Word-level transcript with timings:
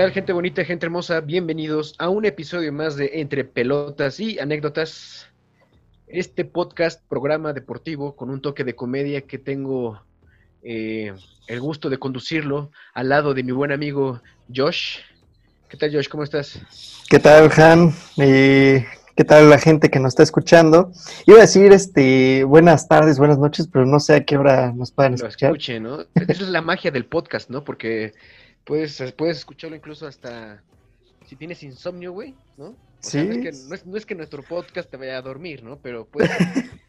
¿Qué 0.00 0.04
tal, 0.04 0.14
gente 0.14 0.32
bonita, 0.32 0.64
gente 0.64 0.86
hermosa? 0.86 1.20
Bienvenidos 1.20 1.94
a 1.98 2.08
un 2.08 2.24
episodio 2.24 2.72
más 2.72 2.96
de 2.96 3.10
Entre 3.20 3.44
Pelotas 3.44 4.18
y 4.18 4.38
Anécdotas. 4.38 5.26
Este 6.08 6.46
podcast, 6.46 7.02
programa 7.06 7.52
deportivo 7.52 8.16
con 8.16 8.30
un 8.30 8.40
toque 8.40 8.64
de 8.64 8.74
comedia 8.74 9.20
que 9.20 9.36
tengo 9.36 10.00
eh, 10.62 11.12
el 11.48 11.60
gusto 11.60 11.90
de 11.90 11.98
conducirlo 11.98 12.70
al 12.94 13.10
lado 13.10 13.34
de 13.34 13.42
mi 13.42 13.52
buen 13.52 13.72
amigo 13.72 14.22
Josh. 14.50 15.00
¿Qué 15.68 15.76
tal, 15.76 15.92
Josh? 15.92 16.08
¿Cómo 16.08 16.24
estás? 16.24 16.58
¿Qué 17.10 17.18
tal, 17.18 17.50
Han? 17.58 17.92
¿Y 18.16 18.80
qué 19.16 19.24
tal 19.26 19.50
la 19.50 19.58
gente 19.58 19.90
que 19.90 20.00
nos 20.00 20.12
está 20.12 20.22
escuchando? 20.22 20.92
Iba 21.26 21.36
a 21.36 21.42
decir 21.42 21.72
este, 21.72 22.44
buenas 22.44 22.88
tardes, 22.88 23.18
buenas 23.18 23.38
noches, 23.38 23.68
pero 23.70 23.84
no 23.84 24.00
sé 24.00 24.14
a 24.14 24.24
qué 24.24 24.38
hora 24.38 24.72
nos 24.72 24.92
puedan 24.92 25.12
Lo 25.18 25.26
escuchar. 25.26 25.50
escuche, 25.50 25.78
¿no? 25.78 26.06
Esa 26.14 26.32
es 26.32 26.48
la 26.48 26.62
magia 26.62 26.90
del 26.90 27.04
podcast, 27.04 27.50
¿no? 27.50 27.64
Porque 27.64 28.14
puedes, 28.64 29.00
puedes 29.16 29.38
escucharlo 29.38 29.76
incluso 29.76 30.06
hasta 30.06 30.62
si 31.26 31.36
tienes 31.36 31.62
insomnio, 31.62 32.12
güey, 32.12 32.34
¿no? 32.56 32.66
O 32.68 32.76
sea, 33.00 33.24
no, 33.24 33.30
es 33.30 33.36
Sí. 33.36 33.42
que, 33.42 33.52
no, 33.68 33.74
es, 33.74 33.86
no 33.86 33.96
es 33.96 34.06
que 34.06 34.14
nuestro 34.14 34.42
podcast 34.42 34.90
te 34.90 34.96
vaya 34.96 35.16
a 35.18 35.22
dormir, 35.22 35.62
¿no? 35.62 35.78
Pero 35.78 36.04
puedes 36.06 36.30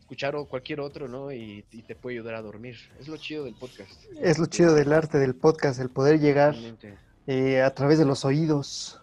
escuchar 0.00 0.36
o 0.36 0.46
cualquier 0.46 0.80
otro, 0.80 1.08
¿no? 1.08 1.32
Y, 1.32 1.64
y 1.72 1.82
te 1.82 1.94
puede 1.94 2.16
ayudar 2.16 2.36
a 2.36 2.42
dormir. 2.42 2.76
Es 2.98 3.08
lo 3.08 3.16
chido 3.16 3.44
del 3.44 3.54
podcast. 3.54 3.90
Es 4.20 4.38
lo 4.38 4.46
chido 4.46 4.74
del 4.74 4.92
arte 4.92 5.18
del 5.18 5.34
podcast, 5.34 5.80
el 5.80 5.90
poder 5.90 6.20
llegar 6.20 6.54
eh, 7.26 7.60
a 7.60 7.74
través 7.74 7.98
de 7.98 8.04
los 8.06 8.24
oídos. 8.24 9.00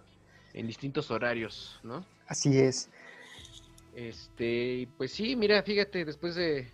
En 0.54 0.68
distintos 0.68 1.12
horarios, 1.12 1.80
¿no? 1.84 2.06
Así 2.28 2.58
es. 2.58 2.90
Este, 3.96 4.88
pues 4.98 5.12
sí, 5.12 5.36
mira, 5.36 5.62
fíjate, 5.64 6.04
después 6.06 6.36
de 6.36 6.68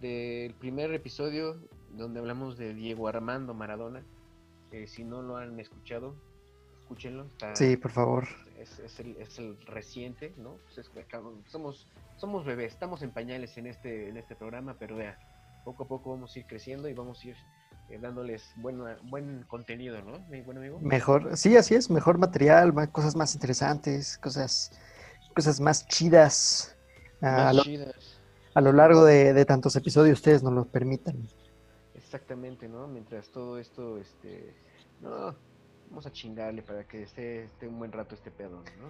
del 0.00 0.52
primer 0.54 0.92
episodio 0.92 1.56
donde 1.96 2.18
hablamos 2.20 2.58
de 2.58 2.74
Diego 2.74 3.08
Armando 3.08 3.54
Maradona, 3.54 4.02
eh, 4.82 4.86
si 4.86 5.04
no 5.04 5.22
lo 5.22 5.36
han 5.36 5.58
escuchado, 5.60 6.14
escúchenlo. 6.80 7.26
Está, 7.26 7.54
Sí, 7.56 7.76
por 7.76 7.90
favor. 7.90 8.26
es, 8.58 8.78
es 8.78 9.00
el, 9.00 9.16
es 9.18 9.38
el 9.38 9.56
reciente, 9.66 10.32
¿no? 10.36 10.58
Pues 10.64 10.78
es 10.78 10.90
somos, 11.50 11.86
somos 12.16 12.44
bebés, 12.44 12.72
estamos 12.72 13.02
en 13.02 13.10
pañales 13.10 13.56
en 13.58 13.66
este, 13.66 14.08
en 14.08 14.16
este 14.16 14.34
programa, 14.36 14.76
pero 14.78 14.96
vea, 14.96 15.18
poco 15.64 15.84
a 15.84 15.88
poco 15.88 16.10
vamos 16.10 16.34
a 16.34 16.38
ir 16.38 16.46
creciendo 16.46 16.88
y 16.88 16.94
vamos 16.94 17.22
a 17.24 17.28
ir 17.28 17.36
eh, 17.90 17.98
dándoles 18.00 18.52
buena, 18.56 18.96
buen 19.04 19.42
contenido, 19.44 20.00
¿no? 20.02 20.18
Mi 20.28 20.40
buen 20.42 20.58
amigo. 20.58 20.78
Mejor, 20.80 21.36
sí, 21.36 21.56
así 21.56 21.74
es, 21.74 21.90
mejor 21.90 22.18
material, 22.18 22.72
más- 22.72 22.88
cosas 22.88 23.14
más 23.16 23.34
interesantes, 23.34 24.18
cosas, 24.18 24.70
cosas 25.34 25.60
más 25.60 25.86
chidas. 25.88 26.76
A, 27.20 27.44
Más 27.44 27.56
lo, 27.56 27.62
chidas. 27.62 28.20
a 28.54 28.60
lo 28.60 28.72
largo 28.72 29.04
de, 29.04 29.32
de 29.32 29.44
tantos 29.46 29.74
episodios 29.76 30.18
ustedes 30.18 30.42
nos 30.42 30.52
lo 30.52 30.64
permitan. 30.66 31.16
Exactamente, 32.14 32.68
¿no? 32.68 32.86
Mientras 32.86 33.28
todo 33.30 33.58
esto, 33.58 33.98
este, 33.98 34.54
no, 35.00 35.34
vamos 35.88 36.06
a 36.06 36.12
chingarle 36.12 36.62
para 36.62 36.86
que 36.86 37.02
esté, 37.02 37.42
esté 37.42 37.66
un 37.66 37.76
buen 37.76 37.90
rato 37.90 38.14
este 38.14 38.30
pedo, 38.30 38.62
¿no? 38.78 38.88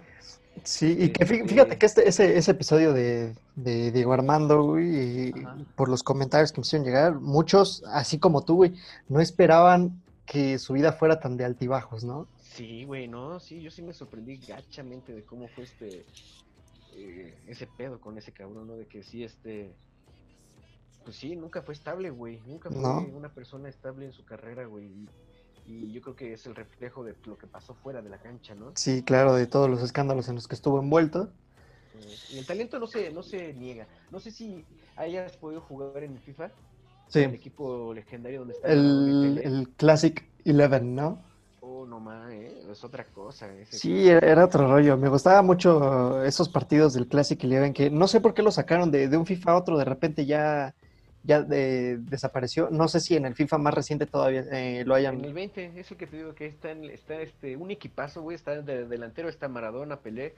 Sí, 0.63 0.95
y 0.99 1.09
que 1.09 1.23
Este- 1.23 1.47
fíjate 1.47 1.75
que 1.79 1.87
este, 1.87 2.07
ese, 2.07 2.37
ese 2.37 2.51
episodio 2.51 2.93
de, 2.93 3.33
de 3.55 3.91
Diego 3.91 4.13
Armando, 4.13 4.61
güey, 4.61 5.29
y 5.29 5.33
por 5.75 5.89
los 5.89 6.03
comentarios 6.03 6.51
que 6.51 6.61
me 6.61 6.67
hicieron 6.67 6.85
llegar, 6.85 7.15
muchos, 7.15 7.83
así 7.87 8.19
como 8.19 8.45
tú, 8.45 8.57
güey, 8.57 8.75
no 9.09 9.19
esperaban 9.19 10.03
que 10.27 10.59
su 10.59 10.73
vida 10.73 10.93
fuera 10.93 11.19
tan 11.19 11.35
de 11.35 11.45
altibajos, 11.45 12.03
¿no? 12.03 12.27
Sí, 12.43 12.83
güey, 12.83 13.07
no, 13.07 13.39
sí, 13.39 13.59
yo 13.59 13.71
sí 13.71 13.81
me 13.81 13.93
sorprendí 13.93 14.37
gachamente 14.37 15.13
de 15.13 15.23
cómo 15.23 15.47
fue 15.47 15.63
este, 15.63 16.05
eh, 16.93 17.33
ese 17.47 17.65
pedo 17.65 17.99
con 17.99 18.19
ese 18.19 18.31
cabrón, 18.31 18.67
¿no? 18.67 18.75
De 18.75 18.85
que 18.85 19.01
sí, 19.01 19.23
este, 19.23 19.73
pues 21.05 21.17
sí, 21.17 21.35
nunca 21.37 21.61
fue 21.63 21.73
estable, 21.75 22.09
güey, 22.11 22.41
nunca 22.41 22.71
fue 22.71 22.83
No. 22.83 23.11
una 23.11 23.33
persona 23.33 23.69
estable 23.69 24.05
en 24.07 24.13
su 24.13 24.25
carrera, 24.25 24.65
güey, 24.65 24.85
y, 24.87 25.09
y 25.65 25.93
yo 25.93 26.01
creo 26.01 26.15
que 26.15 26.33
es 26.33 26.45
el 26.47 26.55
reflejo 26.55 27.03
de 27.05 27.15
lo 27.25 27.37
que 27.37 27.47
pasó 27.47 27.75
fuera 27.75 28.01
de 28.01 28.09
la 28.09 28.19
cancha, 28.19 28.55
¿no? 28.55 28.75
Sí, 28.75 29.03
claro, 29.03 29.33
de 29.35 29.47
todos 29.47 29.69
los 29.69 29.81
escándalos 29.81 30.27
en 30.29 30.35
los 30.35 30.47
que 30.47 30.55
estuvo 30.55 30.79
envuelto. 30.79 31.33
Eh, 31.93 32.19
y 32.29 32.37
el 32.37 32.45
talento 32.45 32.79
no 32.79 32.87
se, 32.87 33.11
no 33.11 33.23
se 33.23 33.53
niega. 33.53 33.87
No 34.11 34.19
sé 34.19 34.31
si 34.31 34.65
hayas 34.95 35.37
podido 35.37 35.61
jugar 35.61 36.03
en 36.03 36.19
FIFA, 36.19 36.51
Sí, 37.07 37.21
el 37.21 37.33
equipo 37.33 37.93
legendario 37.93 38.39
donde 38.39 38.53
está 38.53 38.69
el, 38.71 39.39
el 39.43 39.69
Classic 39.77 40.23
Eleven, 40.43 40.95
¿no? 40.95 41.23
Oh, 41.59 41.85
no 41.85 41.99
más, 41.99 42.31
¿eh? 42.31 42.63
es 42.71 42.83
otra 42.83 43.03
cosa. 43.11 43.51
ese 43.59 43.79
Sí, 43.79 44.07
era 44.07 44.25
era 44.31 44.45
otro 44.45 44.67
rollo. 44.67 44.97
Me 44.97 45.09
gustaba 45.09 45.41
mucho 45.41 46.23
esos 46.23 46.49
partidos 46.49 46.93
del 46.93 47.07
Classic 47.07 47.41
Eleven 47.43 47.73
que 47.73 47.89
no 47.89 48.07
sé 48.07 48.21
por 48.21 48.33
qué 48.33 48.41
lo 48.41 48.51
sacaron 48.51 48.89
de, 48.91 49.07
de 49.09 49.17
un 49.17 49.25
FIFA 49.25 49.51
a 49.51 49.57
otro, 49.57 49.77
de 49.77 49.85
repente 49.85 50.25
ya, 50.25 50.75
ya 51.25 51.41
de- 51.41 51.97
desapareció. 51.97 52.69
No 52.71 52.87
sé 52.87 52.99
si 52.99 53.15
en 53.15 53.25
el 53.25 53.35
FIFA 53.35 53.57
más 53.57 53.73
reciente 53.73 54.05
todavía 54.05 54.43
eh, 54.51 54.83
lo 54.85 54.93
hayan. 54.95 55.15
En 55.19 55.25
el 55.25 55.33
20, 55.33 55.79
eso 55.79 55.97
que 55.97 56.07
te 56.07 56.17
digo 56.17 56.35
que 56.35 56.45
está, 56.45 56.71
en- 56.71 56.85
está 56.85 57.19
este, 57.21 57.57
un 57.57 57.71
equipazo, 57.71 58.21
güey, 58.21 58.35
está 58.35 58.61
de 58.61 58.85
delantero, 58.87 59.27
está 59.29 59.47
Maradona, 59.47 59.99
Pelé, 60.01 60.33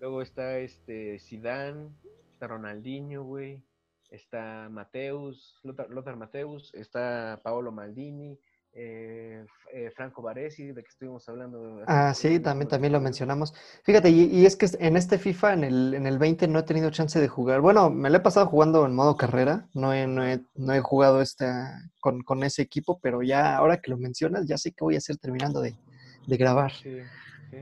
luego 0.00 0.22
está 0.22 0.58
este 0.58 1.18
Zidane, 1.18 1.88
está 2.32 2.46
Ronaldinho, 2.46 3.22
güey, 3.24 3.62
está 4.10 4.68
Mateus, 4.70 5.58
Lothar, 5.62 5.90
Lothar 5.90 6.16
Mateus, 6.16 6.72
está 6.74 7.40
Paolo 7.42 7.70
Maldini, 7.70 8.38
eh, 8.72 9.44
eh, 9.72 9.90
Franco 9.94 10.22
Baresi, 10.22 10.72
de 10.72 10.82
que 10.82 10.88
estuvimos 10.88 11.28
hablando. 11.28 11.82
Ah, 11.86 12.14
sí, 12.14 12.38
también, 12.40 12.68
también 12.68 12.92
lo 12.92 13.00
mencionamos. 13.00 13.52
Fíjate, 13.82 14.10
y, 14.10 14.24
y 14.24 14.46
es 14.46 14.56
que 14.56 14.68
en 14.78 14.96
este 14.96 15.18
FIFA, 15.18 15.54
en 15.54 15.64
el, 15.64 15.94
en 15.94 16.06
el 16.06 16.18
20, 16.18 16.46
no 16.48 16.60
he 16.60 16.62
tenido 16.62 16.90
chance 16.90 17.20
de 17.20 17.28
jugar. 17.28 17.60
Bueno, 17.60 17.90
me 17.90 18.10
lo 18.10 18.16
he 18.16 18.20
pasado 18.20 18.46
jugando 18.46 18.86
en 18.86 18.94
modo 18.94 19.16
carrera, 19.16 19.68
no 19.74 19.92
he, 19.92 20.06
no 20.06 20.24
he, 20.24 20.40
no 20.54 20.72
he 20.72 20.80
jugado 20.80 21.20
esta, 21.20 21.82
con, 22.00 22.22
con 22.22 22.42
ese 22.44 22.62
equipo, 22.62 23.00
pero 23.00 23.22
ya 23.22 23.56
ahora 23.56 23.80
que 23.80 23.90
lo 23.90 23.98
mencionas, 23.98 24.46
ya 24.46 24.56
sé 24.58 24.72
que 24.72 24.84
voy 24.84 24.94
a 24.94 24.98
hacer 24.98 25.16
terminando 25.16 25.60
de, 25.60 25.74
de 26.26 26.36
grabar. 26.36 26.72
Sí, 26.72 26.98
sí. 27.50 27.58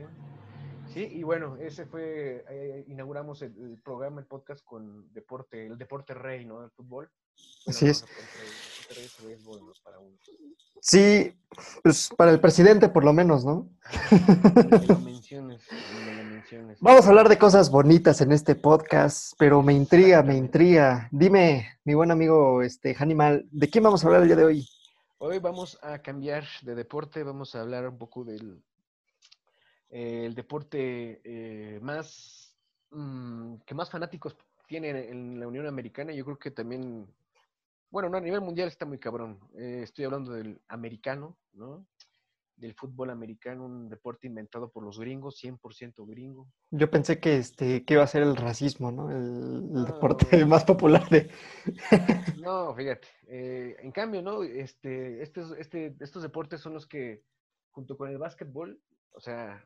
Sí, 0.93 1.07
y 1.11 1.21
bueno, 1.21 1.55
ese 1.57 1.85
fue, 1.85 2.43
eh, 2.49 2.83
inauguramos 2.87 3.43
el, 3.43 3.53
el 3.61 3.77
programa, 3.83 4.21
el 4.21 4.25
podcast 4.27 4.65
con 4.65 5.13
deporte, 5.13 5.67
el 5.67 5.77
deporte 5.77 6.15
rey, 6.15 6.45
¿no? 6.45 6.63
El 6.63 6.71
fútbol. 6.71 7.09
Bueno, 7.65 7.77
Así 7.77 7.85
no, 7.85 7.91
es. 7.91 8.05
No, 8.89 8.95
deporte 8.95 8.95
rey, 8.95 8.95
el 8.95 8.95
deporte 8.95 8.95
rey 8.95 9.05
es 9.05 9.19
el 9.19 9.25
béisbol, 9.27 9.65
¿no? 9.65 9.73
Para 9.83 9.99
uno. 9.99 10.17
Sí, 10.81 11.33
pues 11.83 12.09
para 12.15 12.31
el 12.31 12.39
presidente 12.39 12.89
por 12.89 13.03
lo 13.03 13.13
menos, 13.13 13.43
¿no? 13.45 13.69
Me 14.11 14.87
lo 14.87 14.99
menciones, 14.99 15.61
me 16.05 16.15
lo 16.15 16.23
menciones. 16.23 16.77
Vamos 16.79 17.05
a 17.05 17.09
hablar 17.09 17.27
de 17.27 17.37
cosas 17.37 17.69
bonitas 17.69 18.21
en 18.21 18.31
este 18.31 18.55
podcast, 18.55 19.33
pero 19.37 19.61
me 19.61 19.73
intriga, 19.73 20.23
me 20.23 20.37
intriga. 20.37 21.09
Dime, 21.11 21.79
mi 21.83 21.93
buen 21.93 22.11
amigo 22.11 22.61
este 22.61 22.95
Hanimal, 22.97 23.47
¿de 23.51 23.69
quién 23.69 23.83
vamos 23.83 24.03
a 24.03 24.07
hablar 24.07 24.21
el 24.21 24.29
día 24.29 24.37
de 24.37 24.45
hoy? 24.45 24.69
Hoy 25.17 25.39
vamos 25.39 25.77
a 25.81 25.99
cambiar 25.99 26.45
de 26.61 26.75
deporte, 26.75 27.23
vamos 27.23 27.53
a 27.55 27.61
hablar 27.61 27.89
un 27.89 27.97
poco 27.97 28.23
del 28.23 28.63
eh, 29.89 30.25
el 30.25 30.35
deporte 30.35 31.19
eh, 31.23 31.79
más 31.81 32.55
mm, 32.91 33.55
que 33.65 33.73
más 33.73 33.89
fanáticos 33.89 34.37
tiene 34.67 35.09
en 35.09 35.39
la 35.39 35.47
Unión 35.47 35.65
Americana. 35.65 36.13
Yo 36.13 36.23
creo 36.23 36.37
que 36.37 36.51
también, 36.51 37.07
bueno, 37.89 38.09
no, 38.09 38.17
a 38.17 38.21
nivel 38.21 38.41
mundial 38.41 38.67
está 38.67 38.85
muy 38.85 38.99
cabrón. 38.99 39.39
Eh, 39.57 39.81
estoy 39.83 40.05
hablando 40.05 40.31
del 40.33 40.61
americano, 40.67 41.37
¿no? 41.53 41.85
Del 42.55 42.73
fútbol 42.75 43.09
americano, 43.09 43.65
un 43.65 43.89
deporte 43.89 44.27
inventado 44.27 44.69
por 44.69 44.83
los 44.83 44.99
gringos, 44.99 45.37
100% 45.41 46.05
gringo. 46.05 46.47
Yo 46.71 46.91
pensé 46.91 47.19
que 47.19 47.37
este 47.37 47.85
que 47.85 47.93
iba 47.93 48.03
a 48.03 48.07
ser 48.07 48.21
el 48.23 48.35
racismo, 48.35 48.91
¿no? 48.91 49.09
El, 49.09 49.17
el 49.17 49.71
No. 49.73 49.85
deporte 49.85 50.45
más 50.45 50.65
popular 50.65 51.07
de. 51.09 51.29
No, 52.41 52.73
fíjate. 52.75 53.07
eh, 53.27 53.75
en 53.79 53.91
cambio, 53.91 54.21
¿no? 54.21 54.43
Este, 54.43 55.21
estos, 55.23 55.51
este, 55.57 55.95
estos 55.99 56.21
deportes 56.23 56.59
son 56.61 56.73
los 56.73 56.85
que, 56.87 57.23
junto 57.71 57.97
con 57.97 58.09
el 58.09 58.17
básquetbol, 58.17 58.81
o 59.11 59.19
sea, 59.21 59.65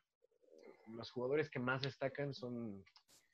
los 0.87 1.09
jugadores 1.11 1.49
que 1.49 1.59
más 1.59 1.81
destacan 1.81 2.33
son 2.33 2.83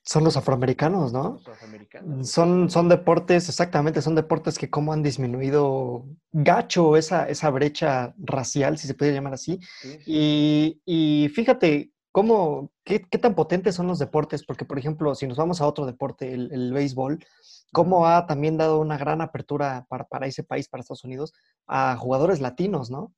Son 0.09 0.23
los 0.23 0.37
afroamericanos, 0.37 1.13
¿no? 1.13 1.33
los 1.33 1.47
afroamericanos. 1.47 2.27
Son, 2.31 2.67
son 2.71 2.89
deportes, 2.89 3.47
exactamente, 3.47 4.01
son 4.01 4.15
deportes 4.15 4.57
que 4.57 4.67
cómo 4.67 4.91
han 4.91 5.03
disminuido 5.03 6.03
gacho 6.31 6.97
esa, 6.97 7.29
esa 7.29 7.51
brecha 7.51 8.15
racial, 8.17 8.79
si 8.79 8.87
se 8.87 8.95
puede 8.95 9.13
llamar 9.13 9.33
así. 9.35 9.59
Sí, 9.81 9.99
sí. 9.99 10.03
Y, 10.07 10.81
y 11.25 11.29
fíjate, 11.29 11.91
cómo, 12.11 12.71
qué, 12.83 13.05
qué 13.07 13.19
tan 13.19 13.35
potentes 13.35 13.75
son 13.75 13.85
los 13.85 13.99
deportes, 13.99 14.43
porque 14.43 14.65
por 14.65 14.79
ejemplo, 14.79 15.13
si 15.13 15.27
nos 15.27 15.37
vamos 15.37 15.61
a 15.61 15.67
otro 15.67 15.85
deporte, 15.85 16.33
el, 16.33 16.51
el 16.51 16.73
béisbol, 16.73 17.23
cómo 17.71 18.07
ha 18.07 18.25
también 18.25 18.57
dado 18.57 18.79
una 18.79 18.97
gran 18.97 19.21
apertura 19.21 19.85
para, 19.89 20.05
para 20.05 20.25
ese 20.25 20.41
país, 20.43 20.67
para 20.67 20.81
Estados 20.81 21.03
Unidos, 21.03 21.33
a 21.67 21.95
jugadores 21.97 22.39
latinos, 22.41 22.89
¿no? 22.89 23.13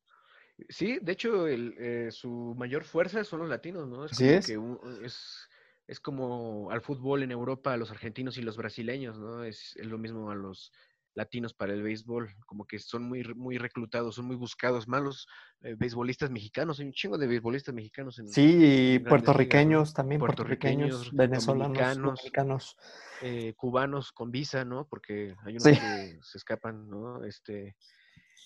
Sí, 0.67 0.99
de 1.01 1.13
hecho, 1.13 1.47
el, 1.47 1.73
eh, 1.79 2.09
su 2.11 2.53
mayor 2.57 2.83
fuerza 2.83 3.23
son 3.23 3.39
los 3.39 3.49
latinos, 3.49 3.88
¿no? 3.88 4.03
Es 4.03 4.11
como 4.11 4.29
es. 4.29 4.45
que 4.45 4.57
un- 4.57 4.77
es, 5.05 5.47
es 5.91 5.99
como 5.99 6.71
al 6.71 6.81
fútbol 6.81 7.21
en 7.23 7.31
Europa, 7.31 7.73
a 7.73 7.77
los 7.77 7.91
argentinos 7.91 8.38
y 8.38 8.41
los 8.41 8.55
brasileños, 8.57 9.19
¿no? 9.19 9.43
Es, 9.43 9.75
es 9.75 9.85
lo 9.85 9.97
mismo 9.97 10.31
a 10.31 10.35
los 10.35 10.71
latinos 11.13 11.53
para 11.53 11.73
el 11.73 11.83
béisbol, 11.83 12.33
como 12.45 12.65
que 12.65 12.79
son 12.79 13.03
muy, 13.03 13.23
muy 13.35 13.57
reclutados, 13.57 14.15
son 14.15 14.25
muy 14.25 14.38
buscados, 14.38 14.88
más 14.88 15.03
los 15.03 15.27
eh, 15.61 15.75
beisbolistas 15.77 16.31
mexicanos, 16.31 16.79
hay 16.79 16.85
un 16.85 16.93
chingo 16.93 17.17
de 17.17 17.27
beisbolistas 17.27 17.75
mexicanos 17.75 18.17
en 18.19 18.27
Sí, 18.29 18.95
y 18.95 18.99
puertorriqueños 18.99 19.93
también, 19.93 20.19
Puertorriqueños, 20.21 21.11
puertorriqueños, 21.11 21.11
venezolanos, 21.13 22.01
dominicanos. 22.15 22.77
eh, 23.21 23.53
cubanos 23.57 24.13
con 24.13 24.31
visa, 24.31 24.63
¿no? 24.63 24.88
Porque 24.88 25.35
hay 25.43 25.57
unos 25.57 25.63
Sí. 25.63 25.79
que 25.81 26.19
se 26.23 26.38
escapan, 26.38 26.89
¿no? 26.89 27.25
Este, 27.25 27.75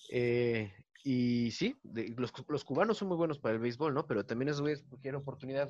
eh, 0.10 0.74
Y 1.08 1.52
sí, 1.52 1.78
de- 1.84 2.16
los, 2.18 2.34
los 2.48 2.64
cubanos 2.66 2.98
son 2.98 3.10
muy 3.10 3.18
buenos 3.18 3.38
para 3.38 3.54
el 3.54 3.62
béisbol, 3.62 3.94
¿no? 3.94 4.08
Pero 4.08 4.26
también 4.26 4.50
esos 4.50 4.62
güeyes, 4.62 4.82
cualquier 4.90 5.16
oportunidad 5.16 5.70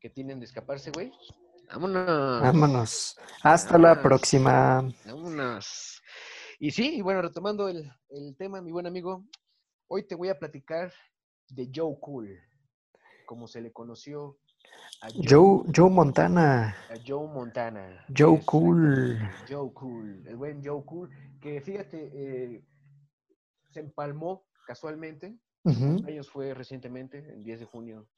que 0.00 0.10
tienen 0.10 0.40
de 0.40 0.46
escaparse, 0.46 0.90
güey. 0.90 1.12
Vámonos. 1.68 2.42
Vámonos. 2.42 3.16
Hasta 3.42 3.78
la 3.78 4.02
próxima. 4.02 4.82
Vámonos. 5.04 6.02
Y 6.58 6.70
sí, 6.72 6.96
y 6.96 7.02
bueno, 7.02 7.22
retomando 7.22 7.68
el, 7.68 7.90
el 8.08 8.36
tema, 8.36 8.60
mi 8.60 8.72
buen 8.72 8.86
amigo, 8.86 9.24
hoy 9.88 10.06
te 10.06 10.14
voy 10.14 10.28
a 10.28 10.38
platicar 10.38 10.92
de 11.48 11.70
Joe 11.74 11.96
Cool, 12.00 12.38
como 13.26 13.46
se 13.46 13.60
le 13.60 13.72
conoció 13.72 14.38
a 15.02 15.08
Joe, 15.10 15.64
Joe 15.74 15.90
Montana. 15.90 16.76
a 16.90 16.94
Joe 17.06 17.26
Montana. 17.28 18.04
Joe. 18.16 18.40
Cool. 18.44 19.18
Joe 19.48 19.72
Cool, 19.72 20.26
el 20.26 20.36
buen 20.36 20.62
Joe 20.64 20.84
Cool, 20.84 21.10
que 21.40 21.60
fíjate, 21.60 22.10
eh, 22.12 22.64
se 23.70 23.80
empalmó 23.80 24.46
casualmente. 24.66 25.38
Ujú. 25.64 26.02
Años 26.06 26.30
fue 26.30 26.54
recientemente, 26.54 27.18
el 27.32 27.42
10 27.44 27.60
de 27.60 27.66
junio. 27.66 28.08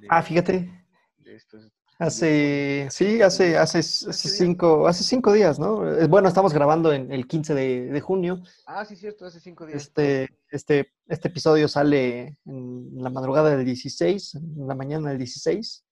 De- 0.00 0.06
Ah, 0.10 0.22
fíjate. 0.22 0.70
de 1.18 1.34
estos- 1.36 1.70
Hace, 1.98 2.88
sí, 2.90 3.22
hace, 3.22 3.56
hace, 3.56 3.78
hace 3.78 4.12
cinco, 4.12 4.88
hace 4.88 5.04
cinco 5.04 5.32
días, 5.32 5.60
¿no? 5.60 5.82
Bueno, 6.08 6.26
estamos 6.26 6.52
grabando 6.52 6.92
en 6.92 7.12
el 7.12 7.28
15 7.28 7.54
de, 7.54 7.86
de 7.92 8.00
junio. 8.00 8.42
Ah, 8.66 8.84
sí, 8.84 8.96
cierto, 8.96 9.24
hace 9.24 9.38
cinco 9.38 9.66
días. 9.66 9.82
Este, 9.82 10.28
este, 10.50 10.92
este 11.06 11.28
episodio 11.28 11.68
sale 11.68 12.38
en 12.44 12.90
la 13.00 13.08
madrugada 13.08 13.56
del 13.56 13.64
16, 13.64 14.34
en 14.34 14.66
la 14.66 14.74
mañana 14.74 15.10
del 15.10 15.18
16. 15.18 15.84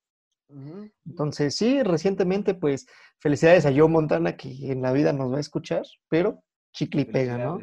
Ujú. 0.49 0.91
Entonces, 1.07 1.55
sí, 1.55 1.81
recientemente, 1.85 2.55
pues, 2.55 2.87
felicidades 3.21 3.65
a 3.67 3.73
Joe 3.73 3.87
Montana, 3.89 4.37
que 4.37 4.73
en 4.73 4.83
la 4.83 4.91
vida 4.91 5.13
nos 5.13 5.33
va 5.33 5.37
a 5.37 5.41
escuchar, 5.41 5.83
pero 6.09 6.43
chicle 6.73 7.03
y 7.03 7.05
pega, 7.05 7.39
¿no? 7.39 7.61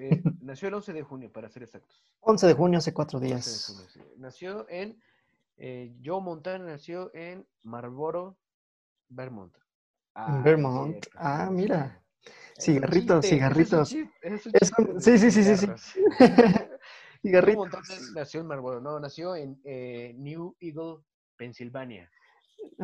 Eh, 0.00 0.22
nació 0.40 0.68
el 0.68 0.74
11 0.74 0.94
de 0.94 1.02
junio, 1.02 1.30
para 1.30 1.50
ser 1.50 1.64
exactos. 1.64 2.02
11 2.20 2.46
de 2.46 2.54
junio, 2.54 2.78
hace 2.78 2.94
cuatro 2.94 3.18
11 3.18 3.28
de 3.28 3.34
días. 3.34 3.66
junio, 3.66 3.90
sí. 3.92 4.00
Nació 4.16 4.66
en. 4.70 4.98
Eh, 5.56 5.94
Joe 6.04 6.20
Montana 6.20 6.64
nació 6.64 7.10
en 7.14 7.46
Marlboro, 7.62 8.38
Vermont. 9.08 9.56
Ah, 10.14 10.40
Vermont. 10.44 11.06
Ah, 11.14 11.48
mira. 11.50 12.02
Cigarritos, 12.58 13.26
cigarritos. 13.26 13.88
sí, 13.88 14.08
sí, 15.18 15.30
sí, 15.30 15.42
sí, 15.42 15.56
sí. 15.56 15.66
Cigarritos. 17.22 17.56
Montana 17.56 17.82
nació 18.14 18.40
en 18.40 18.46
Marlboro, 18.46 18.80
no, 18.80 19.00
nació 19.00 19.34
en 19.36 19.60
eh, 19.64 20.12
New 20.16 20.56
Eagle, 20.60 21.02
Pensilvania. 21.36 22.10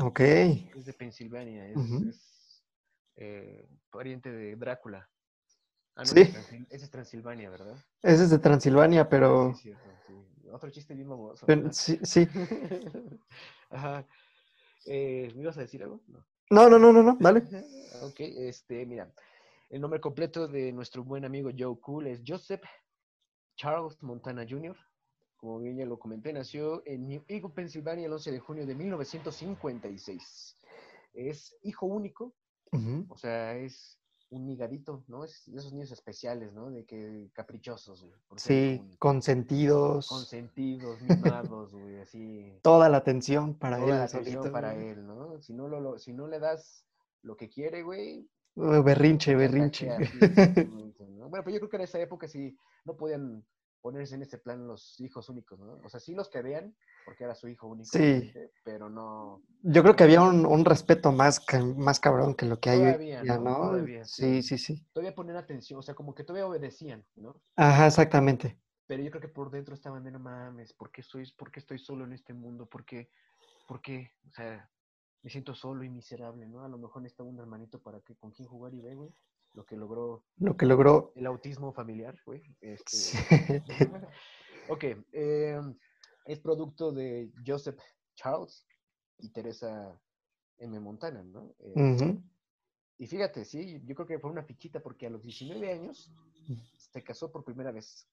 Ok. 0.01 0.21
Es 0.21 0.85
de 0.87 0.93
Pensilvania, 0.93 1.67
es, 1.69 2.65
eh, 3.17 3.69
pariente 3.91 4.31
de 4.31 4.57
Drácula. 4.57 5.09
Ah, 5.97 6.03
no, 6.05 6.13
Sí. 6.13 6.21
ese 6.21 6.85
es 6.85 6.91
Transilvania, 6.91 7.51
¿verdad? 7.51 7.77
Ese 8.03 8.25
es 8.25 8.31
de 8.31 8.39
Transilvania, 8.39 9.09
pero, 9.09 9.55
sí, 9.55 9.73
sí. 10.07 10.15
Otro 10.53 10.71
chiste 10.71 10.95
bien 10.95 11.09
famoso. 11.09 11.47
pero 11.47 11.73
sí, 11.73 11.99
sí. 12.03 12.27
Ajá. 13.71 14.07
Eh, 14.87 15.33
¿Me 15.35 15.43
ibas 15.43 15.59
a 15.59 15.63
decir 15.63 15.83
algo? 15.83 16.01
No. 16.07 16.25
No, 16.51 16.69
no, 16.71 16.79
no, 16.79 16.93
no, 16.93 17.03
no, 17.03 17.17
dale. 17.21 17.43
Ok, 18.03 18.21
este, 18.21 18.87
mira. 18.87 19.13
El 19.71 19.81
nombre 19.81 20.01
completo 20.01 20.49
de 20.49 20.73
nuestro 20.73 21.05
buen 21.05 21.25
amigo 21.25 21.51
Joe 21.57 21.79
Cool 21.81 22.07
es 22.07 22.23
Joseph 22.27 22.63
Charles 23.57 24.03
Montana 24.03 24.47
Jr. 24.49 24.77
Como 25.37 25.59
bien 25.59 25.77
ya 25.77 25.85
lo 25.85 25.99
comenté, 25.99 26.33
nació 26.33 26.83
en 26.87 27.07
New 27.07 27.25
Eagle, 27.29 27.51
Pensilvania, 27.51 28.07
el 28.07 28.13
11 28.13 28.33
de 28.33 28.39
junio 28.41 28.67
de 28.67 28.75
1956. 28.75 30.57
Es 31.13 31.57
hijo 31.63 31.87
único, 31.87 32.35
o 33.09 33.17
sea, 33.17 33.57
es 33.57 33.99
un 34.31 34.45
nigadito, 34.47 35.05
¿no? 35.09 35.25
Es 35.25 35.45
de 35.47 35.59
esos 35.59 35.73
niños 35.73 35.91
especiales, 35.91 36.53
¿no? 36.53 36.71
De 36.71 36.85
que 36.85 37.31
caprichosos, 37.33 38.03
güey, 38.05 38.15
Sí, 38.37 38.83
consentidos. 38.99 40.07
consentidos, 40.09 41.01
mimados, 41.47 41.73
güey, 41.73 41.99
así. 42.01 42.53
Toda 42.63 42.89
la 42.89 42.99
atención 42.99 43.55
para 43.55 43.79
Toda 43.79 43.89
él. 43.91 43.99
la 43.99 44.05
atención 44.05 44.35
solito, 44.35 44.53
para 44.53 44.75
güey. 44.75 44.89
él, 44.89 45.07
¿no? 45.07 45.41
Si 45.41 45.53
no, 45.55 45.69
lo, 45.69 45.81
lo- 45.81 45.99
si 45.99 46.13
no 46.13 46.27
le 46.29 46.39
das 46.41 46.85
lo 47.23 47.37
que 47.37 47.49
quiere, 47.49 47.83
güey. 47.83 48.29
Berrinche, 48.55 49.35
berrinche. 49.35 49.89
Bueno, 51.31 51.45
pues 51.45 51.53
yo 51.55 51.61
creo 51.61 51.69
que 51.69 51.77
en 51.77 51.83
esa 51.83 52.01
época 52.01 52.27
sí 52.27 52.57
no 52.87 52.97
podían 52.97 53.45
ponerse 53.81 54.15
en 54.17 54.23
ese 54.23 54.39
plan 54.39 54.67
los 54.67 55.01
hijos 55.01 55.29
únicos, 55.29 55.59
¿no? 55.59 55.79
O 55.85 55.89
sea, 55.89 56.01
sí 56.01 56.15
los 56.15 56.29
querían, 56.29 56.77
porque 57.05 57.25
era 57.25 57.35
su 57.35 57.49
hijo 57.49 57.69
único, 57.69 57.89
Sí. 57.91 58.33
pero 58.65 58.89
no. 58.89 59.43
Yo 59.63 59.83
creo 59.83 59.97
que 59.97 60.05
había 60.05 60.23
un, 60.23 60.45
un 60.47 60.65
respeto 60.65 61.13
más, 61.13 61.45
más 61.77 62.01
cabrón 62.01 62.35
que 62.35 62.47
lo 62.47 62.59
que 62.61 62.71
hay 62.71 62.79
hoy 62.79 62.85
Todavía, 62.87 63.23
día, 63.23 63.39
¿no? 63.39 63.45
¿no? 63.45 63.57
Todavía, 63.71 64.05
Sí, 64.05 64.43
sí. 64.43 64.59
sí, 64.59 64.59
sí. 64.77 64.87
Todavía 64.93 65.15
ponían 65.15 65.37
atención, 65.37 65.79
o 65.79 65.83
sea, 65.83 65.95
como 65.95 66.15
que 66.15 66.25
todavía 66.25 66.47
obedecían, 66.47 67.07
¿no? 67.17 67.41
Ajá, 67.57 67.87
exactamente. 67.87 68.59
Pero 68.87 69.03
yo 69.03 69.11
creo 69.11 69.21
que 69.21 69.29
por 69.29 69.51
dentro 69.51 69.75
estaban 69.75 70.03
de 70.03 70.11
no 70.11 70.19
mames, 70.19 70.73
¿por 70.73 70.91
qué 70.91 71.03
estoy, 71.03 71.31
por 71.37 71.51
qué 71.51 71.61
estoy 71.61 71.79
solo 71.79 72.05
en 72.05 72.13
este 72.15 72.33
mundo? 72.35 72.67
¿Por 72.67 72.85
qué? 72.85 73.11
¿Por 73.67 73.83
qué? 73.83 74.13
O 74.27 74.31
sea, 74.33 74.71
me 75.23 75.31
siento 75.31 75.55
solo 75.55 75.85
y 75.85 75.91
miserable, 75.91 76.47
¿no? 76.47 76.65
A 76.65 76.69
lo 76.69 76.79
mejor 76.79 77.03
necesitaba 77.03 77.29
un 77.29 77.39
hermanito 77.39 77.83
para 77.83 78.01
que 78.01 78.17
con 78.17 78.31
quien 78.31 78.49
jugar 78.49 78.73
y 78.73 78.81
ve, 78.81 78.95
güey. 78.95 79.13
Lo 79.55 79.65
que 79.65 79.77
logró 79.77 80.25
Lo 80.39 80.57
que 80.57 80.67
logró. 80.67 81.13
el 81.17 81.27
autismo 81.27 81.73
familiar, 81.73 82.17
güey. 82.25 82.43
Este... 82.61 82.97
Sí. 82.97 83.19
ok, 84.69 84.85
eh, 85.13 85.61
es 86.27 86.39
producto 86.41 86.93
de 86.93 87.33
Joseph 87.47 87.79
Charles 88.15 88.67
y 89.19 89.31
Teresa 89.31 89.99
M. 90.59 90.79
Montana, 90.81 91.23
¿no? 91.23 91.55
Eh. 91.61 92.19
Y 92.99 93.07
fíjate, 93.07 93.45
sí, 93.45 93.81
yo 93.85 93.95
creo 93.95 94.07
que 94.07 94.19
fue 94.19 94.31
una 94.31 94.43
fichita 94.43 94.81
porque 94.81 95.07
a 95.07 95.11
los 95.11 95.23
19 95.23 95.73
años 95.73 96.13
se 96.77 97.03
casó 97.03 97.31
por 97.31 97.45
primera 97.45 97.71
vez. 97.73 98.09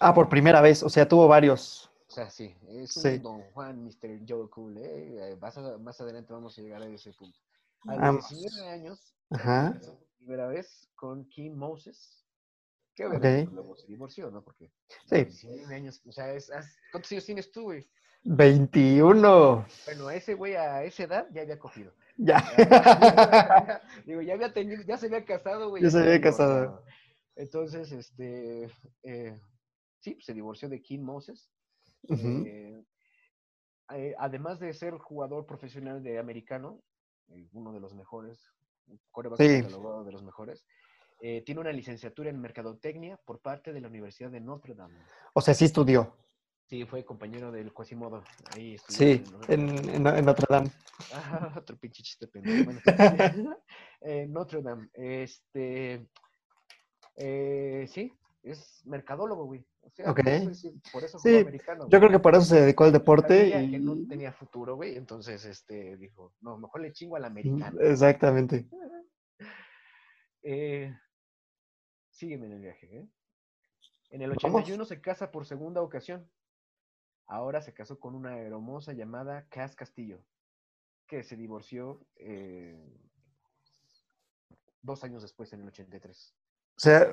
Ah, 0.00 0.12
por 0.12 0.28
primera 0.28 0.60
vez, 0.60 0.82
o 0.82 0.88
sea, 0.90 1.08
tuvo 1.08 1.26
varios. 1.26 1.90
O 2.08 2.10
sea, 2.12 2.28
sí, 2.30 2.54
es 2.68 2.94
un 2.96 3.02
Sí. 3.02 3.18
Don 3.18 3.40
Juan, 3.52 3.82
Mr. 3.84 4.20
Joe 4.28 4.48
Cool, 4.50 4.76
¿eh? 4.78 5.30
Eh, 5.32 5.36
Vas 5.40 5.56
a- 5.58 5.78
más 5.78 6.00
adelante 6.00 6.32
vamos 6.32 6.56
a 6.58 6.62
llegar 6.62 6.82
a 6.82 6.86
ese 6.86 7.12
punto. 7.14 7.38
A 7.88 7.96
Vamos. 7.96 8.30
los 8.30 8.40
19 8.40 8.68
años, 8.70 9.14
Ajá. 9.30 9.78
Primera 10.26 10.48
vez 10.48 10.88
con 10.96 11.24
Kim 11.28 11.54
Moses, 11.54 12.26
que 12.96 13.06
obviamente 13.06 13.38
Ok. 13.42 13.44
pues, 13.44 13.54
luego 13.54 13.76
se 13.76 13.86
divorció, 13.86 14.30
¿no? 14.30 14.42
Porque 14.42 14.72
Sí. 15.06 15.16
los 15.24 15.40
19 15.40 15.74
años, 15.74 16.02
o 16.04 16.10
sea, 16.12 16.32
es- 16.34 16.50
¿cuántos 16.90 17.12
años 17.12 17.24
tienes 17.26 17.52
tú, 17.52 17.62
güey? 17.64 17.88
21. 18.24 19.64
Bueno, 19.84 20.08
a 20.08 20.14
ese 20.16 20.34
güey 20.34 20.56
a 20.56 20.82
esa 20.82 21.04
edad 21.04 21.28
ya 21.32 21.42
había 21.42 21.58
cogido. 21.60 21.92
Ya. 22.16 22.42
Digo, 24.06 24.20
ya 24.22 24.34
había 24.34 24.52
tenido, 24.52 24.82
ya 24.82 24.96
se 24.96 25.06
había 25.06 25.24
casado, 25.24 25.68
güey. 25.70 25.82
Ya 25.84 25.90
se 25.90 25.98
había 26.00 26.20
casado. 26.20 26.82
Entonces, 27.36 27.92
este, 27.92 28.64
eh, 29.04 29.40
sí, 30.00 30.14
pues, 30.14 30.24
se 30.24 30.34
divorció 30.34 30.68
de 30.68 30.82
Kim 30.82 31.02
Moses. 31.04 31.48
Eh, 32.08 32.82
eh, 33.94 34.14
además 34.18 34.58
de 34.58 34.72
ser 34.74 34.94
jugador 34.98 35.46
profesional 35.46 36.02
de 36.02 36.18
americano, 36.18 36.82
uno 37.52 37.72
de 37.72 37.80
los 37.80 37.94
mejores, 37.94 38.44
quarterback 39.10 39.40
Sí. 39.40 39.62
catalogado 39.62 40.04
de 40.04 40.12
los 40.12 40.22
mejores, 40.22 40.64
eh, 41.20 41.42
tiene 41.44 41.60
una 41.60 41.72
licenciatura 41.72 42.30
en 42.30 42.40
mercadotecnia 42.40 43.18
por 43.24 43.40
parte 43.40 43.72
de 43.72 43.80
la 43.80 43.88
Universidad 43.88 44.30
de 44.30 44.40
Notre 44.40 44.74
Dame. 44.74 44.98
O 45.34 45.40
sea, 45.40 45.54
sí 45.54 45.64
estudió. 45.64 46.14
Sí, 46.68 46.84
fue 46.84 47.04
compañero 47.04 47.52
del 47.52 47.72
Quasimodo. 47.72 48.24
Ahí 48.54 48.74
estudió 48.74 48.98
Sí, 48.98 49.24
en- 49.48 49.68
en, 49.68 49.88
en, 49.94 50.06
en 50.06 50.24
Notre 50.24 50.46
Dame. 50.50 50.70
Ah, 51.12 51.54
otro 51.64 51.76
pinche 51.78 52.02
chiste 52.02 52.26
pendejo. 52.26 52.64
Bueno, 52.64 52.80
eh, 54.00 54.26
Notre 54.28 54.62
Dame. 54.62 54.88
Este. 54.92 56.08
eh, 57.16 57.86
sí, 57.88 58.12
es 58.50 58.82
mercadólogo, 58.86 59.44
güey. 59.46 59.66
O 59.82 59.90
sea, 59.90 60.10
Ok. 60.10 60.16
por 60.18 60.28
eso, 60.28 60.50
es- 60.50 60.72
por 60.92 61.04
eso 61.04 61.18
Sí, 61.18 61.38
americano. 61.38 61.88
Yo 61.88 61.98
creo 61.98 62.10
que 62.10 62.18
por 62.18 62.34
eso 62.34 62.44
se 62.44 62.60
dedicó 62.60 62.84
al 62.84 62.92
deporte 62.92 63.50
Sabía 63.50 63.70
que 63.70 63.78
no 63.78 63.94
y... 63.96 64.06
tenía 64.08 64.32
futuro, 64.32 64.76
güey. 64.76 64.96
Entonces, 64.96 65.44
este, 65.44 65.96
dijo, 65.96 66.32
no, 66.40 66.56
mejor 66.58 66.80
le 66.80 66.92
chingo 66.92 67.16
al 67.16 67.24
americano. 67.24 67.80
Exactamente. 67.80 68.66
Eh, 70.48 70.96
sígueme 72.10 72.46
en 72.46 72.52
el 72.52 72.60
viaje, 72.60 72.98
¿eh? 72.98 73.08
En 74.10 74.22
el 74.22 74.28
Vamos. 74.30 74.44
81 74.44 74.84
se 74.84 75.00
casa 75.00 75.32
por 75.32 75.44
segunda 75.44 75.82
ocasión. 75.82 76.30
Ahora 77.26 77.60
se 77.60 77.74
casó 77.74 77.98
con 77.98 78.14
una 78.14 78.38
hermosa 78.38 78.92
llamada 78.92 79.48
Cass 79.48 79.74
Castillo, 79.74 80.22
que 81.08 81.24
se 81.24 81.34
divorció 81.34 82.06
eh, 82.14 82.96
dos 84.82 85.02
años 85.02 85.22
después, 85.22 85.52
en 85.52 85.62
el 85.62 85.66
83. 85.68 86.36
O 86.76 86.80
sea, 86.80 87.12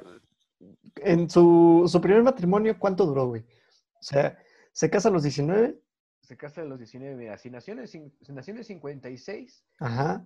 en 0.98 1.30
su, 1.30 1.84
su 1.88 2.02
primer 2.02 2.24
matrimonio, 2.24 2.78
¿cuánto 2.80 3.06
duró, 3.06 3.28
güey? 3.28 3.42
O 3.42 4.04
sea, 4.04 4.38
se 4.72 4.90
casa 4.90 5.10
a 5.10 5.12
los 5.12 5.24
19. 5.24 5.80
Se 6.22 6.38
casa 6.38 6.62
a 6.62 6.66
los 6.66 6.78
19, 6.80 7.16
mira, 7.16 7.38
si 7.38 7.50
nació 7.50 7.74
en 7.74 7.80
el, 7.80 7.88
cin- 7.88 8.14
si 8.22 8.32
nació 8.32 8.54
en 8.54 8.60
el 8.60 8.64
56, 8.66 9.66
Ajá. 9.80 10.26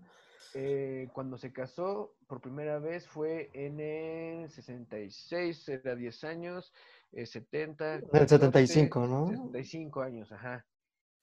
eh, 0.54 1.10
cuando 1.12 1.38
se 1.38 1.52
casó 1.52 2.14
por 2.28 2.40
primera 2.40 2.78
vez 2.80 3.08
fue 3.08 3.50
en 3.54 3.80
el 3.80 4.50
66, 4.52 5.70
era 5.70 5.96
10 5.96 6.24
años, 6.24 6.72
eh, 7.12 7.26
70. 7.26 7.96
En 7.96 8.02
el 8.04 8.10
14, 8.12 8.28
75, 8.36 9.08
¿no? 9.08 9.28
75 9.28 10.02
años, 10.02 10.32
ajá. 10.32 10.66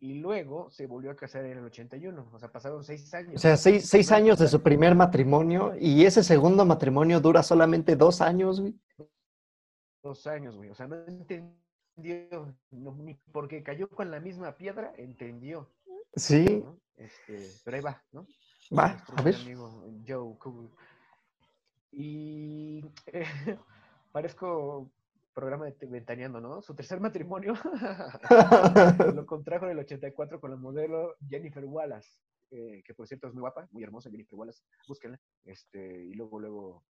Y 0.01 0.15
luego 0.15 0.71
se 0.71 0.87
volvió 0.87 1.11
a 1.11 1.17
casar 1.17 1.45
en 1.45 1.59
el 1.59 1.65
81, 1.65 2.29
o 2.33 2.39
sea, 2.39 2.51
pasaron 2.51 2.85
6 2.85 3.15
años. 3.15 3.35
O 3.37 3.39
sea, 3.39 3.57
seis, 3.57 3.89
seis 3.89 4.13
años 4.13 4.39
de 4.39 4.49
su 4.49 4.63
primer 4.63 4.95
matrimonio 4.95 5.75
y 5.79 6.05
ese 6.05 6.23
segundo 6.23 6.65
matrimonio 6.65 7.21
dura 7.21 7.43
solamente 7.43 7.97
dos 7.97 8.21
años, 8.21 8.61
güey. 8.61 8.79
dos 10.03 10.27
años, 10.27 10.57
güey. 10.57 10.71
O 10.71 10.75
sea, 10.75 10.87
no 10.89 10.97
entendió, 11.07 12.55
ni 12.71 13.15
porque 13.33 13.63
cayó 13.63 13.89
con 13.89 14.11
la 14.11 14.21
misma 14.21 14.57
piedra, 14.57 14.93
entendió. 14.97 15.71
Sí. 16.15 16.63
Este, 16.97 17.49
pero 17.65 17.77
ahí 17.77 17.83
va, 17.83 18.05
¿no? 18.13 18.27
Va, 18.77 19.05
a 19.17 19.23
ver. 19.23 19.35
Amigo 19.37 19.85
Joe 20.07 20.37
Y 21.93 22.85
parezco 24.13 24.91
programa 25.35 25.67
de 25.67 25.87
Ventaneando, 25.87 26.41
¿no? 26.41 26.63
Su 26.63 26.75
tercer 26.75 27.01
matrimonio 27.01 27.55
lo 29.15 29.27
contrajo 29.27 29.67
en 29.67 29.73
el 29.73 29.79
84 29.81 30.41
con 30.41 30.51
la 30.51 30.57
modelo 30.57 31.17
Jennifer 31.29 31.65
Wallace, 31.65 32.09
eh, 32.51 32.83
que 32.85 32.95
por 32.95 33.07
cierto 33.07 33.27
es 33.27 33.35
muy 33.35 33.41
guapa, 33.41 33.69
muy 33.73 33.83
hermosa 33.83 34.11
Jennifer 34.11 34.39
Wallace, 34.39 34.63
búsquenla. 34.89 35.21
Este, 35.45 36.05
y 36.05 36.15
luego, 36.15 36.39
luego, 36.39 36.85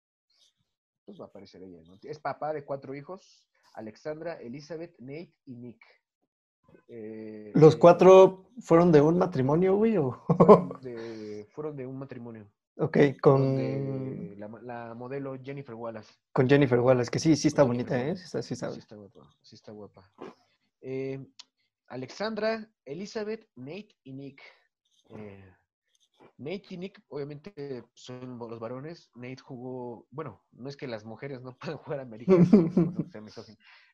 pues 1.04 1.18
va 1.18 1.24
a 1.24 1.28
aparecer 1.28 1.62
ella, 1.62 1.82
¿no? 1.86 1.98
Es 2.02 2.20
papá 2.20 2.52
de 2.52 2.64
cuatro 2.64 2.94
hijos, 2.94 3.48
Alexandra, 3.74 4.34
Elizabeth, 4.34 4.94
Nate 5.00 5.34
y 5.46 5.56
Nick. 5.56 5.82
Eh, 6.88 7.52
¿Los 7.54 7.76
cuatro 7.76 8.50
fueron 8.60 8.92
de 8.92 9.00
un 9.00 9.18
matrimonio, 9.18 9.76
güey? 9.76 9.96
fueron 11.54 11.76
de 11.76 11.86
un 11.86 11.98
matrimonio. 11.98 12.48
Ok, 12.76 12.98
con... 13.20 14.38
La, 14.38 14.94
modelo 14.94 15.36
Jennifer 15.40 15.74
Wallace. 15.74 16.12
Con 16.32 16.48
Jennifer 16.48 16.80
Wallace, 16.80 17.10
que 17.10 17.18
sí, 17.18 17.36
sí 17.36 17.48
está 17.48 17.62
bonita, 17.62 18.00
¿eh? 18.00 18.16
Sí 18.16 18.24
está, 18.24 18.42
sí 18.42 18.54
está, 18.54 18.96
guapa, 18.96 19.36
sí 19.42 19.54
está 19.54 19.72
guapa. 19.72 20.12
Eh, 20.80 21.24
Alexandra, 21.86 22.68
Elizabeth, 22.84 23.48
Nate 23.54 23.96
y 24.02 24.12
Nick. 24.12 24.42
Eh, 25.10 25.54
Nate 26.38 26.66
y 26.70 26.76
Nick, 26.78 27.00
obviamente, 27.08 27.84
son 27.94 28.38
los 28.38 28.58
varones. 28.58 29.10
Nate 29.14 29.38
jugó, 29.38 30.08
bueno, 30.10 30.44
no 30.50 30.68
es 30.68 30.76
que 30.76 30.88
las 30.88 31.04
mujeres 31.04 31.42
no 31.42 31.56
puedan 31.58 31.78
jugar 31.78 32.00
americano, 32.00 32.44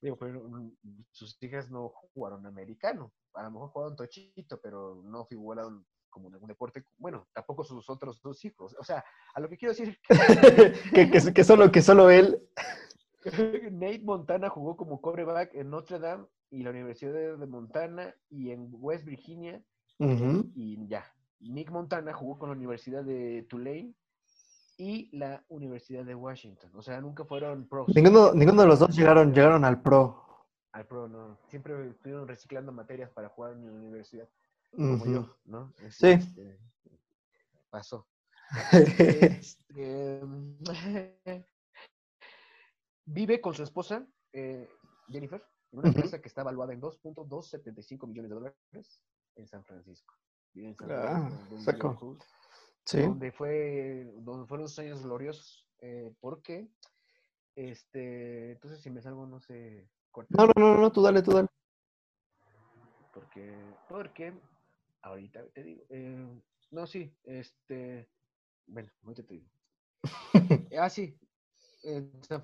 digo, 0.01 0.17
pero 0.17 0.49
mm, 0.49 0.73
sus 1.11 1.41
hijas 1.43 1.71
no 1.71 1.91
jugaron 2.15 2.47
americano. 2.47 3.13
A 3.35 3.43
lo 3.43 3.51
mejor 3.51 3.69
jugaron 3.71 3.97
tochito, 3.97 4.59
pero 4.63 5.03
no 5.05 5.27
figuraron 5.27 5.87
como 6.11 6.29
en 6.29 6.35
algún 6.35 6.49
deporte, 6.49 6.85
bueno, 6.99 7.29
tampoco 7.33 7.65
sus 7.65 7.89
otros 7.89 8.21
dos 8.21 8.45
hijos. 8.45 8.77
O 8.79 8.85
sea, 8.85 9.05
a 9.35 9.41
lo 9.41 9.49
que 9.49 9.57
quiero 9.57 9.73
decir 9.73 9.99
que, 10.95 11.11
que, 11.11 11.33
que, 11.33 11.45
solo, 11.45 11.71
que 11.73 11.83
solo 11.83 12.11
él. 12.11 12.43
Nate 13.73 14.01
Montana 14.01 14.49
jugó 14.49 14.77
como 14.77 15.01
coreback 15.01 15.55
en 15.55 15.71
Notre 15.71 15.99
Dame 15.99 16.27
y 16.51 16.63
la 16.63 16.71
Universidad 16.71 17.13
de 17.13 17.47
Montana 17.47 18.15
y 18.29 18.51
en 18.51 18.69
West 18.73 19.05
Virginia. 19.05 19.63
Y 20.55 20.87
ya. 20.89 21.05
Nick 21.41 21.71
Montana 21.71 22.13
jugó 22.13 22.39
con 22.39 22.49
la 22.51 22.57
Universidad 22.57 23.05
de 23.05 23.47
Tulane 23.49 23.95
y 24.79 25.15
la 25.17 25.45
Universidad 25.49 26.05
de 26.05 26.15
Washington. 26.15 26.71
O 26.75 26.83
sea, 26.83 27.01
nunca 27.01 27.25
fueron 27.25 27.69
pros. 27.69 27.89
Ninguno, 27.95 28.33
ninguno 28.33 28.63
de 28.63 28.69
los 28.69 28.79
dos 28.79 28.97
llegaron, 28.97 29.33
llegaron 29.33 29.65
al 29.65 29.83
pro. 29.83 30.47
Al 30.73 30.87
pro, 30.87 31.09
no. 31.09 31.39
Siempre 31.49 31.89
estuvieron 31.89 32.27
reciclando 32.27 32.73
materias 32.73 33.11
para 33.11 33.29
jugar 33.29 33.53
en 33.53 33.67
la 33.67 33.73
universidad 33.73 34.29
como 34.71 35.07
yo, 35.07 35.37
¿no? 35.45 35.73
sí. 35.91 36.09
Este, 36.09 36.59
pasó. 37.71 38.07
Este, 38.73 40.21
vive 43.07 43.41
con 43.41 43.55
su 43.55 43.63
esposa, 43.63 44.07
eh, 44.33 44.69
Jennifer, 45.09 45.43
en 45.73 45.79
una 45.79 45.89
empresa 45.89 46.21
que 46.21 46.29
está 46.29 46.43
evaluada 46.43 46.73
en 46.73 46.81
2.275 46.81 48.07
millones 48.07 48.31
de 48.31 48.35
dólares 48.35 49.03
en 49.37 49.47
San 49.47 49.65
Francisco. 49.65 50.15
Vive 50.53 50.69
en 50.69 50.77
San 50.77 50.91
ah, 50.91 51.31
Francisco. 51.49 52.19
sí. 52.85 53.03
Donde, 53.03 53.33
fue, 53.33 54.13
donde 54.17 54.47
fueron 54.47 54.65
los 54.65 54.79
años 54.79 55.03
gloriosos. 55.03 55.67
Eh, 55.83 56.13
porque, 56.21 56.69
este, 57.55 58.53
entonces 58.53 58.81
si 58.81 58.91
me 58.91 59.01
salgo, 59.01 59.27
no 59.27 59.41
sé. 59.41 59.89
No, 60.29 60.47
no, 60.47 60.53
no, 60.57 60.77
no, 60.77 60.93
tú 60.93 61.03
dale, 61.03 61.23
tú 61.23 61.33
dale. 61.33 61.49
Porque, 63.13 63.57
porque 63.89 64.33
Ahorita 65.03 65.47
te 65.55 65.63
digo. 65.63 65.85
Eh, 65.89 66.41
no, 66.71 66.87
sí, 66.87 67.15
este. 67.25 68.09
Bueno, 68.67 68.91
ahorita 69.03 69.23
te 69.25 69.35
digo. 69.35 69.47
ah, 70.79 70.91
sí. 70.91 71.19
San 72.29 72.43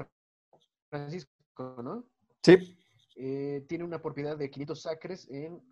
Francisco, 0.88 1.82
¿no? 1.82 2.04
Sí. 2.42 2.76
Eh, 3.16 3.64
tiene 3.68 3.84
una 3.84 4.00
propiedad 4.00 4.36
de 4.36 4.50
500 4.50 4.86
acres 4.86 5.28
en 5.30 5.62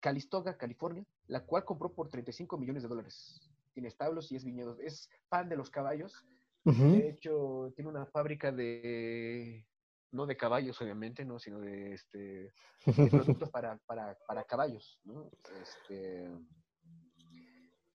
Calistoga, 0.00 0.56
California, 0.56 1.04
la 1.26 1.44
cual 1.44 1.64
compró 1.64 1.92
por 1.92 2.08
35 2.08 2.58
millones 2.58 2.82
de 2.82 2.88
dólares. 2.88 3.40
Tiene 3.72 3.88
establos 3.88 4.32
y 4.32 4.36
es 4.36 4.44
viñedos. 4.44 4.78
Es 4.80 5.08
fan 5.28 5.48
de 5.48 5.56
los 5.56 5.70
caballos. 5.70 6.24
De 6.64 7.08
hecho, 7.08 7.72
tiene 7.74 7.90
una 7.90 8.04
fábrica 8.04 8.52
de 8.52 9.66
no 10.12 10.26
de 10.26 10.36
caballos, 10.36 10.80
obviamente, 10.80 11.24
¿no? 11.24 11.38
Sino 11.38 11.60
de, 11.60 11.94
este, 11.94 12.52
productos 13.10 13.50
para, 13.50 13.78
para, 13.86 14.16
para, 14.26 14.44
caballos, 14.44 15.00
¿no? 15.04 15.30
Este, 15.62 16.30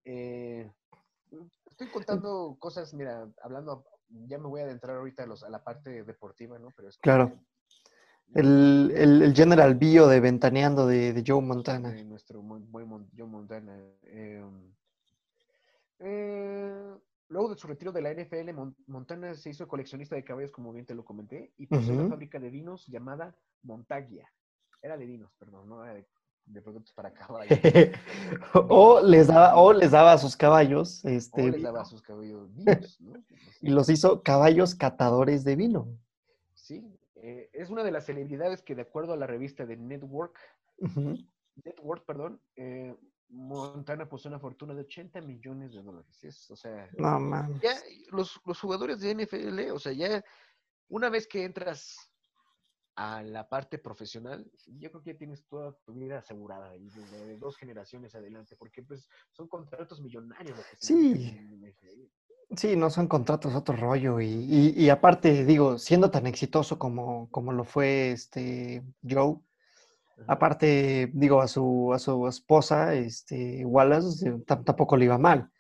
eh, 0.06 0.72
estoy 1.72 1.88
contando 1.88 2.56
cosas, 2.60 2.94
mira, 2.94 3.28
hablando, 3.42 3.86
ya 4.10 4.38
me 4.38 4.48
voy 4.48 4.62
a 4.62 4.66
adentrar 4.66 4.98
ahorita 4.98 5.24
a, 5.24 5.26
los, 5.26 5.44
a 5.44 5.50
la 5.50 5.64
parte 5.64 6.04
deportiva, 6.04 6.58
¿no? 6.60 6.70
Pero 6.76 6.90
claro. 7.02 7.34
El, 8.34 8.92
el, 8.96 9.22
el, 9.22 9.36
General 9.36 9.76
Bio 9.76 10.08
de 10.08 10.20
Ventaneando 10.20 10.88
de, 10.88 11.14
de 11.14 11.24
Joe 11.26 11.42
Montana. 11.42 11.92
De 11.92 12.04
nuestro 12.04 12.42
buen 12.42 13.10
Joe 13.16 13.28
Montana. 13.28 13.78
Eh, 14.04 14.44
eh, 16.00 16.96
Luego 17.28 17.50
de 17.50 17.60
su 17.60 17.68
retiro 17.68 17.92
de 17.92 18.02
la 18.02 18.14
NFL, 18.14 18.52
Montana 18.88 19.34
se 19.34 19.50
hizo 19.50 19.68
coleccionista 19.68 20.16
de 20.16 20.24
caballos, 20.24 20.52
como 20.52 20.72
bien 20.72 20.86
te 20.86 20.94
lo 20.94 21.04
comenté, 21.04 21.54
y 21.58 21.66
posee 21.66 21.98
una 21.98 22.10
fábrica 22.10 22.40
de 22.40 22.50
vinos 22.50 22.86
llamada 22.88 23.36
Montagia. 23.64 24.32
Era 24.82 24.96
de 24.96 25.06
vinos, 25.06 25.34
perdón, 25.40 25.68
no 25.68 25.84
era 25.84 25.96
de, 26.46 26.62
productos 26.62 26.94
para 26.94 27.12
caballos. 27.12 27.58
o, 28.70 29.02
les 29.02 29.28
daba, 29.28 29.56
o 29.58 29.74
les 29.74 29.90
daba 29.90 30.14
a 30.14 30.18
sus 30.20 30.38
caballos. 30.38 31.04
Este, 31.04 31.42
o 31.42 31.50
les 31.50 31.64
daba 31.64 31.82
a 31.82 31.86
sus 31.86 32.04
caballos 32.04 32.54
vinos, 32.54 33.02
¿no? 33.02 33.14
y 33.62 33.70
los 33.70 33.90
hizo 33.90 34.22
caballos 34.22 34.76
catadores 34.76 35.44
de 35.44 35.56
vino. 35.56 35.88
Sí, 36.54 36.86
eh, 37.16 37.50
es 37.54 37.72
una 37.72 37.84
de 37.84 37.92
las 37.92 38.06
celebridades 38.06 38.62
que, 38.62 38.76
de 38.76 38.84
acuerdo 38.84 39.14
a 39.14 39.18
la 39.18 39.26
revista 39.26 39.66
de 39.66 39.78
Network, 39.78 40.38
Network, 41.64 42.06
perdón, 42.06 42.40
eh, 42.56 42.96
Montana 43.30 44.08
posee 44.08 44.30
una 44.30 44.40
fortuna 44.40 44.74
de 44.74 44.82
80 44.82 45.22
millones 45.22 45.74
de 45.74 45.82
dólares. 45.82 46.50
o 46.50 46.56
sea, 46.56 46.90
no, 46.98 47.60
ya 47.62 47.76
los, 48.12 48.40
los, 48.46 48.60
jugadores 48.60 49.00
de 49.00 49.16
NFL, 49.16 49.72
o 49.72 49.80
sea, 49.80 49.92
ya 49.94 50.24
una 50.90 51.10
vez 51.10 51.28
que 51.28 51.44
entras 51.44 52.12
a 52.96 53.22
la 53.24 53.48
parte 53.50 53.78
profesional, 53.78 54.50
yo 54.68 54.90
creo 54.90 55.04
que 55.04 55.14
ya 55.14 55.18
tienes 55.18 55.46
toda 55.48 55.74
tu 55.86 55.94
vida 55.94 56.20
asegurada 56.20 56.72
de, 56.72 57.38
dos 57.38 57.58
generaciones 57.58 58.16
adelante, 58.16 58.56
porque 58.56 58.84
pues 58.84 59.10
son 59.32 59.48
contratos 59.48 60.02
millonarios. 60.02 60.58
Sí. 60.80 61.38
Sí, 62.56 62.76
no 62.76 62.90
son 62.90 63.08
contratos 63.08 63.56
otro 63.56 63.76
rollo. 63.76 64.22
Y, 64.22 64.28
y, 64.28 64.74
y, 64.78 64.90
aparte, 64.90 65.46
digo, 65.46 65.80
siendo 65.80 66.12
tan 66.12 66.28
exitoso 66.28 66.78
como, 66.78 67.28
como 67.32 67.52
lo 67.52 67.64
fue 67.66 68.12
este 68.12 68.84
Joe, 69.08 69.38
Aparte, 70.28 71.10
digo, 71.14 71.42
a 71.42 71.48
su, 71.48 71.92
a 71.94 72.00
su 72.00 72.28
esposa, 72.28 72.94
este, 72.94 73.66
Wallace, 73.66 74.30
eh, 74.30 74.34
tampoco 74.46 74.98
le 74.98 75.06
iba 75.06 75.18
mal, 75.18 75.52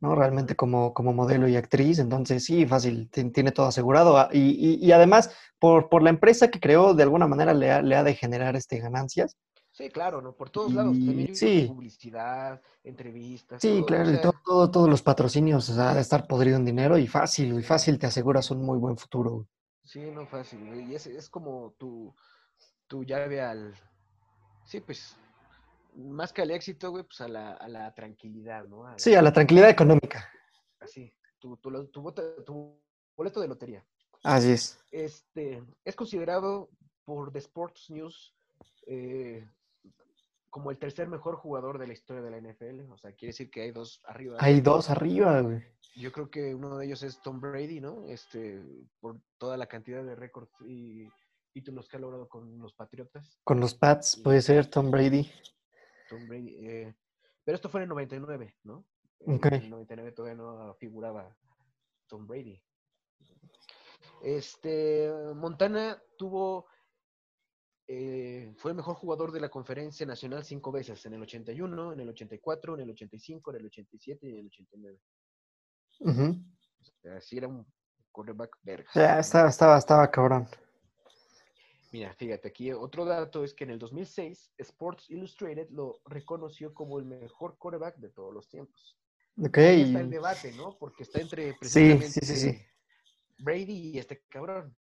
¿no? 0.00 0.14
Realmente 0.14 0.54
como, 0.54 0.94
como 0.94 1.12
modelo 1.12 1.48
y 1.48 1.56
actriz, 1.56 1.98
entonces 1.98 2.44
sí, 2.44 2.64
fácil, 2.66 3.10
tiene 3.10 3.52
todo 3.52 3.66
asegurado. 3.66 4.16
Ah, 4.16 4.28
y, 4.32 4.78
y, 4.80 4.92
además, 4.92 5.34
por, 5.58 5.88
por, 5.88 6.02
la 6.02 6.10
empresa 6.10 6.48
que 6.48 6.60
creó, 6.60 6.94
de 6.94 7.02
alguna 7.02 7.26
manera 7.26 7.54
le 7.54 7.72
ha, 7.72 7.82
le 7.82 7.96
ha 7.96 8.04
de 8.04 8.14
generar 8.14 8.56
este, 8.56 8.78
ganancias. 8.78 9.36
Sí, 9.72 9.90
claro, 9.90 10.22
¿no? 10.22 10.32
Por 10.32 10.50
todos 10.50 10.72
lados. 10.72 10.96
sí. 11.32 11.64
Publicidad, 11.66 12.62
entrevistas. 12.84 13.60
Sí, 13.60 13.82
claro, 13.84 14.12
y 14.12 14.20
todo, 14.20 14.70
todos 14.70 14.88
los 14.88 15.02
patrocinios, 15.02 15.68
o 15.68 15.74
sea, 15.74 15.94
de 15.94 16.00
estar 16.00 16.28
podrido 16.28 16.56
en 16.56 16.64
dinero 16.64 16.96
y 16.96 17.08
fácil, 17.08 17.58
y 17.58 17.62
fácil 17.64 17.98
te 17.98 18.06
aseguras 18.06 18.52
un 18.52 18.64
muy 18.64 18.78
buen 18.78 18.96
futuro. 18.96 19.48
Sí, 19.82 20.00
no 20.12 20.26
fácil. 20.26 20.88
Y 20.88 20.94
es, 20.94 21.08
es 21.08 21.28
como 21.28 21.74
tu, 21.76 22.14
tu 22.86 23.02
llave 23.02 23.42
al, 23.42 23.74
Sí, 24.64 24.80
pues, 24.80 25.16
más 25.94 26.32
que 26.32 26.42
al 26.42 26.50
éxito, 26.50 26.90
güey, 26.90 27.04
pues 27.04 27.20
a 27.20 27.28
la, 27.28 27.52
a 27.52 27.68
la 27.68 27.94
tranquilidad, 27.94 28.64
¿no? 28.66 28.86
sí, 28.96 29.14
a 29.14 29.22
la 29.22 29.32
tranquilidad 29.32 29.70
económica. 29.70 30.28
Así, 30.80 31.12
tu, 31.38 31.56
tu, 31.56 31.90
tu, 32.44 32.80
boleto 33.16 33.40
de 33.40 33.48
lotería. 33.48 33.84
Así 34.22 34.52
es. 34.52 34.78
Este, 34.90 35.62
es 35.84 35.94
considerado 35.94 36.70
por 37.04 37.30
The 37.32 37.38
Sports 37.38 37.90
News 37.90 38.34
eh, 38.86 39.46
como 40.54 40.70
el 40.70 40.78
tercer 40.78 41.08
mejor 41.08 41.36
jugador 41.36 41.78
de 41.78 41.86
la 41.86 41.92
historia 41.92 42.22
de 42.22 42.30
la 42.30 42.40
NFL. 42.40 42.90
O 42.92 42.96
sea, 42.96 43.12
quiere 43.12 43.30
decir 43.30 43.50
que 43.50 43.62
hay 43.62 43.72
dos 43.72 44.00
arriba. 44.06 44.36
Hay 44.38 44.60
dos 44.60 44.88
arriba, 44.88 45.40
güey. 45.40 45.62
Yo 45.96 46.12
creo 46.12 46.30
que 46.30 46.54
uno 46.54 46.78
de 46.78 46.86
ellos 46.86 47.02
es 47.02 47.20
Tom 47.22 47.40
Brady, 47.40 47.80
¿no? 47.80 48.04
Este, 48.06 48.62
por 49.00 49.20
toda 49.38 49.56
la 49.56 49.66
cantidad 49.66 50.04
de 50.04 50.14
récords 50.14 50.50
y 50.66 51.08
títulos 51.54 51.88
que 51.88 51.96
ha 51.96 52.00
logrado 52.00 52.28
con 52.28 52.58
los 52.58 52.74
Patriotas. 52.74 53.38
Con 53.44 53.60
los 53.60 53.74
Pats, 53.74 54.20
puede 54.22 54.42
ser 54.42 54.66
Tom 54.66 54.90
Brady. 54.90 55.30
Tom 56.10 56.26
Brady. 56.28 56.56
Eh, 56.66 56.94
pero 57.44 57.54
esto 57.54 57.68
fue 57.68 57.80
en 57.80 57.84
el 57.84 57.88
99, 57.90 58.56
¿no? 58.64 58.84
En 59.20 59.40
el 59.54 59.70
99 59.70 60.12
todavía 60.12 60.34
no 60.34 60.74
figuraba 60.74 61.34
Tom 62.08 62.26
Brady. 62.26 62.60
Este, 64.22 65.10
Montana 65.34 66.02
tuvo, 66.18 66.66
eh, 67.86 68.52
fue 68.58 68.72
el 68.72 68.76
mejor 68.76 68.96
jugador 68.96 69.32
de 69.32 69.40
la 69.40 69.48
conferencia 69.48 70.04
nacional 70.04 70.44
cinco 70.44 70.72
veces, 70.72 71.06
en 71.06 71.14
el 71.14 71.22
81, 71.22 71.92
en 71.92 72.00
el 72.00 72.08
84, 72.08 72.74
en 72.74 72.80
el 72.80 72.90
85, 72.90 73.50
en 73.50 73.56
el 73.56 73.66
87 73.66 74.26
y 74.26 74.30
en 74.30 74.38
el 74.38 74.46
89. 74.46 75.00
Así 77.16 77.38
era 77.38 77.48
un 77.48 77.64
quarterback 78.10 78.58
verga. 78.62 78.90
Ya, 78.94 79.20
estaba, 79.20 79.48
estaba, 79.48 79.78
estaba 79.78 80.10
cabrón. 80.10 80.48
Mira, 81.94 82.12
fíjate, 82.12 82.48
aquí 82.48 82.72
otro 82.72 83.04
dato 83.04 83.44
es 83.44 83.54
que 83.54 83.62
en 83.62 83.70
el 83.70 83.78
2006 83.78 84.50
Sports 84.58 85.08
Illustrated 85.10 85.68
lo 85.70 86.00
reconoció 86.06 86.74
como 86.74 86.98
el 86.98 87.04
mejor 87.04 87.56
quarterback 87.56 87.98
de 87.98 88.08
todos 88.08 88.34
los 88.34 88.48
tiempos. 88.48 88.96
Ok. 89.40 89.58
Ahí 89.58 89.82
está 89.82 90.00
el 90.00 90.10
debate, 90.10 90.50
¿no? 90.54 90.76
Porque 90.76 91.04
está 91.04 91.20
entre 91.20 91.54
precisamente 91.54 92.08
sí, 92.08 92.20
sí, 92.26 92.36
sí. 92.50 92.58
Brady 93.38 93.92
y 93.94 93.98
este 94.00 94.24
cabrón. 94.28 94.74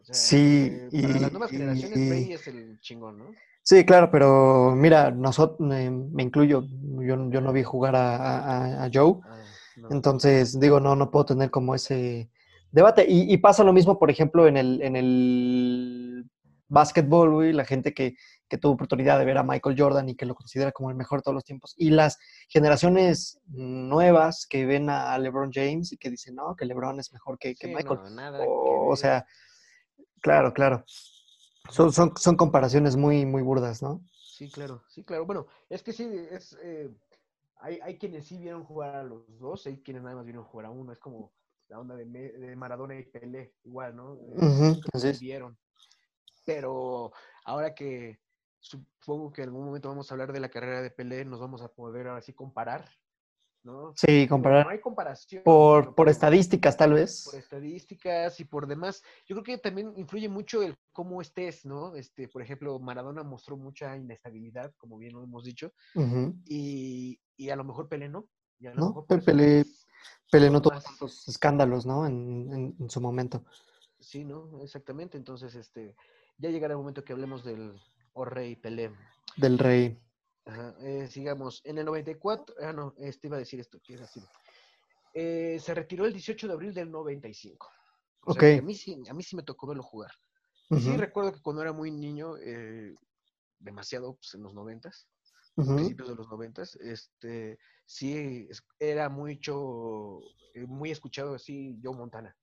O 0.00 0.04
sea, 0.04 0.14
Sí, 0.14 0.70
eh, 0.70 0.88
para 0.92 1.14
y- 1.14 1.18
las 1.20 1.32
nuevas 1.32 1.50
generaciones 1.50 1.98
y- 1.98 2.08
Brady 2.08 2.32
es 2.34 2.46
el 2.46 2.80
chingón, 2.80 3.18
¿no? 3.18 3.34
Sí, 3.64 3.84
claro, 3.84 4.12
pero 4.12 4.72
mira, 4.76 5.10
nosotros, 5.10 5.58
me, 5.58 5.90
me 5.90 6.22
incluyo, 6.22 6.62
yo, 6.62 7.28
yo 7.28 7.40
no 7.40 7.52
vi 7.52 7.64
jugar 7.64 7.96
a, 7.96 8.14
a- 8.18 8.84
a 8.84 8.90
Joe, 8.94 9.16
Ah, 9.24 9.42
no. 9.78 9.90
entonces 9.90 10.60
digo, 10.60 10.78
no, 10.78 10.94
no 10.94 11.10
puedo 11.10 11.24
tener 11.26 11.50
como 11.50 11.74
ese 11.74 12.30
debate. 12.70 13.06
Y, 13.08 13.32
y 13.32 13.36
pasa 13.38 13.64
lo 13.64 13.72
mismo, 13.72 13.98
por 13.98 14.10
ejemplo, 14.10 14.46
en 14.46 14.56
el, 14.56 14.82
en 14.82 14.96
el 14.96 16.30
básquetbol, 16.68 17.32
güey, 17.32 17.52
la 17.52 17.64
gente 17.64 17.94
que, 17.94 18.16
que 18.48 18.58
tuvo 18.58 18.72
oportunidad 18.72 19.18
de 19.18 19.24
ver 19.24 19.38
a 19.38 19.42
Michael 19.42 19.76
Jordan 19.78 20.08
y 20.08 20.14
que 20.14 20.26
lo 20.26 20.34
considera 20.34 20.72
como 20.72 20.90
el 20.90 20.96
mejor 20.96 21.20
de 21.20 21.22
todos 21.24 21.34
los 21.34 21.44
tiempos. 21.44 21.74
Y 21.76 21.90
las 21.90 22.18
generaciones 22.48 23.40
nuevas 23.46 24.46
que 24.46 24.66
ven 24.66 24.90
a 24.90 25.18
LeBron 25.18 25.50
James 25.52 25.92
y 25.92 25.96
que 25.98 26.10
dicen, 26.10 26.34
no, 26.36 26.54
que 26.56 26.66
LeBron 26.66 27.00
es 27.00 27.12
mejor 27.12 27.38
que, 27.38 27.54
que 27.54 27.68
Sí, 27.68 27.74
Michael. 27.74 28.00
no, 28.04 28.10
nada 28.10 28.38
que 28.38 28.46
O, 28.48 28.96
sea, 28.96 29.26
claro, 30.20 30.52
claro. 30.52 30.84
Son, 31.70 31.92
son, 31.92 32.16
son 32.16 32.36
comparaciones 32.36 32.96
muy, 32.96 33.26
muy 33.26 33.42
burdas, 33.42 33.82
¿no? 33.82 34.02
Sí, 34.12 34.50
claro, 34.50 34.82
sí, 34.88 35.04
claro. 35.04 35.26
Bueno, 35.26 35.46
es 35.68 35.82
que 35.82 35.92
sí, 35.92 36.08
es, 36.30 36.56
eh, 36.62 36.90
hay, 37.56 37.78
hay 37.82 37.98
quienes 37.98 38.26
sí 38.26 38.38
vieron 38.38 38.64
jugar 38.64 38.94
a 38.94 39.02
los 39.02 39.38
dos, 39.38 39.66
hay 39.66 39.82
quienes 39.82 40.02
nada 40.02 40.16
más 40.16 40.24
vieron 40.24 40.44
jugar 40.44 40.66
a 40.66 40.70
uno, 40.70 40.92
es 40.92 40.98
como 40.98 41.32
la 41.68 41.78
onda 41.80 41.94
de, 41.96 42.04
de 42.04 42.56
Maradona 42.56 42.98
y 42.98 43.04
Pelé, 43.04 43.54
igual, 43.64 43.94
¿no? 43.96 44.18
Que 44.18 44.80
así 44.92 45.08
es. 45.08 45.20
vieron. 45.20 45.58
Pero 46.44 47.12
ahora 47.44 47.74
que 47.74 48.20
supongo 48.60 49.32
que 49.32 49.42
en 49.42 49.48
algún 49.48 49.66
momento 49.66 49.88
vamos 49.88 50.10
a 50.10 50.14
hablar 50.14 50.32
de 50.32 50.40
la 50.40 50.48
carrera 50.48 50.80
de 50.82 50.90
Pelé, 50.90 51.24
nos 51.24 51.40
vamos 51.40 51.62
a 51.62 51.68
poder 51.68 52.08
ahora 52.08 52.22
sí 52.22 52.32
comparar, 52.32 52.88
¿no? 53.62 53.92
Sí, 53.96 54.26
comparar 54.26 54.64
No 54.64 54.70
hay 54.70 54.80
comparación. 54.80 55.42
por, 55.44 55.94
por 55.94 56.08
estadísticas, 56.08 56.76
tal 56.76 56.94
vez. 56.94 57.24
por 57.24 57.34
estadísticas 57.38 58.40
y 58.40 58.44
por 58.44 58.66
demás. 58.66 59.02
Yo 59.26 59.34
creo 59.36 59.44
que 59.44 59.58
también 59.58 59.92
influye 59.96 60.28
mucho 60.28 60.62
el 60.62 60.74
cómo 60.92 61.20
estés, 61.20 61.64
¿no? 61.66 61.94
Este, 61.96 62.28
por 62.28 62.40
ejemplo, 62.42 62.78
Maradona 62.80 63.22
mostró 63.22 63.56
mucha 63.56 63.96
inestabilidad, 63.96 64.72
como 64.78 64.96
bien 64.96 65.12
lo 65.12 65.22
hemos 65.22 65.44
dicho, 65.44 65.72
y, 66.46 67.20
y 67.36 67.50
a 67.50 67.56
lo 67.56 67.64
mejor 67.64 67.88
Pelé 67.88 68.08
no. 68.08 68.26
Y 68.58 68.66
a 68.66 68.70
lo 68.74 68.80
No, 68.80 68.86
mejor 68.88 69.06
Pelé- 69.06 69.64
son 70.30 70.52
no 70.52 70.62
tuvo 70.62 70.74
más- 70.74 70.84
tantos 70.84 71.28
escándalos, 71.28 71.86
¿no? 71.86 72.06
En, 72.06 72.52
en- 72.52 72.76
en 72.78 72.90
su 72.90 73.00
momento. 73.00 73.44
Sí, 74.00 74.24
¿no? 74.24 74.60
Exactamente. 74.62 75.16
Entonces, 75.16 75.54
este, 75.54 75.96
ya 76.38 76.50
llegará 76.50 76.72
el 76.74 76.78
momento 76.78 77.04
que 77.04 77.12
hablemos 77.12 77.44
del 77.44 77.80
O 78.12 78.24
Rey 78.24 78.56
Pelé. 78.56 78.92
Del 79.36 79.58
rey. 79.58 79.98
Ajá, 80.46 80.74
eh, 80.80 81.06
sigamos. 81.08 81.60
En 81.64 81.78
el 81.78 81.84
94, 81.84 82.54
ah, 82.62 82.72
no, 82.72 82.94
este 82.96 83.26
iba 83.26 83.36
a 83.36 83.40
decir 83.40 83.60
esto, 83.60 83.78
que 83.82 83.94
es 83.94 84.00
así. 84.00 84.20
Eh, 85.14 85.58
se 85.60 85.74
retiró 85.74 86.06
el 86.06 86.12
18 86.12 86.46
de 86.46 86.52
abril 86.54 86.72
del 86.74 86.90
95. 86.90 87.68
O 88.22 88.32
sea, 88.32 88.40
Ok. 88.40 88.40
que 88.54 88.58
a 88.58 88.62
mí 88.62 88.74
sí, 88.74 88.96
a 89.08 89.14
mí 89.14 89.22
sí 89.22 89.36
me 89.36 89.42
tocó 89.42 89.66
verlo 89.66 89.82
jugar. 89.82 90.10
Y 90.70 90.80
sí 90.80 90.96
recuerdo 90.96 91.32
que 91.32 91.40
cuando 91.40 91.62
era 91.62 91.72
muy 91.72 91.90
niño, 91.90 92.36
eh, 92.38 92.94
demasiado, 93.58 94.14
pues 94.16 94.34
en 94.34 94.42
los 94.42 94.52
noventas, 94.54 95.08
principios 95.66 96.08
de 96.08 96.14
los 96.14 96.28
noventas, 96.28 96.76
este, 96.76 97.58
sí 97.86 98.48
era 98.78 99.08
mucho, 99.08 100.20
eh, 100.54 100.66
muy 100.66 100.90
escuchado 100.90 101.34
así 101.34 101.78
Joe 101.82 101.96
Montana. 101.96 102.36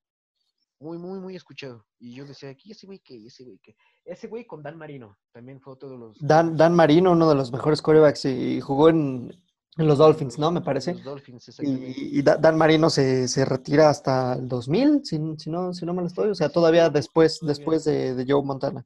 Muy, 0.79 0.97
muy, 0.97 1.19
muy 1.19 1.35
escuchado. 1.35 1.85
Y 1.99 2.13
yo 2.13 2.25
decía, 2.25 2.49
aquí 2.49 2.71
ese 2.71 2.85
güey 2.85 2.99
que, 2.99 3.25
ese 3.25 3.45
güey 3.45 3.57
que. 3.59 3.75
Ese 4.03 4.27
güey 4.27 4.45
con 4.45 4.61
Dan 4.61 4.77
Marino, 4.77 5.17
también 5.31 5.61
fue 5.61 5.73
otro 5.73 5.89
de 5.89 5.97
los. 5.97 6.17
Dan, 6.19 6.57
Dan 6.57 6.75
Marino, 6.75 7.13
uno 7.13 7.29
de 7.29 7.35
los 7.35 7.51
mejores 7.51 7.81
quarterbacks, 7.81 8.25
y 8.25 8.59
jugó 8.59 8.89
en, 8.89 9.31
en 9.77 9.87
los 9.87 9.97
Dolphins, 9.97 10.37
¿no? 10.37 10.51
Me 10.51 10.59
parece. 10.61 10.93
Los 10.93 11.03
Dolphins, 11.05 11.47
exactamente. 11.47 11.93
Y, 11.97 12.19
y 12.19 12.21
Da- 12.21 12.35
Dan 12.35 12.57
Marino 12.57 12.89
se, 12.89 13.29
se 13.29 13.45
retira 13.45 13.89
hasta 13.89 14.33
el 14.33 14.49
2000, 14.49 15.05
si, 15.05 15.17
si 15.37 15.49
no, 15.49 15.73
si 15.73 15.85
no 15.85 15.93
mal 15.93 16.07
estoy. 16.07 16.29
O 16.29 16.35
sea, 16.35 16.49
todavía 16.49 16.89
después, 16.89 17.39
después 17.41 17.85
de, 17.85 18.13
de 18.13 18.25
Joe 18.27 18.43
Montana. 18.43 18.85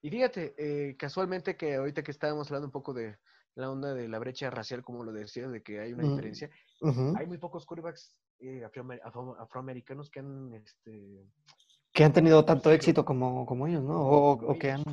Y 0.00 0.10
fíjate, 0.10 0.54
eh, 0.56 0.96
casualmente 0.96 1.56
que 1.56 1.74
ahorita 1.74 2.04
que 2.04 2.12
estábamos 2.12 2.46
hablando 2.46 2.68
un 2.68 2.72
poco 2.72 2.94
de 2.94 3.18
la 3.58 3.70
onda 3.70 3.92
de 3.92 4.08
la 4.08 4.18
brecha 4.20 4.50
racial, 4.50 4.82
como 4.84 5.02
lo 5.04 5.12
decías, 5.12 5.50
de 5.50 5.62
que 5.62 5.80
hay 5.80 5.92
una 5.92 6.04
Mm. 6.04 6.10
diferencia, 6.10 6.50
Ujú. 6.80 7.12
hay 7.16 7.26
muy 7.26 7.38
pocos 7.38 7.66
quarterbacks 7.66 8.16
eh, 8.40 8.62
afroamer- 8.64 9.00
afro- 9.02 9.36
afroamericanos 9.38 10.10
que 10.10 10.20
han, 10.20 10.54
este, 10.54 11.26
Que 11.92 12.04
han 12.04 12.12
tenido 12.12 12.44
tanto 12.44 12.70
éxito 12.70 13.04
como, 13.04 13.44
como 13.46 13.66
ellos, 13.66 13.82
¿no? 13.82 14.00
O, 14.00 14.56
que 14.58 14.70
han, 14.70 14.84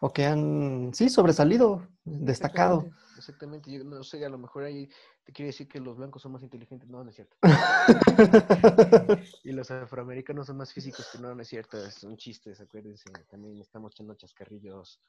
o 0.00 0.10
que 0.10 0.24
han, 0.24 0.92
sí, 0.94 1.10
sobresalido, 1.10 1.86
destacado. 2.04 2.86
Exactamente, 2.86 3.06
Exactamente, 3.18 3.70
yo 3.72 3.84
no 3.84 4.02
sé, 4.02 4.24
a 4.24 4.28
lo 4.30 4.38
mejor 4.38 4.64
ahí 4.64 4.88
te 5.24 5.32
quiere 5.32 5.48
decir 5.48 5.68
que 5.68 5.80
los 5.80 5.96
blancos 5.96 6.22
son 6.22 6.32
más 6.32 6.42
inteligentes, 6.42 6.88
no, 6.88 7.02
no 7.04 7.10
es 7.10 7.16
cierto. 7.16 7.36
Y 9.44 9.52
los 9.52 9.70
afroamericanos 9.70 10.46
son 10.46 10.56
más 10.56 10.72
físicos, 10.72 11.06
que 11.12 11.18
no, 11.18 11.34
no 11.34 11.40
es 11.42 11.48
cierto, 11.48 11.78
son 11.90 12.16
chistes, 12.16 12.60
acuérdense, 12.60 13.10
también 13.30 13.60
estamos 13.60 13.92
echando 13.92 14.14
chascarrillos. 14.14 15.00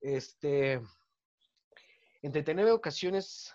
Este, 0.00 0.80
en 2.22 2.32
39 2.32 2.70
ocasiones 2.72 3.54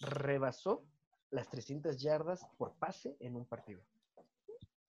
rebasó 0.00 0.84
las 1.30 1.48
300 1.48 2.00
yardas 2.00 2.46
por 2.58 2.74
pase 2.74 3.16
en 3.20 3.36
un 3.36 3.46
partido. 3.46 3.80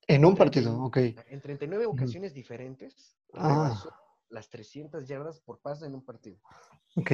En 0.08 0.26
un 0.26 0.36
partido, 0.36 0.84
ok. 0.84 0.98
En 0.98 1.40
39 1.42 1.88
Ujú. 1.88 1.96
ocasiones 1.96 2.34
diferentes, 2.34 3.18
Ah. 3.34 3.48
rebasó 3.48 3.94
las 4.30 4.50
300 4.50 5.08
yardas 5.08 5.40
por 5.40 5.60
pase 5.60 5.86
en 5.86 5.96
un 5.96 6.04
partido. 6.04 6.38
Ok. 6.98 7.12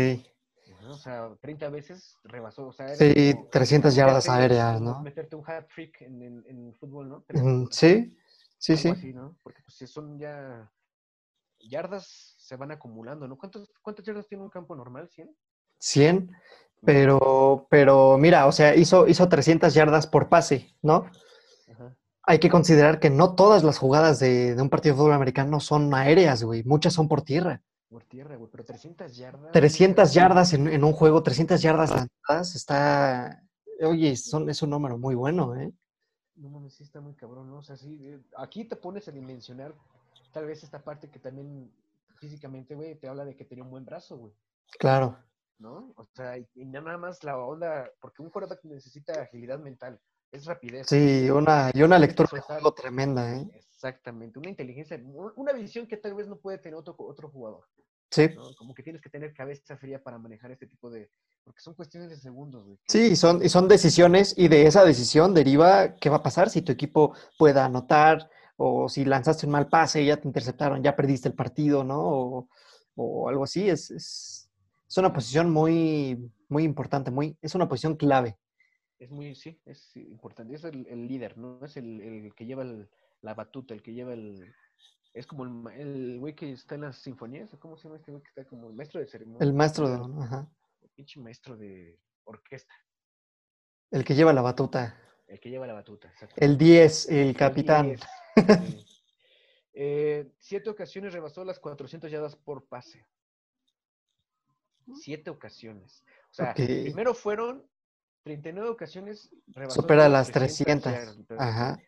O 0.87 0.93
sea, 0.93 1.35
30 1.41 1.69
veces 1.69 2.17
rebasó. 2.23 2.67
O 2.67 2.71
sea, 2.71 2.95
Sí, 2.95 3.33
como 3.33 3.47
300 3.49 3.95
yardas 3.95 4.25
meterte- 4.27 4.41
aéreas, 4.41 4.81
¿no? 4.81 5.01
Meterte 5.01 5.35
un 5.35 5.43
hat 5.49 5.67
trick 5.73 6.01
en, 6.01 6.21
en, 6.21 6.43
en 6.47 6.73
fútbol, 6.75 7.09
¿no? 7.09 7.15
Ujú, 7.17 7.25
300, 7.69 7.75
Sí, 7.75 8.17
sí, 8.57 8.77
sí. 8.77 8.89
así, 8.89 9.13
¿no? 9.13 9.35
Porque 9.43 9.61
pues 9.63 9.75
si 9.75 9.85
son 9.87 10.17
ya 10.17 10.71
yardas 11.59 12.35
se 12.37 12.55
van 12.55 12.71
acumulando, 12.71 13.27
¿no? 13.27 13.37
¿Cuántos, 13.37 13.71
¿Cuántas 13.81 14.05
yardas 14.05 14.27
tiene 14.27 14.43
un 14.43 14.49
campo 14.49 14.75
normal? 14.75 15.09
¿100? 15.09 15.29
100, 15.79 16.31
pero, 16.85 17.67
pero 17.69 18.17
mira, 18.17 18.45
o 18.47 18.51
sea, 18.51 18.75
hizo, 18.75 19.07
hizo 19.07 19.27
300 19.27 19.73
yardas 19.73 20.07
por 20.07 20.29
pase, 20.29 20.75
¿no? 20.81 21.05
Ajá. 21.71 21.95
Hay 22.23 22.39
que 22.39 22.49
considerar 22.49 22.99
que 22.99 23.09
no 23.09 23.35
todas 23.35 23.63
las 23.63 23.77
jugadas 23.77 24.19
de, 24.19 24.55
de 24.55 24.61
un 24.61 24.69
partido 24.69 24.93
de 24.95 24.99
fútbol 24.99 25.13
americano 25.13 25.59
son 25.59 25.93
aéreas, 25.93 26.43
güey. 26.43 26.63
Muchas 26.63 26.93
son 26.93 27.07
por 27.07 27.21
tierra. 27.23 27.61
Por 27.89 28.03
tierra, 28.03 28.35
güey. 28.35 28.49
Pero 28.51 28.63
300 28.65 29.15
yardas. 29.17 29.51
300 29.51 30.03
nunca- 30.09 30.13
yardas 30.13 30.53
en, 30.53 30.67
en 30.67 30.83
un 30.83 30.93
juego, 30.93 31.23
300 31.23 31.61
yardas 31.61 31.89
lanzadas, 31.89 32.55
está... 32.55 33.43
Oye, 33.81 34.15
son, 34.15 34.49
es 34.49 34.61
un 34.61 34.69
número 34.71 34.97
muy 34.97 35.15
bueno, 35.15 35.55
¿eh? 35.55 35.71
No 36.35 36.49
mames, 36.49 36.73
sí 36.75 36.83
está 36.83 37.01
muy 37.01 37.15
cabrón, 37.15 37.49
¿no? 37.49 37.57
O 37.57 37.63
sea, 37.63 37.75
sí, 37.77 37.97
eh, 38.01 38.19
aquí 38.37 38.63
te 38.65 38.75
pones 38.75 39.07
a 39.07 39.11
dimensionar 39.11 39.73
tal 40.31 40.45
vez 40.45 40.63
esta 40.63 40.83
parte 40.83 41.09
que 41.09 41.19
también 41.19 41.71
físicamente, 42.19 42.75
güey, 42.75 42.95
te 42.95 43.07
habla 43.07 43.25
de 43.25 43.35
que 43.35 43.43
tenía 43.45 43.63
un 43.63 43.71
buen 43.71 43.85
brazo, 43.85 44.17
güey. 44.17 44.33
Claro. 44.77 45.17
¿No? 45.59 45.93
O 45.95 46.05
sea, 46.15 46.37
y, 46.37 46.47
y 46.55 46.65
nada 46.65 46.97
más 46.97 47.23
la 47.23 47.37
onda, 47.37 47.89
porque 48.01 48.21
un 48.21 48.29
quarterback 48.29 48.63
necesita 48.63 49.21
agilidad 49.21 49.59
mental, 49.59 49.99
es 50.31 50.45
rapidez. 50.45 50.87
Sí, 50.87 51.29
una, 51.29 51.71
y 51.73 51.83
una 51.83 51.99
lectura 51.99 52.29
de 52.31 52.39
juego 52.41 52.73
tremenda, 52.73 53.35
¿eh? 53.35 53.47
Exactamente, 53.53 54.39
una 54.39 54.49
inteligencia, 54.49 54.99
una 55.35 55.53
visión 55.53 55.87
que 55.87 55.97
tal 55.97 56.13
vez 56.15 56.27
no 56.27 56.37
puede 56.37 56.57
tener 56.57 56.75
otro, 56.75 56.95
otro 56.97 57.29
jugador, 57.29 57.65
Sí. 58.11 58.27
¿no? 58.35 58.55
Como 58.57 58.73
que 58.73 58.81
tienes 58.81 59.01
que 59.01 59.09
tener 59.09 59.33
cabeza 59.33 59.77
fría 59.77 60.01
para 60.01 60.17
manejar 60.17 60.51
este 60.51 60.65
tipo 60.65 60.89
de, 60.89 61.11
porque 61.43 61.61
son 61.61 61.75
cuestiones 61.75 62.09
de 62.09 62.17
segundos, 62.17 62.65
güey. 62.65 62.79
Sí, 62.87 63.11
y 63.11 63.15
son, 63.15 63.43
y 63.43 63.49
son 63.49 63.67
decisiones, 63.67 64.33
y 64.35 64.47
de 64.47 64.65
esa 64.65 64.83
decisión 64.83 65.33
deriva 65.33 65.95
qué 65.95 66.09
va 66.09 66.17
a 66.17 66.23
pasar 66.23 66.49
si 66.49 66.61
tu 66.63 66.71
equipo 66.71 67.13
pueda 67.37 67.65
anotar, 67.65 68.29
o 68.61 68.89
si 68.89 69.05
lanzaste 69.05 69.45
un 69.45 69.53
mal 69.53 69.69
pase 69.69 70.01
y 70.01 70.07
ya 70.07 70.17
te 70.17 70.27
interceptaron, 70.27 70.83
ya 70.83 70.93
perdiste 70.95 71.29
el 71.29 71.33
partido, 71.33 71.85
¿no? 71.85 72.01
O, 72.01 72.49
o 72.95 73.29
algo 73.29 73.45
así. 73.45 73.69
Es, 73.69 73.89
es, 73.89 74.48
es 74.89 74.97
una 74.97 75.13
posición 75.13 75.51
muy, 75.51 76.31
muy 76.47 76.63
importante, 76.63 77.11
muy, 77.11 77.37
es 77.41 77.53
una 77.55 77.67
posición 77.69 77.95
clave. 77.95 78.37
Es 78.97 79.09
muy, 79.11 79.35
sí, 79.35 79.61
es 79.65 79.95
importante, 79.95 80.55
es 80.55 80.63
el, 80.65 80.85
el 80.87 81.07
líder, 81.07 81.37
¿no? 81.37 81.63
Es 81.63 81.77
el, 81.77 82.01
el 82.01 82.33
que 82.35 82.45
lleva 82.45 82.63
el- 82.63 82.89
la 83.21 83.33
batuta, 83.33 83.73
el 83.73 83.81
que 83.81 83.93
lleva 83.93 84.13
el... 84.13 84.53
Es 85.13 85.25
como 85.27 85.43
el, 85.69 85.79
el 85.79 86.19
güey 86.19 86.35
que 86.35 86.51
está 86.51 86.75
en 86.75 86.81
las 86.81 86.97
sinfonías, 86.97 87.53
¿o 87.53 87.59
¿cómo 87.59 87.75
se 87.77 87.83
llama 87.83 87.97
este 87.97 88.11
güey 88.11 88.21
que 88.23 88.29
está 88.29 88.45
como 88.45 88.67
el 88.69 88.75
maestro 88.75 88.99
de 88.99 89.07
ceremonia? 89.07 89.45
El 89.45 89.53
maestro, 89.53 89.87
de, 89.89 89.95
El 89.95 90.21
ajá, 90.23 90.49
pinche 90.95 91.19
maestro 91.19 91.55
de 91.57 91.99
orquesta. 92.25 92.73
el 93.91 94.03
que 94.03 94.15
lleva 94.15 94.33
la 94.33 94.41
batuta. 94.41 94.95
El 95.27 95.39
que 95.39 95.49
lleva 95.49 95.67
la 95.67 95.73
batuta. 95.73 96.07
exacto. 96.09 96.35
El 96.37 96.57
10, 96.57 97.09
el 97.09 97.17
El 97.29 97.35
capitán. 97.35 97.85
10, 97.87 98.01
sí. 98.67 98.85
Eh, 99.73 100.31
siete 100.37 100.69
ocasiones 100.69 101.13
rebasó 101.13 101.43
las 101.45 101.59
400 101.59 102.09
yardas 102.11 102.35
por 102.35 102.67
pase. 102.67 103.05
Siete 104.95 105.29
ocasiones. 105.29 106.03
O 106.31 106.33
sea, 106.33 106.51
Ok. 106.51 106.55
primero 106.57 107.13
fueron 107.13 107.67
39 108.23 108.69
ocasiones. 108.69 109.29
Supera 109.69 110.03
las 110.09 110.27
las 110.27 110.31
300. 110.31 110.91
yardas, 110.93 111.19
pero- 111.27 111.41
Ajá. 111.41 111.79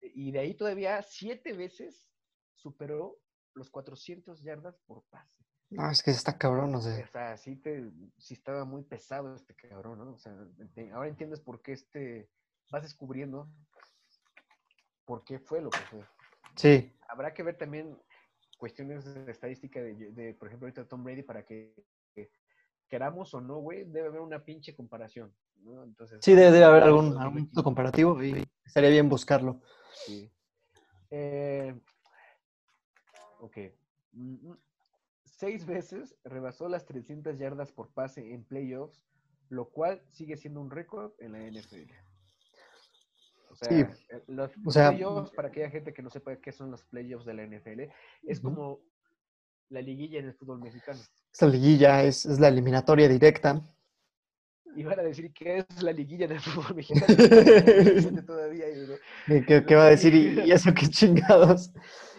Y 0.00 0.30
de 0.32 0.38
ahí 0.38 0.54
todavía 0.54 1.02
siete 1.02 1.52
veces 1.52 2.08
superó 2.54 3.18
los 3.54 3.70
400 3.70 4.42
yardas 4.42 4.78
por 4.86 5.02
pase. 5.10 5.44
No, 5.70 5.90
es 5.90 6.02
que 6.02 6.12
está 6.12 6.38
cabrón, 6.38 6.74
o 6.74 6.78
O 6.78 6.80
sea. 6.80 7.36
sí, 7.36 7.56
te, 7.56 7.90
sí 8.18 8.34
estaba 8.34 8.64
muy 8.64 8.82
pesado 8.84 9.34
este 9.34 9.54
cabrón, 9.56 9.98
¿no? 9.98 10.12
O 10.12 10.18
sea, 10.18 10.32
ahora 10.94 11.08
entiendes 11.08 11.40
por 11.40 11.60
qué 11.60 11.72
este, 11.72 12.30
vas 12.70 12.82
descubriendo 12.84 13.50
por 15.04 15.24
qué 15.24 15.38
fue 15.38 15.60
lo 15.60 15.70
que 15.70 15.78
fue. 15.90 16.04
Sí, 16.56 16.92
Habrá 17.08 17.32
que 17.34 17.42
ver 17.42 17.56
también 17.56 17.96
cuestiones 18.58 19.04
de 19.04 19.30
estadística 19.30 19.80
de, 19.80 19.94
de, 20.12 20.34
por 20.34 20.48
ejemplo, 20.48 20.66
ahorita 20.66 20.88
Tom 20.88 21.04
Brady 21.04 21.22
para 21.22 21.44
que 21.44 21.74
queramos 22.88 23.32
o 23.34 23.40
no, 23.40 23.56
güey, 23.56 23.84
debe 23.84 24.08
haber 24.08 24.20
una 24.20 24.44
pinche 24.44 24.74
comparación, 24.74 25.34
¿no? 25.62 25.82
Entonces, 25.82 26.18
sí, 26.22 26.34
debe, 26.34 26.52
debe 26.52 26.64
haber 26.64 26.82
algún, 26.84 27.16
algún 27.18 27.46
comparativo 27.62 28.22
y 28.22 28.44
estaría 28.64 28.90
bien 28.90 29.08
buscarlo. 29.08 29.60
Sí. 30.04 30.30
Eh, 31.10 31.74
ok. 33.40 33.56
Mm, 34.12 34.50
mm. 34.50 34.58
Seis 35.24 35.66
veces 35.66 36.16
rebasó 36.24 36.68
las 36.68 36.86
300 36.86 37.38
yardas 37.38 37.70
por 37.72 37.90
pase 37.92 38.32
en 38.32 38.44
playoffs, 38.44 39.02
lo 39.50 39.68
cual 39.68 40.02
sigue 40.10 40.36
siendo 40.36 40.60
un 40.60 40.70
récord 40.70 41.12
en 41.18 41.32
la 41.32 41.40
NFL. 41.40 41.92
O 43.50 43.54
sea, 43.54 43.68
Sí. 43.68 44.04
eh, 44.10 44.22
los 44.28 44.50
O 44.64 44.70
sea, 44.70 44.90
playoffs, 44.90 45.30
para 45.32 45.48
aquella 45.48 45.70
gente 45.70 45.92
que 45.92 46.02
no 46.02 46.10
sepa 46.10 46.36
qué 46.36 46.52
son 46.52 46.70
los 46.70 46.84
playoffs 46.84 47.26
de 47.26 47.34
la 47.34 47.42
NFL, 47.46 47.92
es 48.22 48.40
como 48.40 48.80
la 49.70 49.80
liguilla 49.80 50.18
en 50.20 50.26
el 50.26 50.34
fútbol 50.34 50.60
mexicano. 50.60 51.00
Esta 51.32 51.46
liguilla 51.46 52.02
es, 52.02 52.24
es 52.26 52.38
la 52.38 52.48
eliminatoria 52.48 53.08
directa. 53.08 53.60
Iban 54.76 55.00
a 55.00 55.02
decir 55.02 55.32
que 55.32 55.58
es 55.58 55.82
la 55.82 55.92
liguilla 55.92 56.26
del 56.28 56.40
fútbol 56.40 56.76
mexicano. 56.76 57.06
todavía. 58.26 58.66
¿Qué, 59.26 59.44
qué- 59.44 59.64
qué 59.64 59.74
va 59.74 59.86
a 59.86 59.90
decir? 59.90 60.14
¿Y, 60.14 60.50
eso 60.52 60.72
qué 60.74 60.86
chingados? 60.88 61.70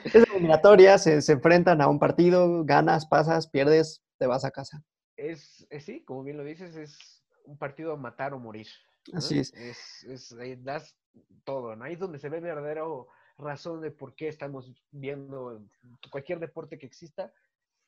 Es 0.04 0.14
la 0.16 0.24
eliminatoria, 0.34 0.98
se, 0.98 1.22
se 1.22 1.34
enfrentan 1.34 1.82
a 1.82 1.88
un 1.88 2.00
partido, 2.00 2.64
ganas, 2.66 3.06
pasas, 3.06 3.48
pierdes, 3.48 4.02
te 4.18 4.26
vas 4.26 4.44
a 4.46 4.52
casa. 4.52 4.84
es, 5.18 5.68
es 5.70 5.86
sí, 5.86 6.04
como 6.04 6.24
bien 6.24 6.38
lo 6.38 6.44
dices, 6.44 6.76
es 6.76 7.24
un 7.46 7.58
partido 7.58 7.94
a 7.94 7.98
matar 7.98 8.34
o 8.34 8.40
morir. 8.40 8.68
¿no? 9.12 9.20
Así 9.20 9.40
es. 9.40 9.54
Es, 9.54 10.04
es- 10.04 10.64
das 10.64 10.96
todo, 11.44 11.76
¿no? 11.76 11.86
Ahí 11.86 11.94
es 11.94 12.00
donde 12.00 12.20
se 12.20 12.30
ve 12.30 12.40
verdadero 12.40 13.08
razón 13.38 13.82
de 13.82 13.92
por 13.92 14.16
qué 14.16 14.28
estamos 14.28 14.72
viendo 14.92 15.64
cualquier 16.12 16.40
deporte 16.40 16.78
que 16.78 16.86
exista, 16.86 17.32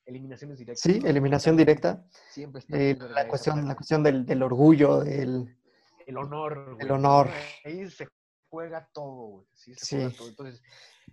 eliminaciones 0.05 0.57
directas. 0.59 0.81
Sí, 0.81 0.99
eliminación 1.05 1.55
directa. 1.57 2.05
Siempre 2.29 2.59
está 2.59 2.77
Eh, 2.77 2.97
la 2.99 3.27
cuestión, 3.27 3.67
la 3.67 3.75
cuestión 3.75 4.03
del, 4.03 4.25
del 4.25 4.43
orgullo, 4.43 4.99
del... 5.01 5.55
El 6.05 6.17
honor. 6.17 6.75
güey, 6.75 6.89
honor. 6.89 7.27
¿no? 7.27 7.33
Ahí 7.65 7.89
se 7.89 8.07
juega 8.49 8.89
todo, 8.93 9.27
güey. 9.27 9.47
Sí, 9.53 9.73
se 9.75 9.85
Sí. 9.85 9.95
juega 9.97 10.17
todo. 10.17 10.27
Entonces, 10.29 10.63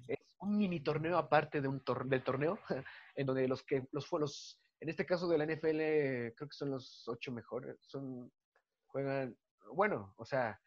es 0.08 0.18
un 0.40 0.56
mini 0.56 0.80
torneo 0.80 1.18
aparte 1.18 1.60
de 1.60 1.68
un 1.68 1.80
tor- 1.84 2.06
del 2.06 2.22
torneo, 2.24 2.58
en 3.16 3.26
donde 3.26 3.46
los 3.48 3.62
que 3.62 3.86
los 3.92 4.06
fue 4.06 4.20
los, 4.20 4.58
en 4.80 4.88
este 4.88 5.04
caso 5.04 5.28
de 5.28 5.38
la 5.38 5.44
NFL, 5.44 6.34
creo 6.34 6.48
que 6.48 6.56
son 6.56 6.70
los 6.70 7.06
ocho 7.08 7.32
mejores, 7.32 7.76
son, 7.82 8.30
juegan, 8.86 9.36
bueno, 9.74 10.14
o 10.16 10.24
sea, 10.24 10.58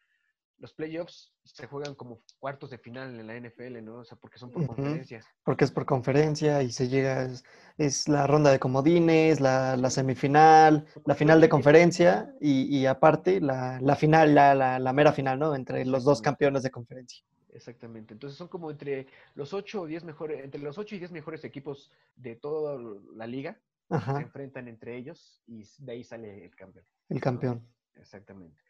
los 0.60 0.74
playoffs 0.74 1.34
se 1.44 1.68
juegan 1.68 1.96
como 1.96 2.20
cuartos 2.40 2.70
de 2.70 2.78
final 2.78 3.20
en 3.20 3.26
la 3.28 3.36
NFL, 3.36 3.82
¿no? 3.82 4.00
O 4.00 4.04
sea, 4.04 4.18
porque 4.18 4.38
son 4.38 4.52
por 4.52 4.64
Ujú. 4.64 4.76
conferencias. 4.76 5.26
porque 5.44 5.64
es 5.66 5.72
por 5.72 5.86
conferencia 5.86 6.62
y 6.62 6.72
se 6.72 6.88
llega, 6.90 7.24
es, 7.24 7.44
es 7.78 8.08
la 8.08 8.28
ronda 8.28 8.52
de 8.52 8.60
comodines, 8.60 9.40
la, 9.40 9.78
la 9.78 9.90
semifinal, 9.90 10.86
la 11.06 11.16
final 11.16 11.42
de 11.42 11.50
conferencia 11.50 12.34
y, 12.40 12.78
y 12.78 12.86
aparte 12.86 13.42
la, 13.42 13.80
la 13.82 13.96
final, 13.96 14.36
la, 14.36 14.54
la, 14.54 14.80
la 14.80 14.94
mera 14.94 15.12
final, 15.12 15.40
¿no? 15.40 15.56
Entre 15.56 15.86
los 15.86 16.04
dos 16.04 16.22
campeones 16.22 16.64
de 16.64 16.72
conferencia. 16.72 17.24
Exactamente. 17.54 18.14
Entonces 18.14 18.38
son 18.38 18.48
como 18.48 18.70
entre 18.70 19.08
los 19.36 19.54
ocho 19.54 19.82
o 19.82 19.88
diez 19.88 20.04
mejores, 20.04 20.44
entre 20.44 20.62
los 20.62 20.78
ocho 20.78 20.96
y 20.96 21.00
diez 21.00 21.12
mejores 21.12 21.44
equipos 21.44 21.92
de 22.16 22.36
toda 22.36 22.78
la 23.16 23.26
liga, 23.26 23.58
se 23.90 24.22
enfrentan 24.22 24.68
entre 24.68 24.96
ellos 24.98 25.42
y 25.48 25.64
de 25.80 25.92
ahí 25.94 26.04
sale 26.04 26.46
el 26.46 26.56
campeón. 26.56 26.86
el 27.10 27.20
campeón. 27.20 27.68
Exactamente. 27.96 28.62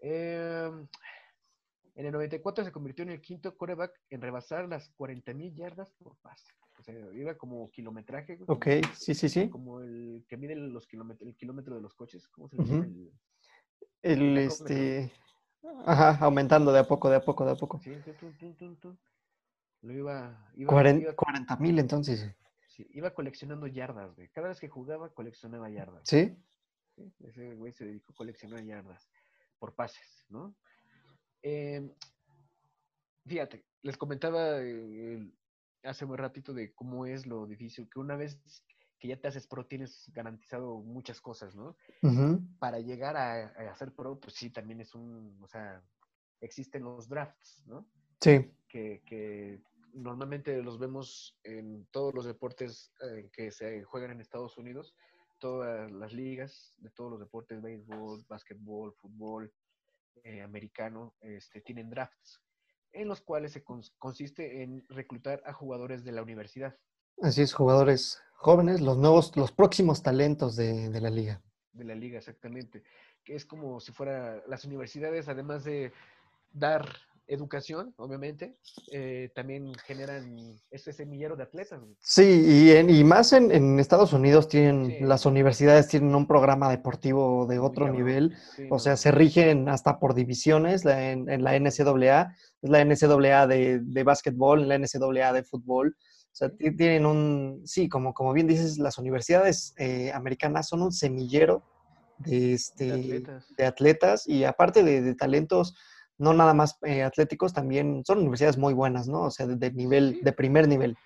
Eh, 0.00 0.70
en 1.94 2.06
el 2.06 2.12
94 2.12 2.64
se 2.64 2.72
convirtió 2.72 3.02
en 3.02 3.10
el 3.10 3.20
quinto 3.20 3.56
coreback 3.56 3.92
en 4.10 4.20
rebasar 4.22 4.68
las 4.68 4.90
40.000 4.96 5.54
yardas 5.54 5.90
por 5.98 6.16
pase. 6.18 6.52
O 6.78 6.82
sea, 6.82 6.94
iba 7.14 7.34
como 7.36 7.70
kilometraje. 7.70 8.36
güey, 8.36 8.46
Ok, 8.48 8.82
como- 8.82 8.94
sí, 8.94 9.14
sí, 9.14 9.28
sí. 9.28 9.48
Como 9.50 9.80
el 9.80 10.24
que 10.28 10.36
mide 10.36 10.56
los 10.56 10.86
kilómetros, 10.86 11.28
el 11.28 11.36
kilómetro 11.36 11.74
de 11.76 11.80
los 11.82 11.94
coches. 11.94 12.26
¿Cómo 12.28 12.48
se 12.48 12.56
llama? 12.56 12.86
Ujú. 12.86 13.12
El- 14.02 14.38
este, 14.38 15.12
ajá, 15.84 16.18
aumentando 16.24 16.72
de 16.72 16.80
a 16.80 16.84
poco, 16.88 17.08
de 17.08 17.16
a 17.16 17.20
poco, 17.24 17.44
de 17.44 17.52
a 17.52 17.54
poco. 17.54 17.78
sí, 17.80 17.94
tun, 18.18 18.56
tun, 18.56 18.76
tun. 18.80 18.98
Lo 19.82 19.92
iba, 19.92 20.50
iba, 20.54 20.72
Cuaren- 20.72 21.00
iba- 21.02 21.14
40 21.14 21.56
mil 21.56 21.78
entonces, 21.78 22.34
sí, 22.68 22.86
iba 22.94 23.12
coleccionando 23.14 23.66
yardas, 23.66 24.14
güey. 24.14 24.28
Cada 24.30 24.48
vez 24.48 24.58
que 24.60 24.68
jugaba, 24.68 25.12
coleccionaba 25.12 25.68
yardas. 25.70 26.02
¿sí? 26.08 26.36
¿sí? 26.96 27.12
Ese 27.20 27.54
güey 27.54 27.72
se 27.72 27.84
dedicó 27.84 28.12
a 28.12 28.16
coleccionar 28.16 28.62
yardas 28.64 29.08
por 29.58 29.74
pases, 29.74 30.24
¿no? 30.28 30.54
Eh, 31.42 31.94
fíjate, 33.26 33.64
les 33.82 33.96
comentaba 33.96 34.60
eh, 34.60 35.30
hace 35.82 36.04
un 36.04 36.16
ratito 36.16 36.52
de 36.52 36.72
cómo 36.74 37.06
es 37.06 37.26
lo 37.26 37.46
difícil, 37.46 37.88
que 37.88 37.98
una 37.98 38.16
vez 38.16 38.38
que 38.98 39.08
ya 39.08 39.20
te 39.20 39.28
haces 39.28 39.48
pro 39.48 39.66
tienes 39.66 40.08
garantizado 40.12 40.78
muchas 40.78 41.20
cosas, 41.20 41.56
¿no? 41.56 41.76
Para 42.58 42.78
llegar 42.78 43.16
a, 43.16 43.46
a 43.48 43.74
ser 43.74 43.92
pro, 43.92 44.20
pues 44.20 44.34
sí, 44.34 44.50
también 44.50 44.80
es 44.80 44.94
un, 44.94 45.38
o 45.42 45.48
sea, 45.48 45.82
existen 46.40 46.84
los 46.84 47.08
drafts, 47.08 47.64
¿no? 47.66 47.84
Sí, 48.20 48.52
que, 48.68 49.02
que 49.04 49.60
normalmente 49.92 50.62
los 50.62 50.78
vemos 50.78 51.36
en 51.42 51.86
todos 51.90 52.14
los 52.14 52.24
deportes 52.24 52.92
eh, 53.02 53.28
que 53.32 53.50
se 53.50 53.82
juegan 53.82 54.12
en 54.12 54.20
Estados 54.20 54.56
Unidos, 54.56 54.94
todas 55.40 55.90
las 55.90 56.12
ligas 56.12 56.76
de 56.78 56.90
todos 56.90 57.10
los 57.10 57.20
deportes, 57.20 57.60
béisbol, 57.60 58.24
básquetbol, 58.28 58.94
fútbol, 58.94 59.52
eh, 60.24 60.42
americano, 60.42 61.14
este, 61.20 61.60
tienen 61.60 61.90
drafts, 61.90 62.40
en 62.92 63.08
los 63.08 63.20
cuales 63.20 63.52
se 63.52 63.64
cons- 63.64 63.92
consiste 63.98 64.62
en 64.62 64.84
reclutar 64.88 65.42
a 65.46 65.52
jugadores 65.52 66.04
de 66.04 66.12
la 66.12 66.22
universidad, 66.22 66.76
así 67.22 67.42
es, 67.42 67.54
jugadores 67.54 68.22
jóvenes, 68.34 68.80
los 68.80 68.98
nuevos, 68.98 69.36
los 69.36 69.52
próximos 69.52 70.02
talentos 70.02 70.56
de, 70.56 70.88
de 70.88 71.00
la 71.00 71.10
liga. 71.10 71.42
de 71.72 71.84
la 71.84 71.94
liga 71.94 72.18
exactamente, 72.18 72.82
que 73.24 73.34
es 73.34 73.46
como 73.46 73.80
si 73.80 73.92
fuera 73.92 74.42
las 74.46 74.64
universidades, 74.64 75.28
además 75.28 75.64
de 75.64 75.92
dar 76.52 76.86
educación, 77.26 77.94
obviamente, 77.96 78.56
eh, 78.92 79.30
también 79.34 79.72
generan 79.86 80.36
ese 80.70 80.92
semillero 80.92 81.36
de 81.36 81.44
atletas. 81.44 81.80
Sí, 82.00 82.22
y, 82.46 82.70
en- 82.72 82.90
y 82.90 83.04
más 83.04 83.32
en, 83.32 83.50
en 83.52 83.78
Estados 83.78 84.12
Unidos 84.12 84.48
tienen, 84.48 84.86
Sí. 84.86 84.96
las 85.00 85.24
universidades 85.24 85.88
tienen 85.88 86.14
un 86.14 86.26
programa 86.26 86.68
deportivo 86.70 87.46
de 87.46 87.58
otro 87.58 87.88
nivel. 87.88 88.34
Sí, 88.56 88.66
O 88.70 88.78
sea, 88.78 88.92
no. 88.92 88.96
se 88.96 89.10
rigen 89.12 89.68
hasta 89.68 89.98
por 89.98 90.14
divisiones 90.14 90.84
la- 90.84 91.10
en, 91.12 91.30
en 91.30 91.42
la 91.44 91.54
NCAA, 91.56 92.34
es 92.60 92.70
la 92.70 92.80
NCAA 92.84 93.46
de, 93.46 93.80
de 93.80 94.02
básquetbol, 94.04 94.68
la 94.68 94.74
NCAA 94.78 95.32
de 95.32 95.44
fútbol. 95.44 95.96
O 95.98 96.34
sea, 96.34 96.50
tienen 96.50 97.06
un, 97.06 97.62
sí, 97.66 97.88
como, 97.88 98.14
como 98.14 98.32
bien 98.32 98.46
dices, 98.46 98.78
las 98.78 98.98
universidades 98.98 99.74
eh, 99.78 100.10
americanas 100.12 100.66
son 100.68 100.82
un 100.82 100.90
semillero 100.92 101.62
de, 102.18 102.54
este, 102.54 102.86
de 102.86 102.92
atletas. 102.94 103.46
de 103.56 103.66
atletas 103.66 104.26
y 104.28 104.44
aparte 104.44 104.82
de, 104.82 105.02
de 105.02 105.14
talentos, 105.14 105.74
no 106.22 106.32
nada 106.32 106.54
más 106.54 106.78
eh, 106.82 107.02
atléticos, 107.02 107.52
también 107.52 108.02
son 108.06 108.18
universidades 108.18 108.56
muy 108.56 108.72
buenas, 108.74 109.08
¿no? 109.08 109.22
O 109.24 109.30
sea, 109.30 109.46
de, 109.46 109.56
de 109.56 109.70
nivel, 109.72 110.20
de 110.22 110.32
primer 110.32 110.66
nivel. 110.68 110.96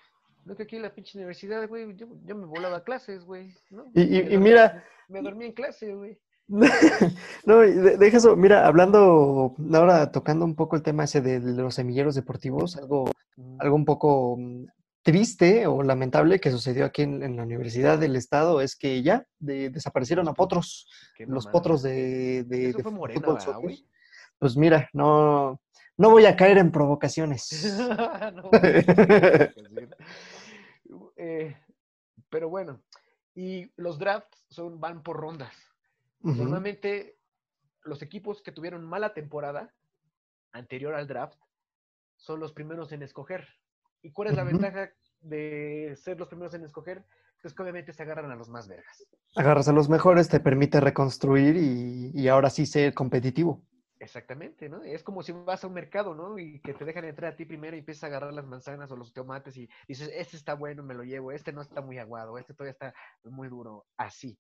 No 0.45 0.55
que 0.55 0.63
aquí 0.63 0.77
en 0.77 0.83
la 0.83 0.95
pinche 0.95 1.19
universidad, 1.19 1.67
güey, 1.69 1.97
yo, 1.97 2.07
yo 2.25 2.37
me 2.37 2.47
volaba 2.47 2.77
a 2.77 2.85
clases, 2.85 3.25
güey. 3.25 3.53
¿no? 3.71 3.85
Y- 3.95 4.03
y- 4.19 4.23
Me 4.23 4.35
y 4.35 4.39
mira- 4.39 4.85
Me 5.09 5.21
dormía 5.23 5.49
en 5.49 5.55
clase, 5.55 5.93
güey. 5.95 6.19
No, 7.47 7.59
deja 7.59 8.17
eso, 8.19 8.37
mira, 8.37 8.67
hablando, 8.67 9.55
ahora 9.75 10.13
tocando 10.13 10.45
un 10.45 10.55
poco 10.55 10.77
el 10.77 10.83
tema 10.83 11.05
ese 11.05 11.21
de, 11.21 11.41
de 11.41 11.53
los 11.63 11.75
semilleros 11.75 12.15
deportivos, 12.15 12.77
algo, 12.77 13.11
algo 13.59 13.75
un 13.77 13.85
poco 13.85 14.37
mm, 14.39 14.67
triste 15.03 15.67
o 15.67 15.83
lamentable 15.83 16.39
que 16.41 16.51
sucedió 16.51 16.85
aquí 16.85 17.03
en, 17.03 17.23
en 17.23 17.37
la 17.37 17.43
Universidad 17.45 17.99
del 17.99 18.17
Estado 18.17 18.61
es 18.61 18.77
que 18.77 19.03
ya 19.03 19.27
de- 19.39 19.71
desaparecieron 19.71 20.29
a 20.29 20.35
potros, 20.35 20.89
los 21.19 21.47
potros 21.49 21.83
de, 21.83 22.45
de, 22.45 22.69
Eso 22.71 22.79
de 22.79 22.83
fue 22.85 22.93
fu- 22.93 22.99
Morena, 22.99 23.37
fútbol. 23.37 23.75
Pues 24.39 24.57
mira, 24.57 24.89
no, 24.93 25.61
no 25.97 26.11
voy 26.11 26.27
a 26.27 26.37
caer 26.37 26.59
en 26.59 26.71
provocaciones. 26.71 27.77
No. 28.35 28.51
Eh, 31.19 31.57
pero 32.29 32.49
bueno, 32.49 32.81
y 33.35 33.73
los 33.77 33.99
drafts 33.99 34.45
son, 34.51 34.79
van 34.79 35.03
por 35.03 35.17
rondas. 35.17 35.53
Normalmente 36.21 37.19
los 37.83 38.03
equipos 38.03 38.43
que 38.43 38.53
tuvieron 38.53 38.85
mala 38.85 39.15
temporada 39.15 39.73
anterior 40.53 40.95
al 40.95 41.07
draft 41.07 41.39
son 42.17 42.41
los 42.41 42.53
primeros 42.53 42.93
en 42.93 43.03
escoger. 43.03 43.49
¿Y 44.03 44.13
cuál 44.13 44.29
es 44.29 44.37
la 44.37 44.45
ventaja 44.45 44.91
de 45.21 45.97
ser 45.97 46.19
los 46.19 46.29
primeros 46.29 46.55
en 46.55 46.65
escoger? 46.65 47.05
Pues 47.43 47.55
que 47.55 47.63
obviamente 47.63 47.93
se 47.93 48.03
agarran 48.03 48.31
a 48.31 48.37
los 48.37 48.49
más 48.49 48.69
vergas. 48.69 49.07
Agarras 49.37 49.69
a 49.69 49.73
los 49.73 49.89
mejores, 49.89 50.29
te 50.29 50.41
permite 50.41 50.81
reconstruir 50.81 51.57
y, 51.57 52.11
y 52.15 52.29
ahora 52.29 52.51
sí 52.51 52.67
ser 52.67 52.95
competitivo. 52.95 53.63
Exactamente, 53.99 54.69
¿no? 54.69 54.83
Es 54.83 55.03
como 55.03 55.23
si 55.23 55.33
vas 55.33 55.65
a 55.65 55.67
un 55.67 55.73
mercado, 55.73 56.15
¿no? 56.15 56.39
Y 56.39 56.61
que 56.61 56.75
te 56.75 56.85
dejan 56.85 57.07
entrar 57.07 57.33
a 57.33 57.37
ti 57.37 57.47
primero 57.47 57.77
y 57.77 57.79
empiezas 57.79 58.05
a 58.05 58.07
agarrar 58.09 58.33
las 58.35 58.47
manzanas 58.47 58.91
o 58.93 58.97
los 58.97 59.13
tomates 59.13 59.57
y 59.57 59.69
dices, 59.89 60.11
este 60.15 60.37
está 60.37 60.55
bueno, 60.55 60.83
me 60.83 60.95
lo 60.95 61.03
llevo, 61.03 61.33
este 61.33 61.53
no 61.53 61.63
está 61.63 61.81
muy 61.81 61.99
aguado, 61.99 62.37
este 62.39 62.53
todavía 62.53 62.73
está 62.73 62.95
muy 63.25 63.49
duro, 63.49 63.87
así. 63.97 64.39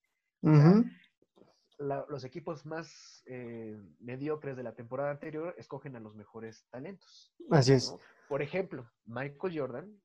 La- 1.78 2.04
los 2.08 2.24
equipos 2.24 2.64
más 2.64 3.22
eh, 3.26 3.78
mediocres 4.00 4.56
de 4.56 4.62
la 4.62 4.74
temporada 4.74 5.10
anterior 5.10 5.54
escogen 5.58 5.96
a 5.96 6.00
los 6.00 6.14
mejores 6.14 6.66
talentos. 6.70 7.34
Así 7.50 7.72
es. 7.72 7.94
Por 8.28 8.42
ejemplo, 8.42 8.90
Michael 9.04 9.58
Jordan, 9.58 10.02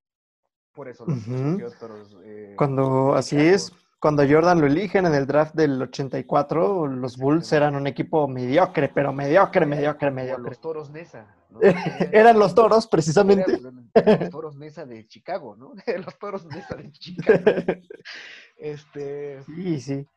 por 0.73 0.87
eso 0.87 1.05
los 1.05 1.23
todos, 1.77 2.17
eh, 2.23 2.55
Cuando, 2.57 3.15
así 3.15 3.37
es. 3.37 3.73
Cuando 4.01 4.23
Jordan 4.27 4.59
lo 4.59 4.65
eligen 4.65 5.05
en 5.05 5.13
el 5.13 5.27
draft 5.27 5.53
del 5.53 5.79
84, 5.79 6.87
los 6.87 7.17
Bulls 7.17 7.51
eran 7.53 7.75
un 7.75 7.85
equipo 7.85 8.27
mediocre, 8.27 8.89
pero 8.89 9.13
mediocre, 9.13 9.63
mediocre, 9.67 10.09
mediocre. 10.09 10.43
los 10.49 10.59
toros 10.59 10.89
Nesa. 10.89 11.35
¿no? 11.51 11.59
Eran 12.11 12.39
los 12.39 12.55
toros, 12.55 12.87
precisamente. 12.87 13.59
Eran 13.93 14.19
los 14.21 14.29
toros 14.31 14.55
Nesa 14.57 14.85
de 14.87 15.05
Chicago, 15.07 15.55
¿no? 15.55 15.73
los 16.03 16.17
toros 16.17 16.45
Nesa 16.47 16.75
de 16.75 16.91
Chicago. 16.91 17.43
Este, 18.57 19.41
Sí, 19.43 19.79
sí. 19.79 20.07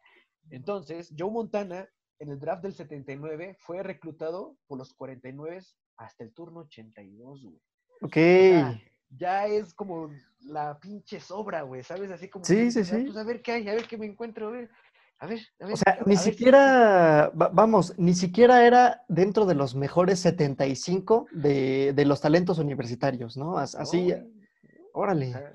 entonces, 0.51 1.13
Joe 1.19 1.31
Montana 1.31 1.89
en 2.19 2.31
el 2.31 2.39
draft 2.39 2.63
del 2.63 2.75
79 2.75 3.57
fue 3.61 3.83
reclutado 3.83 4.57
por 4.67 4.79
los 4.79 4.95
49 4.95 5.61
hasta 5.97 6.25
el 6.25 6.33
turno 6.33 6.61
82, 6.61 7.43
güey. 7.43 7.61
Ok. 8.03 8.07
O 8.07 8.11
sea, 8.11 8.81
ya 9.17 9.47
es 9.47 9.75
como 9.75 10.11
la 10.41 10.79
pinche 10.79 11.21
sobra, 11.21 11.63
güey, 11.63 11.83
¿sabes? 11.83 12.11
Así 12.11 12.29
como. 12.29 12.45
Sí, 12.45 12.55
que, 12.57 12.71
sí, 12.71 12.81
ah, 12.81 12.85
sí. 12.85 13.05
Pues 13.05 13.17
a 13.17 13.25
ver 13.25 13.43
qué 13.43 13.53
hay, 13.53 13.69
a 13.69 13.75
ver 13.75 13.87
qué 13.87 13.97
me 13.99 14.07
encuentro, 14.07 14.49
a 14.49 14.51
ver. 14.51 14.71
A 15.19 15.27
ver, 15.27 15.41
a 15.61 15.65
ver. 15.67 15.75
O 15.75 15.77
sea, 15.77 15.99
ni 16.07 16.17
si- 16.17 16.31
siquiera, 16.33 17.31
va- 17.31 17.49
vamos, 17.49 17.99
ni 17.99 18.15
siquiera 18.15 18.67
era 18.67 19.05
dentro 19.09 19.47
de 19.47 19.55
los 19.55 19.75
mejores 19.75 20.19
75 20.21 21.27
de, 21.31 21.93
de 21.95 22.05
los 22.05 22.21
talentos 22.21 22.59
universitarios, 22.59 23.37
¿no? 23.37 23.57
As- 23.59 23.75
No, 23.75 23.81
Así, 23.81 24.13
o 24.13 25.01
órale. 25.01 25.33
sea, 25.33 25.53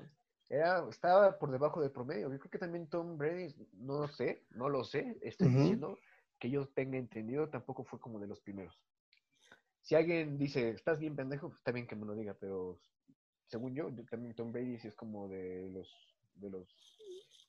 era- 0.48 0.84
estaba 0.88 1.38
por 1.38 1.50
debajo 1.50 1.80
del 1.80 1.90
promedio. 1.92 2.32
Yo 2.32 2.38
creo 2.38 2.50
que 2.50 2.58
también 2.58 2.88
Tom 2.88 3.16
Brady, 3.18 3.54
no 3.74 4.08
sé, 4.08 4.44
no 4.50 4.68
lo 4.68 4.82
sé, 4.82 5.18
estoy 5.22 5.48
diciendo 5.48 5.98
que 6.38 6.50
yo 6.50 6.66
tenga 6.68 6.96
entendido, 6.98 7.48
tampoco 7.50 7.84
fue 7.84 8.00
como 8.00 8.18
de 8.18 8.26
los 8.26 8.40
primeros. 8.40 8.80
Si 9.82 9.94
alguien 9.94 10.38
dice, 10.38 10.70
estás 10.70 10.98
bien 10.98 11.14
pendejo, 11.16 11.48
pues 11.48 11.58
está 11.58 11.70
bien 11.70 11.86
que 11.86 11.96
me 11.96 12.06
lo 12.06 12.14
diga, 12.14 12.34
pero 12.40 12.80
según 13.50 13.74
yo, 13.74 13.88
yo 13.90 14.04
también 14.06 14.34
Tom 14.34 14.52
Brady 14.52 14.78
sí 14.78 14.88
es 14.88 14.94
como 14.94 15.28
de 15.28 15.68
los, 15.70 15.88
de 16.36 16.50
los, 16.50 16.68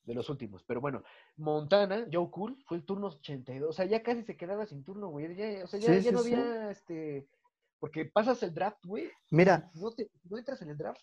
de 0.04 0.14
los 0.16 0.30
últimos. 0.30 0.64
Pero 0.64 0.82
bueno, 0.82 1.04
Montana, 1.38 2.08
Joe 2.12 2.30
Cool, 2.32 2.58
fue 2.66 2.78
el 2.78 2.84
turno 2.86 3.08
82, 3.08 3.70
o 3.70 3.74
sea, 3.74 3.86
ya 3.86 4.02
casi 4.04 4.24
se 4.24 4.36
quedaba 4.36 4.66
sin 4.66 4.84
turno, 4.84 5.10
güey. 5.10 5.36
Ya, 5.36 5.64
o 5.64 5.68
sea, 5.68 5.80
ya, 5.80 5.88
Sí, 5.88 5.94
ya 6.02 6.10
sí, 6.10 6.12
no 6.12 6.20
sí. 6.24 6.34
había, 6.34 6.72
este, 6.72 7.28
porque 7.80 8.06
pasas 8.06 8.42
el 8.44 8.54
draft, 8.54 8.84
güey, 8.86 9.10
Mira, 9.30 9.70
no, 9.76 9.92
te, 9.92 10.10
no 10.30 10.38
entras 10.38 10.62
en 10.64 10.70
el 10.72 10.78
draft. 10.78 11.02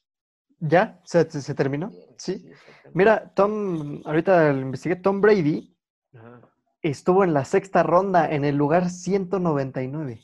ya 0.60 1.00
se, 1.04 1.30
se- 1.30 1.42
se 1.42 1.54
terminó. 1.54 1.92
Sí. 2.16 2.50
Mira, 2.92 3.32
Tom, 3.34 4.02
ahorita 4.04 4.52
lo 4.52 4.60
investigué, 4.62 4.96
Tom 4.96 5.20
Brady 5.20 5.76
Ajá. 6.12 6.40
estuvo 6.82 7.22
en 7.22 7.32
la 7.34 7.44
sexta 7.44 7.82
ronda 7.84 8.28
en 8.32 8.44
el 8.44 8.56
lugar 8.56 8.90
199. 8.90 10.20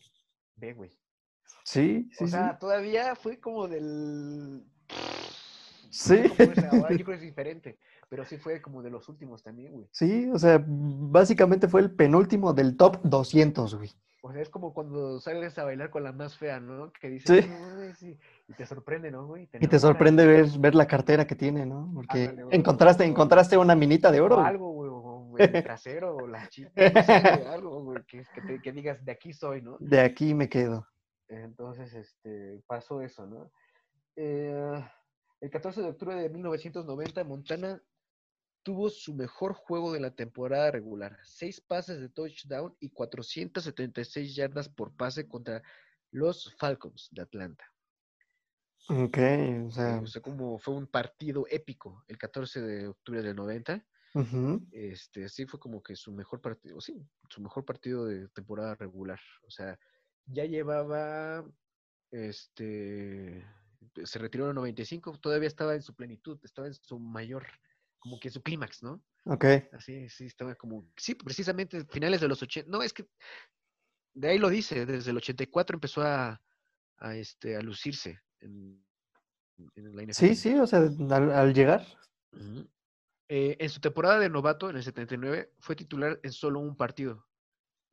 Ve, 0.56 0.72
güey. 0.74 0.90
Sí, 1.64 2.08
sí, 2.12 2.24
o 2.24 2.26
sí. 2.26 2.32
sea, 2.32 2.58
todavía 2.58 3.16
fue 3.16 3.40
como 3.40 3.66
del. 3.66 4.62
Sí. 5.90 6.22
Ahora, 6.72 6.90
yo 6.90 6.96
creo 7.04 7.06
que 7.06 7.14
es 7.14 7.20
diferente. 7.20 7.78
Pero 8.08 8.24
sí 8.24 8.36
fue 8.36 8.60
como 8.60 8.82
de 8.82 8.90
los 8.90 9.08
últimos 9.08 9.42
también, 9.44 9.72
güey. 9.72 9.86
Sí, 9.92 10.28
o 10.32 10.38
sea, 10.38 10.62
básicamente 10.66 11.68
fue 11.68 11.80
el 11.82 11.92
penúltimo 11.92 12.52
del 12.52 12.76
top 12.76 12.98
200, 13.04 13.76
güey. 13.76 13.90
O 14.22 14.32
sea, 14.32 14.42
es 14.42 14.48
como 14.50 14.74
cuando 14.74 15.20
sales 15.20 15.56
a 15.58 15.64
bailar 15.64 15.90
con 15.90 16.02
la 16.02 16.10
más 16.12 16.36
fea, 16.36 16.58
¿no? 16.58 16.92
Que 17.00 17.10
dices, 17.10 17.46
Sí. 17.98 18.18
Y, 18.48 18.52
te 18.54 18.66
sorprende, 18.66 19.10
¿no, 19.12 19.26
güey? 19.26 19.48
Y 19.60 19.68
te 19.68 19.78
sorprende 19.78 20.26
ver, 20.26 20.46
ver 20.58 20.74
la 20.74 20.86
cartera 20.86 21.26
que 21.26 21.34
tiene, 21.36 21.64
¿no? 21.64 21.90
Porque 21.94 22.22
Ándale, 22.22 22.42
güey. 22.44 22.56
encontraste, 22.56 23.04
encontraste 23.04 23.56
una 23.56 23.74
minita 23.76 24.10
de 24.10 24.20
O 24.20 24.24
oro. 24.24 24.36
güey. 24.36 24.46
algo, 24.48 24.70
güey, 24.72 24.90
o 24.90 24.94
o 24.96 25.38
el 25.38 25.62
trasero, 25.64 26.16
o 26.16 26.26
la 26.26 26.48
chica, 26.48 26.70
no 26.76 27.02
sé, 27.02 27.12
algo, 27.48 27.82
güey, 27.84 28.02
que, 28.06 28.24
que, 28.34 28.40
te- 28.40 28.60
que 28.62 28.72
digas, 28.72 29.04
de 29.04 29.12
aquí 29.12 29.32
soy, 29.32 29.62
¿no? 29.62 29.76
De 29.80 30.00
aquí 30.00 30.34
me 30.34 30.48
quedo. 30.48 30.86
Entonces, 31.28 31.94
este, 31.94 32.62
pasó 32.66 33.00
eso, 33.02 33.26
¿no? 33.26 33.52
Eh, 34.16 34.84
el 35.40 35.50
14 35.50 35.82
de 35.82 35.88
octubre 35.88 36.16
de 36.16 36.30
1990, 36.30 37.24
Montana 37.24 37.82
tuvo 38.62 38.90
su 38.90 39.14
mejor 39.14 39.54
juego 39.54 39.92
de 39.92 40.00
la 40.00 40.14
temporada 40.14 40.70
regular. 40.72 41.18
Seis 41.24 41.60
pases 41.60 42.00
de 42.00 42.08
touchdown 42.10 42.76
y 42.80 42.90
476 42.90 44.34
yardas 44.36 44.68
por 44.68 44.96
pase 44.96 45.28
contra 45.28 45.62
los 46.10 46.54
Falcons 46.58 47.08
de 47.12 47.22
Atlanta. 47.22 47.64
Ok, 48.88 49.18
o 49.66 49.70
Eh, 49.76 49.80
sea, 49.82 50.00
o 50.02 50.06
sea, 50.06 50.22
como 50.22 50.58
fue 50.58 50.74
un 50.74 50.86
partido 50.86 51.46
épico 51.50 52.04
el 52.08 52.18
14 52.18 52.60
de 52.62 52.88
octubre 52.88 53.22
del 53.22 53.36
90. 53.36 53.86
ujú, 54.14 54.60
Este, 54.70 55.28
sí 55.28 55.46
fue 55.46 55.60
como 55.60 55.82
que 55.82 55.96
su 55.96 56.12
mejor 56.12 56.40
partido, 56.42 56.80
sí, 56.80 57.08
su 57.30 57.42
mejor 57.42 57.64
partido 57.64 58.06
de 58.06 58.28
temporada 58.30 58.74
regular. 58.76 59.20
O 59.46 59.50
sea, 59.50 59.78
ya 60.26 60.44
llevaba, 60.44 61.44
este, 62.10 63.44
se 64.04 64.18
retiró 64.18 64.44
en 64.44 64.50
el 64.50 64.56
95, 64.56 65.18
todavía 65.18 65.48
estaba 65.48 65.74
en 65.74 65.82
su 65.82 65.94
plenitud, 65.94 66.38
estaba 66.42 66.66
en 66.66 66.74
su 66.74 66.98
mayor, 66.98 67.46
como 67.98 68.18
que 68.18 68.30
su 68.30 68.42
clímax, 68.42 68.82
¿no? 68.82 69.02
ok. 69.26 69.44
Así, 69.72 70.08
sí, 70.08 70.26
estaba 70.26 70.54
como, 70.54 70.86
sí, 70.96 71.14
precisamente 71.14 71.84
finales 71.86 72.20
de 72.20 72.28
los 72.28 72.42
80, 72.42 72.70
no, 72.70 72.82
es 72.82 72.92
que 72.92 73.08
de 74.14 74.28
ahí 74.28 74.38
lo 74.38 74.48
dice, 74.48 74.86
desde 74.86 75.10
el 75.10 75.16
84 75.16 75.76
empezó 75.76 76.02
a, 76.02 76.40
a, 76.98 77.16
este, 77.16 77.56
a 77.56 77.60
lucirse 77.60 78.20
en, 78.40 78.84
en 79.74 79.96
la 79.96 80.02
NFL. 80.02 80.12
Sí, 80.12 80.34
sí, 80.36 80.54
o 80.54 80.66
sea, 80.66 80.80
al, 80.80 81.30
al 81.32 81.52
llegar. 81.54 81.84
Eh, 83.28 83.56
en 83.58 83.70
su 83.70 83.80
temporada 83.80 84.18
de 84.18 84.28
novato, 84.28 84.70
en 84.70 84.76
el 84.76 84.82
79, 84.82 85.52
fue 85.58 85.74
titular 85.74 86.20
en 86.22 86.32
solo 86.32 86.60
un 86.60 86.76
partido. 86.76 87.26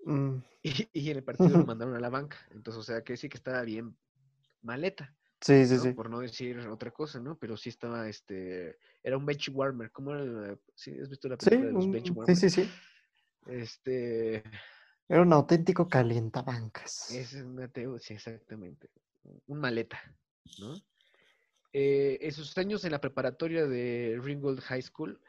Mm, 0.06 0.38
Y, 0.64 0.88
y 0.94 1.10
en 1.10 1.18
el 1.18 1.24
partido 1.24 1.58
lo 1.58 1.66
mandaron 1.66 1.96
a 1.96 2.00
la 2.00 2.10
banca. 2.10 2.38
Entonces, 2.52 2.80
o 2.82 2.84
sea, 2.84 3.04
que 3.04 3.18
sí 3.18 3.30
que 3.30 3.38
estaba 3.38 3.64
bien 3.64 3.98
maleta, 4.62 5.16
sí, 5.42 5.66
sí, 5.66 5.78
¿no? 5.78 5.84
sí. 5.84 5.92
Por 5.94 6.10
no 6.10 6.20
decir 6.20 6.60
otra 6.68 6.92
cosa, 6.92 7.20
¿no? 7.20 7.38
Pero 7.38 7.58
sí 7.58 7.70
estaba, 7.70 8.08
este, 8.08 8.78
era 9.02 9.18
un 9.18 9.26
bench 9.26 9.50
warmer. 9.52 9.92
¿Cómo 9.92 10.14
era? 10.14 10.24
la- 10.24 10.58
¿Sí 10.76 10.98
has 11.00 11.10
visto 11.10 11.28
la 11.28 11.38
Sí, 11.38 11.50
película 11.50 11.68
de 11.70 11.74
los 11.74 11.86
un- 11.86 11.92
bench 11.92 12.08
sí, 12.08 12.14
warmers? 12.14 12.40
sí, 12.40 12.50
sí. 12.50 12.70
Este, 13.48 14.44
Era 15.10 15.22
un 15.24 15.34
auténtico 15.34 15.90
calientabancas. 15.90 17.10
es 17.12 17.34
una 17.34 17.70
sí, 18.00 18.14
exactamente. 18.14 18.90
Un 19.48 19.60
maleta, 19.60 20.00
¿no? 20.60 20.76
Eh, 21.74 22.20
en 22.22 22.32
sus 22.34 22.58
años 22.58 22.84
en 22.86 22.92
la 22.92 23.02
preparatoria 23.02 23.66
de 23.66 24.20
Ringgold 24.22 24.60
High 24.62 24.82
School, 24.82 25.20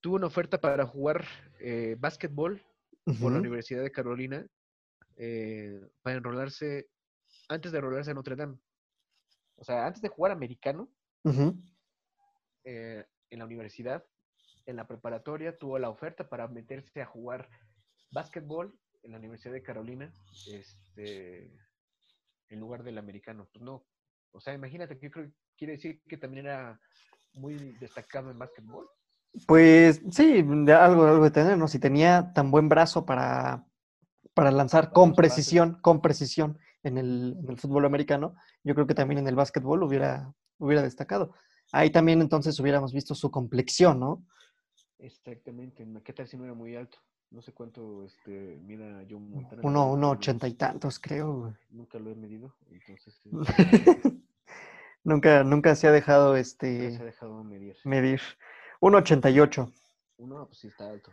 tuvo 0.00 0.16
una 0.16 0.26
oferta 0.26 0.60
para 0.60 0.86
jugar 0.86 1.24
eh, 1.60 1.96
básquetbol 1.98 2.62
por 3.04 3.32
la 3.32 3.38
Universidad 3.38 3.82
de 3.82 3.90
Carolina 3.90 4.46
eh, 5.16 5.80
para 6.02 6.16
enrolarse, 6.16 6.88
antes 7.48 7.72
de 7.72 7.78
enrolarse 7.78 8.10
a 8.10 8.14
Notre 8.14 8.36
Dame. 8.36 8.58
O 9.56 9.64
sea, 9.64 9.86
antes 9.86 10.02
de 10.02 10.08
jugar 10.08 10.32
americano 10.32 10.90
eh, 12.64 13.04
en 13.30 13.38
la 13.38 13.44
universidad, 13.44 14.04
en 14.66 14.76
la 14.76 14.86
preparatoria, 14.86 15.56
tuvo 15.56 15.78
la 15.78 15.90
oferta 15.90 16.28
para 16.28 16.48
meterse 16.48 17.02
a 17.02 17.06
jugar 17.06 17.48
básquetbol 18.10 18.78
en 19.02 19.12
la 19.12 19.18
Universidad 19.18 19.52
de 19.52 19.62
Carolina, 19.62 20.12
este, 20.46 21.52
en 22.48 22.60
lugar 22.60 22.82
del 22.82 22.98
americano. 22.98 23.48
Pues 23.52 23.62
no. 23.62 23.86
O 24.32 24.40
sea, 24.40 24.54
imagínate 24.54 24.98
que 24.98 25.06
yo 25.06 25.10
creo 25.10 25.26
que 25.26 25.34
quiere 25.56 25.72
decir 25.74 26.02
que 26.08 26.16
también 26.16 26.46
era 26.46 26.80
muy 27.34 27.54
destacado 27.78 28.30
en 28.30 28.38
básquetbol. 28.38 28.88
Pues 29.46 30.02
sí, 30.10 30.42
de 30.42 30.72
algo, 30.72 31.04
algo 31.04 31.24
de 31.24 31.30
tener, 31.30 31.58
¿no? 31.58 31.68
Si 31.68 31.78
tenía 31.78 32.32
tan 32.32 32.50
buen 32.50 32.68
brazo 32.68 33.04
para, 33.04 33.66
para 34.32 34.50
lanzar 34.50 34.92
con 34.92 35.14
precisión, 35.14 35.78
con 35.80 36.00
precisión 36.00 36.58
en 36.82 36.98
el, 36.98 37.36
en 37.42 37.50
el 37.50 37.58
fútbol 37.58 37.84
americano, 37.84 38.34
yo 38.62 38.74
creo 38.74 38.86
que 38.86 38.94
también 38.94 39.18
en 39.18 39.26
el 39.28 39.34
básquetbol 39.34 39.82
hubiera, 39.82 40.32
hubiera 40.58 40.82
destacado. 40.82 41.34
Ahí 41.72 41.90
también 41.90 42.20
entonces 42.20 42.58
hubiéramos 42.60 42.92
visto 42.92 43.14
su 43.14 43.30
complexión, 43.30 43.98
¿no? 43.98 44.24
Exactamente. 44.98 45.86
¿Qué 46.04 46.12
tal 46.12 46.28
si 46.28 46.36
no 46.36 46.44
era 46.44 46.54
muy 46.54 46.76
alto? 46.76 46.98
No 47.30 47.42
sé 47.42 47.52
cuánto 47.52 48.04
este, 48.04 48.58
mira 48.64 49.04
Joe 49.10 49.18
Montana. 49.18 49.62
Uno, 49.64 49.92
uno 49.92 49.96
no- 49.96 50.10
ochenta 50.10 50.46
y 50.46 50.54
tantos, 50.54 51.00
creo. 51.00 51.40
güey. 51.40 51.52
Nunca 51.70 51.98
lo 51.98 52.10
he 52.10 52.14
medido, 52.14 52.54
entonces 52.70 53.20
eh, 53.58 54.12
nunca, 55.02 55.42
nunca 55.42 55.74
se 55.74 55.88
ha 55.88 55.90
dejado 55.90 56.28
nunca 56.28 56.40
este 56.40 56.92
se 56.92 57.02
ha 57.02 57.04
dejado 57.04 57.42
medir. 57.42 57.76
medir. 57.84 58.20
1.88. 58.80 59.72
Uno, 60.18 60.46
pues 60.46 60.58
sí 60.58 60.68
está 60.68 60.88
alto. 60.90 61.10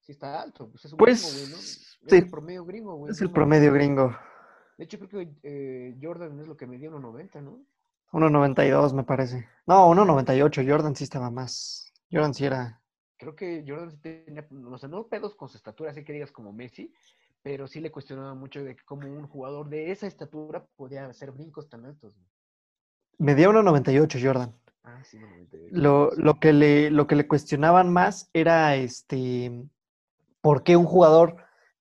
Sí 0.00 0.12
está 0.12 0.40
alto, 0.40 0.70
pues 0.70 0.84
es 0.84 0.92
un 0.92 0.98
Pues, 0.98 1.22
gringo, 1.22 1.38
güey, 1.38 1.50
¿no? 1.50 1.56
Es 1.58 1.98
sí. 2.08 2.16
el 2.16 2.30
promedio 2.30 2.64
gringo, 2.64 2.94
güey. 2.96 3.10
Es 3.12 3.20
no 3.20 3.26
el 3.26 3.32
promedio 3.32 3.72
gringo. 3.72 4.16
De 4.78 4.84
hecho, 4.84 4.98
creo 4.98 5.08
que 5.10 5.34
eh, 5.42 5.98
Jordan 6.00 6.38
es 6.40 6.46
lo 6.46 6.56
que 6.56 6.66
medía 6.66 6.90
1.90, 6.90 7.42
¿no? 7.42 7.60
1.92 8.12 8.94
me 8.94 9.04
parece. 9.04 9.48
No, 9.66 9.90
1.98. 9.90 10.66
Jordan 10.68 10.96
sí 10.96 11.04
estaba 11.04 11.30
más. 11.30 11.92
Jordan 12.10 12.32
sí 12.32 12.46
era. 12.46 12.80
Creo 13.18 13.34
que 13.34 13.64
Jordan 13.66 13.90
sí 13.90 13.98
tenía, 13.98 14.46
o 14.70 14.78
sea, 14.78 14.88
no 14.88 15.08
pedos 15.08 15.34
con 15.34 15.48
su 15.48 15.56
estatura, 15.56 15.90
así 15.90 16.04
que 16.04 16.12
digas 16.12 16.30
como 16.30 16.52
Messi, 16.52 16.94
pero 17.42 17.66
sí 17.66 17.80
le 17.80 17.90
cuestionaba 17.90 18.32
mucho 18.34 18.62
de 18.62 18.76
cómo 18.84 19.08
un 19.08 19.26
jugador 19.26 19.68
de 19.68 19.90
esa 19.90 20.06
estatura 20.06 20.64
podía 20.76 21.06
hacer 21.06 21.32
brincos 21.32 21.68
tan 21.68 21.84
altos. 21.84 22.14
güey. 22.16 22.28
Medía 23.18 23.48
1.98 23.50 24.24
Jordan. 24.24 24.54
Ah, 24.88 25.02
sí, 25.04 25.18
1.98. 25.18 25.76
Lo, 25.76 26.10
lo, 26.16 26.40
que 26.40 26.52
le, 26.52 26.90
lo 26.90 27.06
que 27.06 27.16
le 27.16 27.28
cuestionaban 27.28 27.92
más 27.92 28.30
era 28.32 28.74
este 28.76 29.52
por 30.40 30.62
qué 30.62 30.76
un 30.76 30.86
jugador 30.86 31.36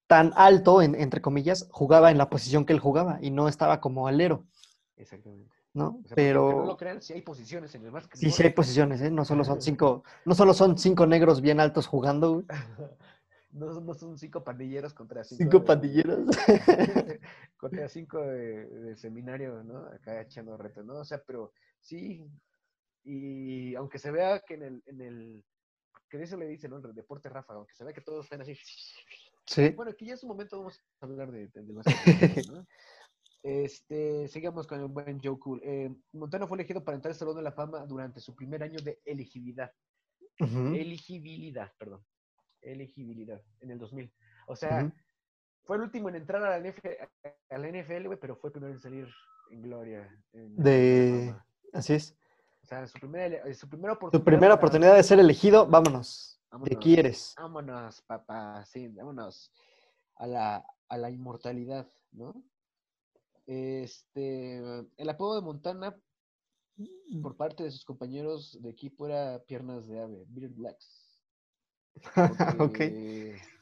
tan 0.08 0.34
alto, 0.36 0.82
en- 0.82 0.96
entre 0.96 1.22
comillas, 1.22 1.68
jugaba 1.72 2.12
en 2.12 2.18
la 2.18 2.30
posición 2.30 2.66
que 2.66 2.74
él 2.74 2.80
jugaba 2.80 3.20
y 3.22 3.32
no 3.32 3.48
estaba 3.48 3.80
como 3.80 4.08
alero, 4.08 4.44
Exactamente. 4.98 5.52
¿no? 5.74 5.88
O 6.04 6.08
sea, 6.08 6.16
porque 6.16 6.16
Pero 6.16 6.50
no 6.50 6.66
lo 6.66 6.78
crean, 6.78 7.02
sí 7.02 7.14
hay 7.14 7.22
posiciones 7.22 7.74
en 7.76 7.86
el 7.86 7.92
básquetbol. 7.92 8.20
sí, 8.20 8.32
sí 8.32 8.44
hay 8.44 8.50
posiciones, 8.50 9.02
¿eh? 9.02 9.12
No 9.12 9.24
solo 9.26 9.44
son 9.44 9.62
cinco, 9.62 10.04
no 10.26 10.36
solo 10.36 10.54
son 10.54 10.78
cinco 10.78 11.06
negros 11.06 11.42
bien 11.42 11.60
altos 11.60 11.88
jugando, 11.88 12.34
güey. 12.34 12.46
No, 13.50 13.80
no 13.80 13.94
son 13.94 14.18
cinco 14.18 14.44
pandilleros 14.44 14.94
contra 14.94 15.24
cinco. 15.24 15.44
Cinco 15.44 15.60
de- 15.60 15.66
pandilleros. 15.66 16.28
contra 17.58 17.88
cinco 17.90 18.20
de, 18.20 18.68
de 18.68 18.96
seminario, 18.96 19.64
¿no? 19.64 19.86
Acá 19.88 20.22
echando 20.22 20.58
reto, 20.58 20.84
¿no? 20.84 21.00
O 21.00 21.06
sea, 21.06 21.24
pero 21.26 21.54
sí. 21.82 22.30
Y 23.10 23.74
aunque 23.76 24.00
se 24.00 24.12
vea 24.12 24.42
que 24.46 24.56
en 24.56 24.64
el, 24.64 24.84
en 24.86 25.02
el 25.02 25.46
que 26.10 26.22
eso 26.22 26.36
le 26.36 26.46
dicen, 26.46 26.72
¿no? 26.72 26.78
El 26.78 26.94
deporte 26.94 27.30
Rafa, 27.30 27.54
aunque 27.54 27.74
se 27.74 27.86
vea 27.86 27.94
que 27.94 28.02
todos 28.02 28.26
están 28.26 28.42
así. 28.42 28.54
Sí. 29.46 29.70
Bueno, 29.70 29.96
que 29.96 30.06
ya 30.06 30.16
es 30.16 30.24
un 30.24 30.30
momento 30.30 30.58
vamos 30.58 30.78
a 31.00 31.06
hablar 31.06 31.32
de, 31.32 31.48
de, 31.48 31.64
de 31.64 31.74
básquetbol, 31.74 32.56
¿no? 32.58 32.68
Este, 33.44 34.28
sigamos 34.28 34.68
con 34.68 34.82
el 34.82 34.88
buen 34.88 35.22
Joe 35.24 35.40
Cool. 35.40 35.62
Eh, 35.64 35.96
Montana 36.12 36.48
fue 36.48 36.58
elegido 36.58 36.84
para 36.84 36.96
entrar 36.98 37.14
al 37.14 37.18
Salón 37.18 37.38
de 37.38 37.44
la 37.44 37.54
Fama 37.54 37.86
durante 37.86 38.20
su 38.20 38.36
primer 38.36 38.62
año 38.62 38.82
de 38.82 39.00
elegibilidad. 39.06 39.72
Ujú, 40.42 40.76
Elegibilidad, 40.76 41.72
perdón. 41.78 42.04
Elegibilidad, 42.62 43.42
en 43.62 43.72
el 43.72 43.80
2000. 43.80 44.14
O 44.48 44.56
sea, 44.58 44.92
fue 45.64 45.78
el 45.78 45.84
último 45.84 46.10
en 46.10 46.16
entrar 46.16 46.44
a 46.44 46.60
la, 46.60 46.70
NF 46.70 46.80
a 47.50 47.58
la 47.58 47.70
NFL, 47.70 48.08
güey, 48.08 48.20
pero 48.20 48.36
fue 48.36 48.50
el 48.50 48.52
primero 48.52 48.74
en 48.74 48.80
salir 48.80 49.08
en 49.50 49.62
gloria. 49.62 50.14
en 50.34 50.58
De-. 50.58 51.34
Así 51.72 51.94
es. 51.94 52.18
O 52.68 52.70
sea, 52.70 52.86
su 52.86 53.00
primera, 53.00 53.54
su 53.54 53.70
primera 53.70 53.94
oportunidad. 53.94 54.58
Primera 54.60 54.94
de 54.96 55.04
ser 55.04 55.20
elegido, 55.20 55.66
vámonos. 55.66 56.38
¿De 56.42 56.48
Vámonos. 56.52 56.76
aquí 56.76 57.00
eres? 57.00 57.34
Vámonos, 57.38 58.02
papá, 58.02 58.66
sí, 58.66 58.90
vámonos 58.90 59.54
a 60.18 60.28
la, 60.28 60.66
a 60.90 60.98
la 60.98 61.10
inmortalidad, 61.10 61.88
¿no? 62.12 62.44
Este, 63.46 64.58
el 64.98 65.10
apodo 65.10 65.36
de 65.36 65.42
Montana 65.44 65.96
por 67.22 67.38
parte 67.38 67.64
de 67.64 67.72
sus 67.72 67.86
compañeros 67.86 68.62
de 68.62 68.70
equipo 68.70 69.08
era 69.08 69.42
piernas 69.46 69.88
de 69.88 70.02
ave, 70.02 70.26
Beard 70.28 70.54
Blacks. 70.54 71.22
ok. 72.60 72.80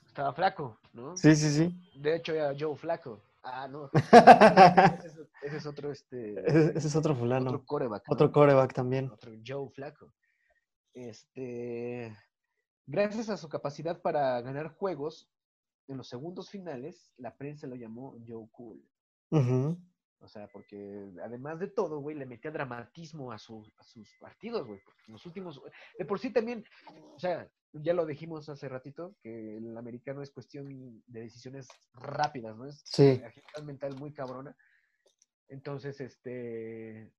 Estaba 0.08 0.34
flaco, 0.34 0.80
¿no? 0.94 1.16
Sí, 1.16 1.36
sí, 1.36 1.52
sí. 1.52 2.02
De 2.02 2.16
hecho, 2.16 2.34
era 2.34 2.56
Joe 2.60 2.76
Flaco. 2.76 3.22
Ah, 3.48 3.68
no. 3.68 3.90
ese, 3.94 5.08
es, 5.08 5.20
ese 5.44 5.58
es 5.58 5.66
otro, 5.68 5.92
este, 5.92 6.34
Ese, 6.48 6.78
ese 6.78 6.88
es 6.88 6.96
otro 6.96 7.16
fulano. 7.16 7.52
otro 7.52 7.66
coreback. 7.66 8.04
Otro 8.10 8.32
coreback 8.32 8.74
también. 8.74 9.10
Otro 9.12 9.32
Joe 9.46 9.70
Flaco. 9.70 10.12
Este, 10.94 12.16
gracias 12.88 13.30
a 13.30 13.38
su 13.38 13.48
capacidad 13.48 14.02
para 14.02 14.42
ganar 14.42 14.70
juegos 14.76 15.30
en 15.88 15.98
los 15.98 16.08
segundos 16.10 16.50
finales, 16.50 17.12
la 17.18 17.36
prensa 17.38 17.68
lo 17.68 17.76
llamó 17.76 18.18
Joe 18.28 18.48
Cool. 18.52 18.84
Ujú. 19.30 19.78
O 20.26 20.28
sea, 20.28 20.48
porque 20.48 21.08
además 21.24 21.60
de 21.60 21.68
todo, 21.68 22.00
güey, 22.00 22.16
le 22.18 22.26
metía 22.26 22.50
dramatismo 22.52 23.32
a, 23.32 23.38
su- 23.38 23.72
a 23.78 23.84
sus 23.84 24.10
partidos, 24.20 24.66
güey. 24.68 24.80
Porque 24.84 25.02
en 25.08 25.14
los 25.14 25.26
últimos. 25.26 25.62
De 25.98 26.04
por 26.06 26.20
sí 26.20 26.32
también, 26.34 26.66
o 27.16 27.20
sea, 27.20 27.48
ya 27.74 27.94
lo 27.94 28.06
dijimos 28.06 28.50
hace 28.50 28.68
ratito, 28.68 29.16
que 29.22 29.58
el 29.58 29.78
americano 29.78 30.22
es 30.24 30.32
cuestión 30.32 31.04
de 31.06 31.22
decisiones 31.22 31.68
rápidas, 31.94 32.58
¿no? 32.58 32.66
Es 32.66 32.82
Sí. 32.86 33.22
agilidad 33.24 33.64
mental 33.64 33.96
muy 33.98 34.12
cabrona. 34.12 34.56
Entonces, 35.48 36.02
este. 36.02 37.12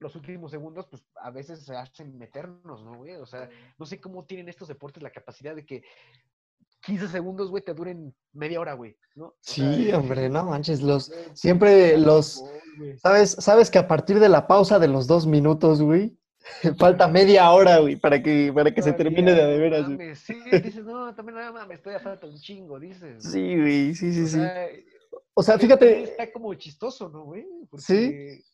Los 0.00 0.16
últimos 0.16 0.50
segundos, 0.50 0.86
pues 0.88 1.06
a 1.22 1.30
veces 1.30 1.64
se 1.64 1.74
hacen 1.76 2.18
meternos, 2.18 2.84
¿no, 2.84 2.96
güey? 2.96 3.14
O 3.14 3.26
sea, 3.26 3.48
no 3.78 3.86
sé 3.86 4.00
cómo 4.00 4.26
tienen 4.26 4.48
estos 4.48 4.68
deportes 4.68 5.02
la 5.02 5.10
capacidad 5.12 5.54
de 5.54 5.64
que 5.64 5.84
15 6.86 7.08
segundos, 7.08 7.50
güey, 7.50 7.62
te 7.62 7.74
duren 7.74 8.14
media 8.32 8.60
hora, 8.60 8.74
güey, 8.74 8.96
¿no? 9.14 9.26
O 9.26 9.36
sea, 9.40 9.72
Sí, 9.74 9.92
hombre, 9.92 10.28
no 10.28 10.44
manches. 10.44 10.82
Los, 10.82 11.12
siempre 11.34 11.96
los. 11.98 12.44
¿Sabes, 13.02 13.30
sabes 13.38 13.70
que 13.70 13.78
a 13.78 13.86
partir 13.88 14.18
de 14.20 14.28
la 14.28 14.46
pausa 14.46 14.78
de 14.78 14.88
los 14.88 15.06
dos 15.06 15.26
minutos, 15.26 15.80
güey, 15.80 16.16
falta 16.78 17.08
media 17.08 17.50
hora, 17.50 17.78
güey, 17.78 17.96
para 17.96 18.22
que, 18.22 18.52
para 18.54 18.74
que 18.74 18.82
se 18.82 18.92
termine 18.92 19.32
de 19.34 19.42
a 19.42 19.46
de 19.46 19.54
no 19.56 19.60
veras, 19.62 19.84
güey. 19.86 19.96
mames, 19.96 20.18
Sí, 20.18 20.34
dices, 20.50 20.84
no, 20.84 21.14
también 21.14 21.38
no 21.38 21.52
mames, 21.52 21.78
estoy 21.78 21.94
a 21.94 22.00
falta 22.00 22.26
un 22.26 22.38
chingo, 22.38 22.78
dices. 22.78 23.22
Sí, 23.22 23.56
güey, 23.56 23.94
sí, 23.94 24.12
sí, 24.12 24.22
O 24.22 24.26
sí. 24.26 24.32
sea, 24.32 24.66
O 25.34 25.42
sea, 25.42 25.58
fíjate, 25.58 26.02
Está 26.02 26.32
como 26.32 26.52
chistoso, 26.54 27.08
¿no, 27.08 27.24
güey? 27.24 27.42
Sí. 27.42 27.48
Porque, 27.70 28.42
o 28.42 28.53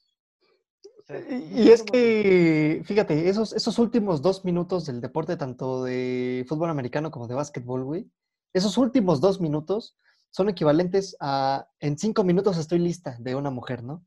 sea, 1.11 1.39
y 1.39 1.69
es 1.71 1.83
que, 1.83 2.83
fíjate, 2.85 3.29
esos, 3.29 3.53
esos 3.53 3.79
últimos 3.79 4.23
dos 4.23 4.45
minutos 4.45 4.87
del 4.87 5.01
deporte, 5.01 5.37
tanto 5.37 5.85
de 5.85 6.45
fútbol 6.49 6.71
americano 6.71 7.11
como 7.11 7.27
de 7.29 7.35
básquetbol, 7.35 7.85
güey, 7.85 8.11
esos 8.53 8.79
últimos 8.79 9.21
dos 9.21 9.41
minutos 9.41 9.97
son 10.31 10.49
equivalentes 10.49 11.17
a 11.21 11.69
en 11.81 11.99
cinco 11.99 12.25
minutos 12.25 12.57
estoy 12.59 12.79
lista 12.79 13.17
de 13.19 13.35
una 13.35 13.51
mujer, 13.51 13.83
¿no? 13.83 14.05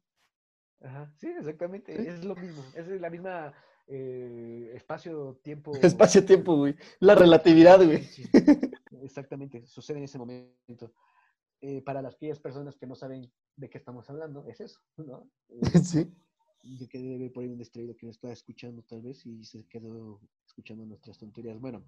Ajá, 0.81 1.11
sí, 1.17 1.27
exactamente, 1.27 1.95
Sí. 1.95 2.07
es 2.07 2.23
lo 2.25 2.35
mismo, 2.35 2.61
es 2.75 2.87
la 2.87 3.09
misma 3.09 3.53
eh, 3.87 4.71
espacio-tiempo. 4.75 5.71
Espacio-tiempo, 5.81 6.55
güey. 6.57 6.75
La 6.99 7.15
relatividad, 7.15 7.83
güey. 7.83 8.03
Sí, 8.03 8.23
Exactamente, 9.01 9.65
sucede 9.67 9.97
en 9.97 10.05
ese 10.05 10.17
momento. 10.17 10.93
Eh, 11.61 11.81
para 11.81 12.01
las 12.01 12.15
aquellas 12.15 12.39
personas 12.39 12.77
que 12.77 12.87
no 12.87 12.95
saben 12.95 13.31
de 13.55 13.69
qué 13.69 13.77
estamos 13.77 14.09
hablando, 14.09 14.45
es 14.47 14.59
eso, 14.61 14.79
¿no? 14.97 15.29
Eh, 15.49 15.61
Sí. 15.83 16.13
Yo 16.63 16.87
quedé 16.87 17.29
por 17.29 17.43
ahí 17.43 17.49
un 17.49 17.57
distraído 17.57 17.95
que 17.95 18.05
no 18.05 18.11
estaba 18.11 18.31
escuchando 18.33 18.81
tal 18.83 19.01
vez 19.01 19.25
y 19.25 19.43
se 19.43 19.65
quedó 19.67 20.21
escuchando 20.47 20.85
nuestras 20.85 21.17
tonterías. 21.17 21.59
Bueno, 21.59 21.83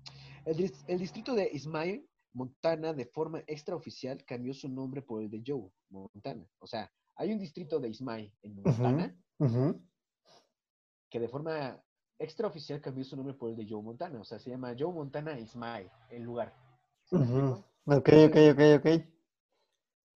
el, 0.45 0.71
el 0.87 0.99
distrito 0.99 1.33
de 1.33 1.49
Ismael, 1.53 2.05
Montana, 2.33 2.93
de 2.93 3.05
forma 3.05 3.41
extraoficial, 3.47 4.23
cambió 4.25 4.53
su 4.53 4.67
nombre 4.67 5.01
por 5.01 5.23
el 5.23 5.29
de 5.29 5.41
Joe, 5.45 5.71
Montana. 5.89 6.45
O 6.59 6.67
sea, 6.67 6.91
hay 7.15 7.31
un 7.31 7.39
distrito 7.39 7.79
de 7.79 7.87
Ismael 7.89 8.33
en 8.41 8.55
Montana 8.55 9.17
Ujú. 9.39 9.81
que 11.09 11.19
de 11.21 11.29
forma 11.29 11.81
extraoficial 12.19 12.81
cambió 12.81 13.05
su 13.05 13.15
nombre 13.15 13.33
por 13.33 13.51
el 13.51 13.55
de 13.55 13.65
Joe 13.69 13.81
Montana. 13.81 14.19
O 14.19 14.25
sea, 14.25 14.39
se 14.39 14.49
llama 14.49 14.75
Joe 14.77 14.93
Montana 14.93 15.39
Ismael, 15.39 15.89
el 16.09 16.23
lugar. 16.23 16.53
¿Sí 17.05 17.15
me 17.15 17.21
Ujú. 17.21 17.37
explico? 17.37 17.71
Ok, 17.85 18.09
ok, 18.27 18.37
ok, 18.51 18.61
ok. 18.79 19.05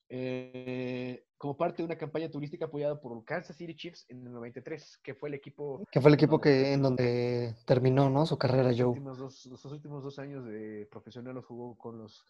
Eh, 0.10 1.29
como 1.40 1.56
parte 1.56 1.78
de 1.82 1.86
una 1.86 1.98
campaña 1.98 2.30
turística 2.30 2.66
apoyada 2.66 3.00
por 3.00 3.24
Kansas 3.24 3.56
City 3.56 3.74
Chiefs 3.74 4.06
en 4.10 4.28
el 4.28 4.34
93, 4.34 5.00
que 5.02 5.16
fue 5.16 5.30
el 5.30 5.36
equipo 5.36 5.82
Que 5.90 6.02
fue 6.02 6.10
el 6.10 6.16
equipo 6.16 6.40
que 6.42 6.74
en 6.74 6.82
donde 6.82 7.56
terminó, 7.66 8.10
¿no? 8.10 8.26
Su 8.26 8.38
carrera, 8.38 8.64
los 8.70 8.78
Joe. 8.78 8.88
últimos 8.90 9.18
dos, 9.18 9.46
los 9.46 9.64
últimos 9.66 10.04
dos 10.04 10.20
años 10.20 10.44
de 10.46 10.86
profesional 10.92 11.34
los 11.36 11.46
jugó 11.46 11.78
con 11.78 11.98
los 11.98 12.22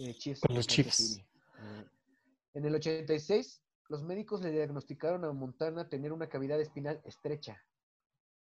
eh, 0.00 0.12
Chiefs. 0.18 0.42
Con 0.42 0.54
los 0.54 0.66
Chiefs. 0.66 1.16
Eh, 1.18 1.84
en 2.52 2.64
el 2.66 2.74
86, 2.74 3.62
los 3.88 4.02
médicos 4.02 4.42
le 4.42 4.50
diagnosticaron 4.50 5.24
a 5.24 5.32
Montana 5.32 5.88
tener 5.88 6.12
una 6.12 6.28
cavidad 6.28 6.60
espinal 6.60 7.00
estrecha, 7.04 7.56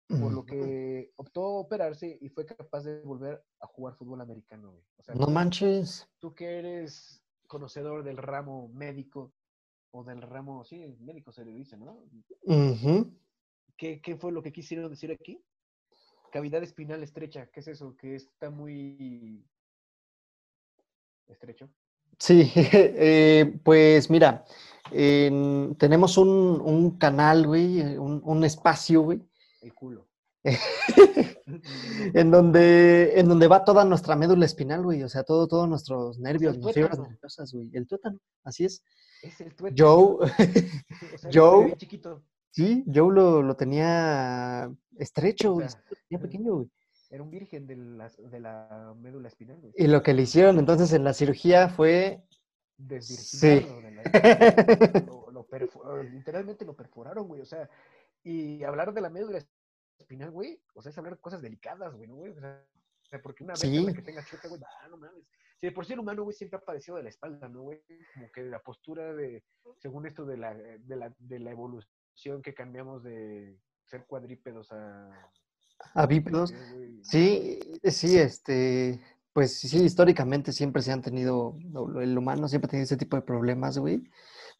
por 0.06 0.30
lo 0.32 0.40
Ujú. 0.40 0.44
que 0.46 1.12
optó 1.16 1.44
a 1.46 1.60
operarse 1.60 2.18
y 2.20 2.28
fue 2.28 2.44
capaz 2.44 2.82
de 2.84 3.00
volver 3.00 3.42
a 3.58 3.66
jugar 3.66 3.94
fútbol 3.96 4.20
americano. 4.20 4.72
güey. 4.72 4.84
O 4.98 5.02
sea, 5.02 5.14
No 5.14 5.28
manches. 5.28 6.06
tú 6.18 6.34
que 6.34 6.58
eres 6.58 7.24
conocedor 7.46 8.04
del 8.04 8.18
ramo 8.18 8.68
médico 8.68 9.32
o 9.96 10.02
del 10.02 10.20
ramo, 10.22 10.64
sí, 10.64 10.96
médico 11.00 11.30
se 11.30 11.44
le 11.44 11.52
dice, 11.52 11.76
¿no? 11.76 12.02
¿Qué, 13.76 14.00
qué 14.00 14.16
fue 14.16 14.32
lo 14.32 14.42
que 14.42 14.52
quisieron 14.52 14.90
decir 14.90 15.12
aquí? 15.12 15.40
Cavidad 16.32 16.62
espinal 16.64 17.00
estrecha, 17.04 17.46
¿qué 17.52 17.60
es 17.60 17.68
eso? 17.68 17.96
Que 17.96 18.16
está 18.16 18.50
muy 18.50 19.46
estrecho. 21.28 21.70
Sí, 22.18 22.50
eh, 22.56 23.60
pues 23.62 24.10
mira, 24.10 24.44
en- 24.90 25.76
tenemos 25.78 26.18
un, 26.18 26.28
un 26.28 26.98
canal, 26.98 27.46
güey, 27.46 27.80
un, 27.96 28.20
un 28.24 28.44
espacio, 28.44 29.02
güey, 29.02 29.20
El 29.62 29.74
culo. 29.74 30.08
en 32.14 32.30
donde, 32.30 33.18
en 33.18 33.28
donde 33.28 33.48
va 33.48 33.64
toda 33.64 33.84
nuestra 33.84 34.16
médula 34.16 34.46
espinal, 34.46 34.82
güey, 34.82 35.02
o 35.02 35.08
sea, 35.08 35.24
todo, 35.24 35.46
todos 35.46 35.68
nuestros 35.68 36.18
nervios, 36.18 36.56
las 36.58 36.74
fibras 36.74 36.98
nerviosas, 36.98 37.52
güey, 37.52 37.70
el 37.72 37.86
tuétano, 37.86 38.18
así 38.44 38.64
es. 38.64 38.82
Es 39.22 39.40
el 39.40 39.54
tuétano. 39.54 40.18
Joe, 40.18 40.30
O 41.14 41.18
sea, 41.18 41.30
Joe. 41.32 41.74
chiquito. 41.76 42.22
sí, 42.50 42.84
Joe 42.92 43.12
lo, 43.12 43.42
lo 43.42 43.56
tenía 43.56 44.70
estrecho, 44.98 45.52
O 45.52 45.54
güey, 45.54 45.68
sea, 45.68 45.82
lo 45.88 45.96
tenía 46.08 46.22
pequeño, 46.22 46.54
güey. 46.56 46.70
Era 47.10 47.22
un 47.22 47.30
virgen 47.30 47.66
de 47.66 47.76
la, 47.76 48.08
de 48.08 48.40
la 48.40 48.94
médula 49.00 49.28
espinal, 49.28 49.60
güey. 49.60 49.72
Y 49.76 49.86
lo 49.86 50.02
que 50.02 50.14
le 50.14 50.22
hicieron 50.22 50.58
entonces 50.58 50.92
en 50.92 51.04
la 51.04 51.14
cirugía 51.14 51.68
fue 51.68 52.24
desvirginarlo. 52.76 53.90
Sí. 54.92 55.06
Lo, 55.06 55.30
lo 55.30 56.02
literalmente 56.02 56.64
lo 56.64 56.74
perforaron, 56.74 57.28
güey. 57.28 57.40
O 57.40 57.44
sea, 57.44 57.70
y 58.24 58.64
hablar 58.64 58.92
de 58.92 59.00
la 59.00 59.10
médula 59.10 59.38
espinal, 59.98 60.30
güey, 60.30 60.60
o 60.74 60.82
sea, 60.82 60.90
es 60.90 60.98
hablar 60.98 61.14
de 61.14 61.20
cosas 61.20 61.42
delicadas, 61.42 61.94
güey, 61.94 62.08
¿no, 62.08 62.16
güey? 62.16 62.32
O 62.32 62.40
sea, 62.40 63.22
porque 63.22 63.44
una 63.44 63.54
vez 63.54 63.94
que 63.94 64.02
tenga 64.02 64.24
chueca, 64.24 64.48
güey, 64.48 64.60
ah, 64.62 64.88
no 64.88 64.96
mames. 64.96 65.24
Sí, 65.60 65.70
por 65.70 65.86
sí 65.86 65.92
el 65.92 66.00
humano, 66.00 66.24
güey, 66.24 66.36
siempre 66.36 66.58
ha 66.58 66.64
padecido 66.64 66.96
de 66.96 67.04
la 67.04 67.08
espalda, 67.08 67.48
¿no, 67.48 67.62
güey? 67.62 67.80
Como 68.14 68.30
que 68.32 68.42
la 68.42 68.60
postura 68.60 69.14
de, 69.14 69.44
según 69.78 70.06
esto 70.06 70.24
de 70.26 70.36
la, 70.36 70.54
de 70.54 70.96
la, 70.96 71.14
de 71.18 71.38
la 71.38 71.50
evolución 71.52 72.42
que 72.42 72.54
cambiamos 72.54 73.02
de 73.02 73.58
ser 73.84 74.04
cuadrípedos 74.06 74.70
a... 74.72 75.10
A 75.94 76.06
bípedos. 76.06 76.52
Sí, 77.02 77.60
sí, 77.84 78.18
este, 78.18 79.00
pues 79.32 79.58
sí, 79.58 79.82
históricamente 79.82 80.52
siempre 80.52 80.82
se 80.82 80.92
han 80.92 81.02
tenido, 81.02 81.56
el 82.00 82.16
humano 82.16 82.48
siempre 82.48 82.66
ha 82.66 82.70
tenido 82.70 82.84
ese 82.84 82.96
tipo 82.96 83.16
de 83.16 83.22
problemas, 83.22 83.78
güey. 83.78 84.02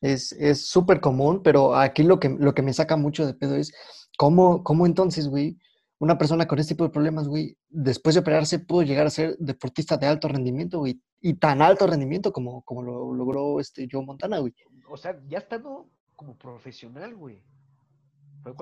Es 0.01 0.35
súper 0.67 1.01
común, 1.01 1.43
pero 1.43 1.77
aquí 1.77 2.03
lo 2.03 2.19
que, 2.19 2.29
lo 2.29 2.55
que 2.55 2.63
me 2.63 2.73
saca 2.73 2.97
mucho 2.97 3.27
de 3.27 3.35
pedo 3.35 3.57
es 3.57 3.73
cómo, 4.17 4.63
cómo 4.63 4.87
entonces, 4.87 5.29
güey, 5.29 5.59
una 5.99 6.19
persona 6.19 6.47
con 6.47 6.59
este 6.59 6.75
tipo 6.75 6.85
de 6.85 6.91
problemas, 6.91 7.29
güey, 7.29 7.57
después 7.69 8.15
de 8.15 8.21
operarse 8.21 8.59
pudo 8.59 8.83
llegar 8.83 9.07
a 9.07 9.11
ser 9.11 9.37
deportista 9.39 9.97
de 9.97 10.07
alto 10.07 10.29
rendimiento, 10.29 10.79
güey, 10.79 11.01
y 11.21 11.35
tan 11.35 11.63
alto 11.63 11.87
rendimiento 11.87 12.33
como, 12.33 12.63
como 12.63 12.83
lo 12.83 13.15
logró 13.15 13.61
este 13.61 13.89
Joe 13.91 14.05
Montana, 14.05 14.39
güey. 14.39 14.55
O 14.89 14.97
sea, 14.97 15.19
ya 15.27 15.39
estando 15.39 15.89
como 16.15 16.37
profesional, 16.37 17.15
güey. 17.15 17.43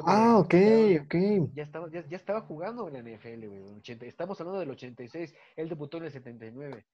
Ah, 0.06 0.38
ok, 0.38 0.54
ok. 1.04 1.14
Ya 1.54 1.64
estaba, 1.64 1.90
ya, 1.90 2.06
ya, 2.06 2.16
estaba 2.16 2.42
jugando 2.42 2.86
en 2.86 2.94
la 2.94 3.00
NFL, 3.00 3.46
güey. 3.48 3.62
Estamos 4.02 4.40
hablando 4.40 4.60
del 4.60 4.70
86. 4.70 5.34
Él 5.56 5.68
debutó 5.68 5.96
en 5.96 6.04
el 6.04 6.12
79. 6.12 6.86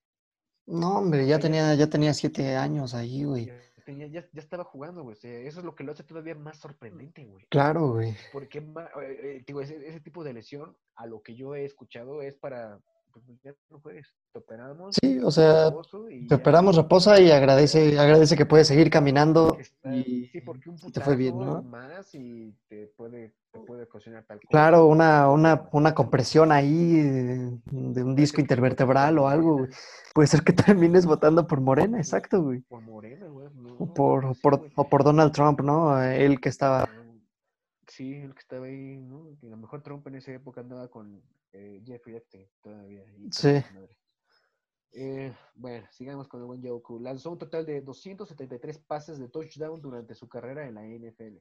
No, 0.68 0.98
hombre, 0.98 1.26
ya 1.26 1.38
tenía, 1.38 1.74
ya 1.74 1.88
tenía 1.88 2.14
siete 2.14 2.56
años 2.56 2.94
ahí, 2.94 3.24
güey 3.24 3.50
ya, 3.96 4.06
ya, 4.06 4.28
estaba 4.34 4.64
jugando, 4.64 5.02
güey. 5.02 5.16
eso 5.16 5.60
es 5.60 5.64
lo 5.64 5.74
que 5.74 5.84
lo 5.84 5.92
hace 5.92 6.02
todavía 6.02 6.34
más 6.34 6.58
sorprendente, 6.58 7.24
güey. 7.24 7.46
Claro, 7.48 7.92
güey. 7.92 8.16
Porque, 8.32 8.58
eh, 8.58 9.20
eh, 9.22 9.44
digo, 9.46 9.60
ese, 9.60 10.00
tipo 10.00 10.24
de 10.24 10.34
lesión, 10.34 10.76
a 10.96 11.06
lo 11.06 11.22
que 11.22 11.34
yo 11.34 11.54
he 11.54 11.64
escuchado, 11.64 12.22
es 12.22 12.34
para, 12.34 12.80
pues 13.26 13.40
ya 13.42 13.54
no 13.70 13.80
puedes, 13.80 14.14
te 14.32 14.38
operamos. 14.38 14.96
Sí, 15.00 15.18
o 15.18 15.30
sea, 15.30 15.72
te 16.28 16.34
operamos, 16.34 16.76
reposa 16.76 17.20
y 17.20 17.30
agradece, 17.30 17.98
agradece 17.98 18.36
que 18.36 18.46
puedes 18.46 18.68
seguir 18.68 18.90
caminando. 18.90 19.56
y, 19.84 20.26
sí, 20.26 20.40
porque 20.40 20.70
un 20.70 20.76
te 20.92 21.00
fue 21.00 21.16
bien, 21.16 21.38
¿no? 21.38 21.62
más 21.62 22.14
y 22.14 22.54
te 22.68 22.86
puede, 22.96 23.34
te 23.52 23.60
puede 23.60 23.84
ocasionar 23.84 24.24
tal 24.24 24.40
Claro, 24.48 24.86
una, 24.86 25.30
una, 25.30 25.68
una 25.72 25.94
compresión 25.94 26.52
ahí 26.52 27.00
de, 27.00 28.02
un 28.02 28.14
disco 28.14 28.40
intervertebral 28.40 29.18
o 29.18 29.28
algo, 29.28 29.58
güey. 29.58 29.70
Puede 30.14 30.28
ser 30.28 30.42
que 30.42 30.52
termines 30.52 31.06
votando 31.06 31.46
por 31.46 31.60
Morena, 31.60 31.98
exacto, 31.98 32.42
güey. 32.42 32.60
Por 32.62 32.82
Morena, 32.82 33.26
güey. 33.26 33.48
o, 33.78 33.92
por, 33.92 34.40
por, 34.40 34.68
o 34.74 34.88
por 34.88 35.04
Donald 35.04 35.32
Trump, 35.32 35.60
¿no? 35.60 36.02
Él 36.02 36.40
que 36.40 36.48
estaba... 36.48 36.88
Sí, 37.88 38.14
el 38.14 38.34
que 38.34 38.40
estaba 38.40 38.66
ahí, 38.66 38.98
¿no? 38.98 39.36
a 39.42 39.46
lo 39.46 39.56
mejor 39.56 39.82
Trump 39.82 40.06
en 40.06 40.16
esa 40.16 40.32
época 40.32 40.60
andaba 40.60 40.88
con 40.88 41.22
eh, 41.52 41.82
Jeffrey 41.84 42.16
Epstein 42.16 42.48
todavía. 42.62 43.04
sí. 43.30 43.62
Eh, 44.92 45.34
bueno, 45.54 45.86
sigamos 45.92 46.28
con 46.28 46.40
el 46.40 46.46
buen 46.46 46.62
Yoku. 46.62 46.98
Lanzó 46.98 47.30
un 47.30 47.38
total 47.38 47.66
de 47.66 47.82
273 47.82 48.78
pases 48.78 49.18
de 49.18 49.28
touchdown 49.28 49.80
durante 49.80 50.14
su 50.14 50.28
carrera 50.28 50.66
en 50.66 50.74
la 50.74 50.82
NFL. 50.82 51.36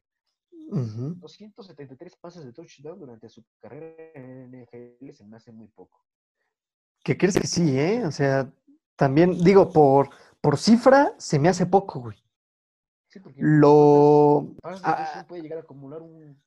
273 0.69 2.15
pases 2.17 2.43
de 2.43 2.51
touchdown 2.51 2.99
durante 2.99 3.29
su 3.29 3.45
carrera 3.59 4.11
en 4.15 4.51
la 4.51 4.63
NFL 4.63 5.11
se 5.11 5.25
me 5.25 5.37
hace 5.37 5.51
muy 5.51 5.67
poco. 5.69 6.03
¿Qué 7.03 7.17
crees 7.17 7.39
que 7.39 7.47
sí, 7.47 7.79
eh? 7.79 8.05
O 8.05 8.11
sea, 8.11 8.51
también 8.95 9.41
digo, 9.43 9.71
por, 9.71 10.09
por 10.41 10.57
cifra 10.57 11.15
se 11.17 11.39
me 11.39 11.47
hace 11.47 11.65
poco, 11.65 12.01
güey. 12.01 12.17
Sí, 13.17 13.23
porque 13.23 13.39
lo... 13.41 14.55
Ah, 14.63 15.25
puede 15.27 15.41
llegar 15.41 15.57
a 15.57 15.61
acumular 15.61 16.01
un 16.03 16.37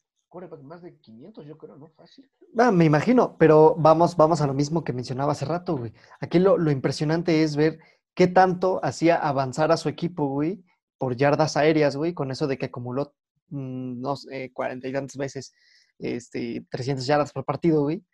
más 0.62 0.82
de 0.82 0.96
500, 0.96 1.44
yo 1.44 1.58
creo, 1.58 1.76
¿no? 1.76 1.88
Fácil. 1.88 2.30
Ah, 2.56 2.70
me 2.70 2.84
imagino, 2.84 3.36
pero 3.36 3.74
vamos, 3.76 4.16
vamos 4.16 4.40
a 4.40 4.46
lo 4.46 4.54
mismo 4.54 4.84
que 4.84 4.92
mencionaba 4.92 5.32
hace 5.32 5.44
rato, 5.44 5.76
güey. 5.76 5.92
Aquí 6.20 6.38
lo, 6.38 6.70
impresionante 6.70 7.42
es 7.42 7.56
ver 7.56 7.80
qué 8.14 8.28
tanto 8.28 8.80
hacía 8.84 9.16
avanzar 9.16 9.72
a 9.72 9.76
su 9.76 9.88
equipo, 9.88 10.28
güey, 10.28 10.62
por 10.98 11.16
yardas 11.16 11.56
aéreas, 11.56 11.96
güey, 11.96 12.14
con 12.14 12.30
eso 12.30 12.46
de 12.46 12.58
que 12.58 12.66
acumuló, 12.66 13.12
mm, 13.48 14.00
no 14.00 14.14
sé, 14.14 14.52
cuarenta 14.52 14.86
y 14.86 14.92
tantas 14.92 15.16
veces, 15.16 15.52
este, 15.98 16.64
300 16.70 17.04
yardas 17.06 17.32
por 17.32 17.44
partido, 17.44 17.82
güey. 17.82 18.04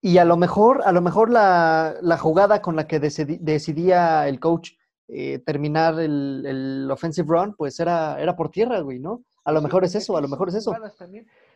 Y 0.00 0.18
a 0.18 0.24
lo 0.24 0.36
mejor, 0.36 0.82
a 0.84 0.90
lo 0.90 1.00
mejor 1.00 1.30
la, 1.30 2.18
jugada 2.18 2.60
con 2.60 2.74
la 2.74 2.88
que 2.88 2.98
decidía 2.98 4.26
el 4.26 4.40
coach 4.40 4.72
eh, 5.14 5.40
terminar 5.40 6.00
el, 6.00 6.42
el, 6.46 6.90
offensive 6.90 7.28
run, 7.28 7.54
pues 7.54 7.78
era, 7.78 8.18
era 8.18 8.34
por 8.34 8.50
tierra, 8.50 8.80
güey, 8.80 8.98
¿no? 8.98 9.22
A 9.44 9.52
lo 9.52 9.60
mejor 9.60 9.84
es 9.84 9.94
eso, 9.94 10.16
a 10.16 10.22
lo 10.22 10.28
mejor 10.28 10.48
es 10.48 10.54
eso. 10.54 10.72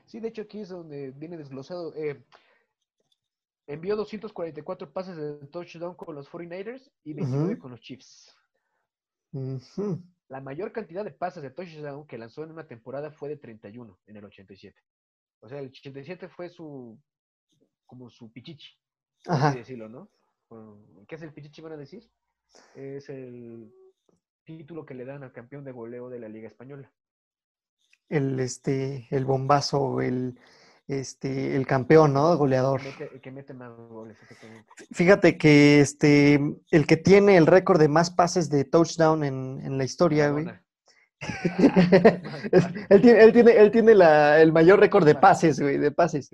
Sí, 0.04 0.20
de 0.20 0.28
hecho 0.28 0.42
aquí 0.42 0.60
es 0.60 0.68
donde 0.68 1.12
viene 1.12 1.38
desglosado. 1.38 1.94
Eh, 1.94 2.22
envió 3.66 3.96
244 3.96 4.92
pases 4.92 5.16
de 5.16 5.46
touchdown 5.46 5.94
con 5.94 6.14
los 6.14 6.30
49ers 6.30 6.90
y 7.02 7.14
29 7.14 7.58
con 7.58 7.70
los 7.70 7.80
Chiefs. 7.80 8.36
La 10.28 10.42
mayor 10.42 10.70
cantidad 10.72 11.02
de 11.02 11.12
pases 11.12 11.42
de 11.42 11.50
touchdown 11.50 12.06
que 12.06 12.18
lanzó 12.18 12.44
en 12.44 12.50
una 12.50 12.66
temporada 12.66 13.10
fue 13.10 13.30
de 13.30 13.38
31 13.38 13.98
en 14.06 14.16
el 14.16 14.24
87. 14.26 14.78
O 15.40 15.48
sea, 15.48 15.60
el 15.60 15.68
87 15.68 16.28
fue 16.28 16.50
su 16.50 16.98
como 17.86 18.10
su 18.10 18.30
pichichi, 18.30 18.68
así 19.24 19.58
decirlo, 19.58 19.88
¿no? 19.88 20.10
¿Qué 21.08 21.14
es 21.14 21.22
el 21.22 21.32
pichichi, 21.32 21.62
van 21.62 21.72
a 21.72 21.76
decir? 21.78 22.06
Es 22.74 23.08
el 23.08 23.72
título 24.44 24.86
que 24.86 24.94
le 24.94 25.04
dan 25.04 25.22
al 25.22 25.32
campeón 25.32 25.64
de 25.64 25.72
goleo 25.72 26.08
de 26.08 26.20
la 26.20 26.28
Liga 26.28 26.48
Española 26.48 26.92
el, 28.08 28.40
este, 28.40 29.06
el 29.10 29.24
bombazo, 29.24 30.00
el, 30.00 30.38
este, 30.86 31.56
el 31.56 31.66
campeón, 31.66 32.12
¿no? 32.12 32.36
Goleador. 32.36 32.80
El 33.12 33.20
que 33.20 33.30
mete, 33.30 33.54
más 33.54 33.76
goles, 33.76 34.16
Fíjate 34.92 35.36
que 35.36 35.80
este, 35.80 36.40
el 36.70 36.86
que 36.86 36.96
tiene 36.96 37.36
el 37.36 37.46
récord 37.46 37.80
de 37.80 37.88
más 37.88 38.10
pases 38.10 38.48
de 38.50 38.64
touchdown 38.64 39.24
en, 39.24 39.60
en 39.62 39.78
la 39.78 39.84
historia, 39.84 40.30
güey. 40.30 40.46
él 42.90 43.00
tiene, 43.00 43.22
él 43.22 43.32
tiene, 43.32 43.52
él 43.52 43.70
tiene 43.70 43.94
la, 43.94 44.40
el 44.40 44.52
mayor 44.52 44.78
récord 44.78 45.06
de 45.06 45.14
pases, 45.14 45.58
güey, 45.58 45.78
de 45.78 45.90
pases. 45.90 46.30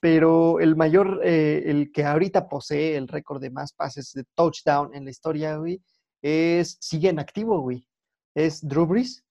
Pero 0.00 0.60
el 0.60 0.76
mayor, 0.76 1.20
eh, 1.24 1.62
el 1.66 1.92
que 1.92 2.04
ahorita 2.04 2.48
posee 2.48 2.96
el 2.96 3.08
récord 3.08 3.40
de 3.40 3.50
más 3.50 3.72
pases 3.72 4.12
de 4.12 4.24
touchdown 4.34 4.94
en 4.94 5.04
la 5.04 5.10
historia, 5.10 5.56
güey, 5.56 5.82
es, 6.20 6.76
sigue 6.80 7.08
en 7.08 7.18
activo, 7.18 7.60
güey. 7.60 7.86
Es 8.34 8.66
Drew 8.66 8.86
Brees. 8.86 9.24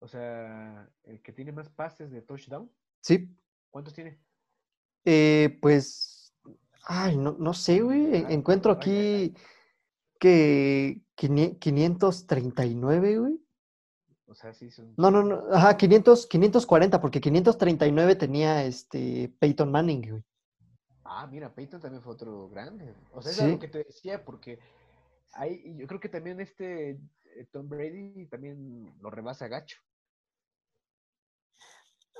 O 0.00 0.08
sea, 0.08 0.88
el 1.04 1.22
que 1.22 1.32
tiene 1.32 1.52
más 1.52 1.68
pases 1.68 2.10
de 2.10 2.22
touchdown. 2.22 2.70
Sí. 3.00 3.28
¿Cuántos 3.70 3.94
tiene? 3.94 4.18
Eh, 5.04 5.58
pues, 5.60 6.34
ay, 6.84 7.16
no, 7.16 7.36
no 7.38 7.54
sé, 7.54 7.80
güey. 7.80 8.32
Encuentro 8.32 8.72
aquí 8.72 9.34
que 10.18 11.02
539, 11.14 13.18
güey. 13.18 13.45
O 14.28 14.34
sea, 14.34 14.52
sí 14.52 14.70
son... 14.70 14.94
No, 14.96 15.10
no, 15.10 15.22
no, 15.22 15.44
ajá, 15.52 15.76
500, 15.76 16.26
540, 16.26 17.00
porque 17.00 17.20
539 17.20 18.16
tenía 18.16 18.64
este 18.64 19.32
Peyton 19.38 19.70
Manning, 19.70 20.10
güey. 20.10 20.24
Ah, 21.04 21.26
mira, 21.30 21.54
Peyton 21.54 21.80
también 21.80 22.02
fue 22.02 22.14
otro 22.14 22.48
grande. 22.48 22.92
O 23.12 23.22
sea, 23.22 23.32
es 23.32 23.40
algo 23.40 23.58
que 23.60 23.68
te 23.68 23.84
decía, 23.84 24.24
porque 24.24 24.58
hay, 25.34 25.76
yo 25.76 25.86
creo 25.86 26.00
que 26.00 26.08
también 26.08 26.40
este 26.40 26.90
eh, 26.90 27.46
Tom 27.52 27.68
Brady 27.68 28.26
también 28.26 28.92
lo 29.00 29.10
rebasa 29.10 29.46
gacho. 29.46 29.78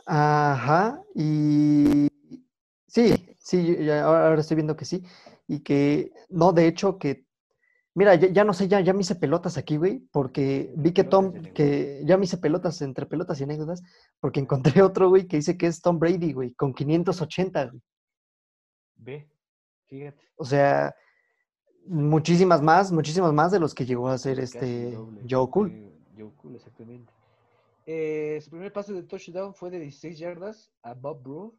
Ajá, 0.06 1.02
y 1.14 2.08
sí, 2.86 3.36
sí, 3.38 3.90
ahora 3.90 4.40
estoy 4.40 4.54
viendo 4.54 4.76
que 4.76 4.84
sí. 4.84 5.04
Y 5.48 5.60
que, 5.60 6.12
no, 6.28 6.52
de 6.52 6.68
hecho, 6.68 6.98
que, 6.98 7.25
mira, 7.96 8.14
ya, 8.14 8.44
no 8.44 8.52
sé, 8.52 8.68
ya, 8.68 8.80
ya 8.80 8.92
me 8.92 9.00
hice 9.00 9.14
pelotas 9.14 9.56
aquí, 9.56 9.78
güey, 9.78 10.00
porque 10.12 10.70
vi 10.76 10.92
que 10.92 11.02
Tom, 11.02 11.32
que 11.54 12.02
ya 12.04 12.18
me 12.18 12.26
hice 12.26 12.36
pelotas 12.36 12.82
entre 12.82 13.06
pelotas 13.06 13.40
y 13.40 13.44
anécdotas, 13.44 13.82
porque 14.20 14.38
encontré 14.38 14.82
otro, 14.82 15.08
güey, 15.08 15.26
que 15.26 15.38
dice 15.38 15.56
que 15.56 15.66
es 15.66 15.80
Tom 15.80 15.98
Brady, 15.98 16.32
güey, 16.32 16.52
con 16.52 16.74
580, 16.74 17.66
güey. 17.66 17.82
Ve, 18.96 19.28
fíjate. 19.86 20.22
O 20.36 20.44
sea, 20.44 20.94
muchísimas 21.86 22.60
más, 22.60 22.92
muchísimas 22.92 23.32
más 23.32 23.50
de 23.50 23.60
los 23.60 23.74
que 23.74 23.86
llegó 23.86 24.08
a 24.08 24.18
ser 24.18 24.40
este 24.40 24.94
Joe 25.28 25.48
Cool. 25.50 25.90
Joe 26.18 26.32
Cool, 26.36 26.56
exactamente. 26.56 27.10
Eh, 27.86 28.38
su 28.42 28.50
primer 28.50 28.72
pase 28.74 28.92
de 28.92 29.04
touchdown 29.04 29.54
fue 29.54 29.70
de 29.70 29.80
16 29.80 30.18
yardas 30.18 30.70
a 30.82 30.92
Bob 30.92 31.22
Brewer 31.22 31.52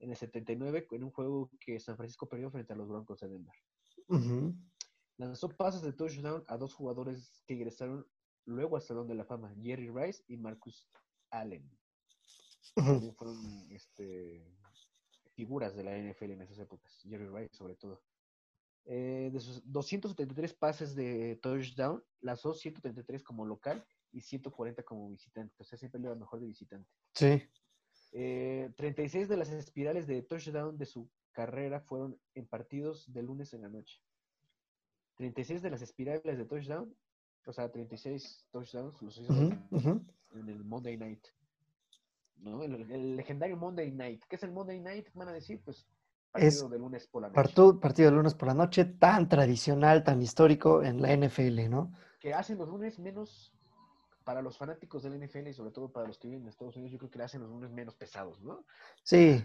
en 0.00 0.10
el 0.10 0.16
79 0.16 0.88
en 0.90 1.04
un 1.04 1.10
juego 1.12 1.48
que 1.60 1.78
San 1.78 1.96
Francisco 1.96 2.28
perdió 2.28 2.50
frente 2.50 2.72
a 2.72 2.76
los 2.76 2.88
Broncos 2.88 3.20
de 3.20 3.28
Denver. 3.28 3.54
Lanzó 5.20 5.50
pases 5.50 5.82
de 5.82 5.92
touchdown 5.92 6.42
a 6.46 6.56
dos 6.56 6.72
jugadores 6.72 7.42
que 7.46 7.52
ingresaron 7.52 8.06
luego 8.46 8.76
al 8.76 8.82
Salón 8.82 9.06
de 9.06 9.14
la 9.14 9.26
Fama, 9.26 9.54
Jerry 9.60 9.90
Rice 9.90 10.24
y 10.28 10.38
Marcus 10.38 10.88
Allen. 11.28 11.70
Fueron 12.74 13.36
este, 13.70 14.42
figuras 15.34 15.76
de 15.76 15.84
la 15.84 15.98
NFL 15.98 16.30
en 16.30 16.40
esas 16.40 16.58
épocas, 16.60 17.02
Jerry 17.06 17.28
Rice 17.28 17.54
sobre 17.54 17.76
todo. 17.76 18.02
Eh, 18.86 19.28
de 19.30 19.40
sus 19.40 19.60
273 19.70 20.54
pases 20.54 20.94
de 20.94 21.38
touchdown, 21.42 22.02
lanzó 22.22 22.54
133 22.54 23.22
como 23.22 23.44
local 23.44 23.84
y 24.12 24.22
140 24.22 24.82
como 24.84 25.10
visitante. 25.10 25.54
O 25.58 25.64
sea, 25.64 25.76
siempre 25.76 26.00
le 26.00 26.06
iba 26.06 26.14
mejor 26.14 26.40
de 26.40 26.46
visitante. 26.46 26.88
Sí. 27.12 27.42
Eh, 28.12 28.72
36 28.74 29.28
de 29.28 29.36
las 29.36 29.50
espirales 29.50 30.06
de 30.06 30.22
touchdown 30.22 30.78
de 30.78 30.86
su 30.86 31.10
carrera 31.32 31.82
fueron 31.82 32.18
en 32.34 32.46
partidos 32.46 33.12
de 33.12 33.22
lunes 33.22 33.52
en 33.52 33.60
la 33.60 33.68
noche. 33.68 34.00
36 35.24 35.60
de 35.60 35.68
las 35.70 35.82
espirales 35.82 36.38
de 36.38 36.44
touchdown, 36.46 36.94
o 37.46 37.52
sea, 37.52 37.70
36 37.70 38.46
touchdowns 38.50 39.02
los 39.02 39.18
hizo 39.18 39.32
en 39.34 40.48
el 40.48 40.64
Monday 40.64 40.96
Night. 40.96 41.22
¿No? 42.36 42.62
El, 42.62 42.90
el 42.90 43.16
legendario 43.16 43.54
Monday 43.58 43.90
Night. 43.92 44.22
¿Qué 44.30 44.36
es 44.36 44.42
el 44.44 44.50
Monday 44.52 44.80
Night? 44.80 45.08
Van 45.12 45.28
a 45.28 45.32
decir, 45.32 45.60
pues, 45.62 45.86
Es 46.34 46.54
partido 46.62 46.68
de 46.70 46.78
lunes 46.78 47.06
por 47.06 47.20
la 47.20 47.28
noche. 47.28 47.34
Partido, 47.34 47.80
partido 47.80 48.10
de 48.10 48.16
lunes 48.16 48.34
por 48.34 48.48
la 48.48 48.54
noche, 48.54 48.86
tan 48.86 49.28
tradicional, 49.28 50.02
tan 50.04 50.22
histórico 50.22 50.82
en 50.82 51.02
la 51.02 51.14
NFL, 51.14 51.68
¿no? 51.68 51.92
Que 52.18 52.32
hacen 52.32 52.56
los 52.56 52.66
lunes 52.66 52.98
menos, 52.98 53.52
para 54.24 54.40
los 54.40 54.56
fanáticos 54.56 55.02
del 55.02 55.18
NFL 55.22 55.48
y 55.48 55.52
sobre 55.52 55.70
todo 55.70 55.92
para 55.92 56.06
los 56.06 56.18
que 56.18 56.28
viven 56.28 56.44
en 56.44 56.48
Estados 56.48 56.76
Unidos, 56.76 56.92
yo 56.92 56.98
creo 56.98 57.10
que 57.10 57.18
le 57.18 57.24
hacen 57.24 57.42
los 57.42 57.50
lunes 57.50 57.70
menos 57.72 57.94
pesados, 57.94 58.40
¿no? 58.40 58.64
Sí, 59.02 59.44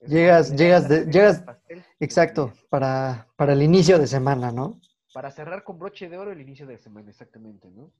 Es 0.00 0.10
Llegas- 0.10 0.56
llegas 0.56 0.88
de- 0.88 1.04
la 1.06 1.10
llegas- 1.12 1.42
pastel 1.42 1.84
exacto, 2.00 2.52
para, 2.70 3.26
para 3.36 3.52
el 3.52 3.62
inicio 3.62 3.98
de 3.98 4.06
semana, 4.06 4.50
¿no? 4.50 4.80
Para 5.14 5.30
cerrar 5.30 5.62
con 5.62 5.78
broche 5.78 6.08
de 6.08 6.18
oro 6.18 6.32
el 6.32 6.40
inicio 6.40 6.66
de 6.66 6.76
semana, 6.76 7.08
exactamente, 7.08 7.70
¿no? 7.70 7.92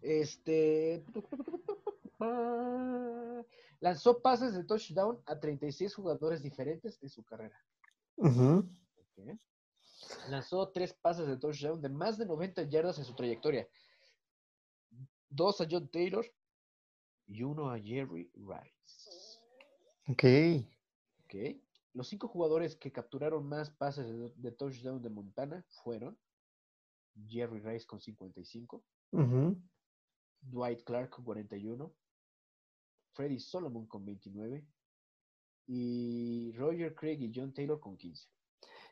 Este. 0.00 1.04
Lanzó 3.80 4.22
pases 4.22 4.54
de 4.54 4.62
touchdown 4.62 5.20
a 5.26 5.40
36 5.40 5.92
jugadores 5.92 6.40
diferentes 6.40 7.02
en 7.02 7.08
su 7.08 7.24
carrera. 7.24 7.60
¿ok? 8.16 9.36
Lanzó 10.28 10.68
tres 10.68 10.94
pases 10.94 11.26
de 11.26 11.38
touchdown 11.38 11.82
de 11.82 11.88
más 11.88 12.18
de 12.18 12.26
90 12.26 12.62
yardas 12.68 12.98
en 12.98 13.04
su 13.04 13.16
trayectoria. 13.16 13.68
Dos 15.28 15.60
a 15.60 15.66
John 15.68 15.88
Taylor 15.88 16.24
y 17.26 17.42
uno 17.42 17.68
a 17.68 17.80
Jerry 17.80 18.30
Rice. 18.34 19.40
Ok. 20.06 20.24
¿ok? 21.24 21.34
Los 21.94 22.06
cinco 22.06 22.28
jugadores 22.28 22.76
que 22.76 22.92
capturaron 22.92 23.44
más 23.48 23.70
pases 23.70 24.06
de, 24.06 24.32
de 24.36 24.52
touchdown 24.52 25.02
de 25.02 25.10
Montana 25.10 25.64
fueron 25.82 26.16
Jerry 27.26 27.60
Rice 27.60 27.86
con 27.86 28.00
55, 28.00 28.84
Ujú. 29.12 29.56
Dwight 30.40 30.82
Clark 30.84 31.10
con 31.10 31.24
41, 31.24 31.92
Freddie 33.12 33.40
Solomon 33.40 33.86
con 33.86 34.04
29 34.04 34.64
y 35.66 36.52
Roger 36.52 36.94
Craig 36.94 37.18
y 37.20 37.32
John 37.34 37.52
Taylor 37.52 37.78
con 37.80 37.96
15. 37.96 38.28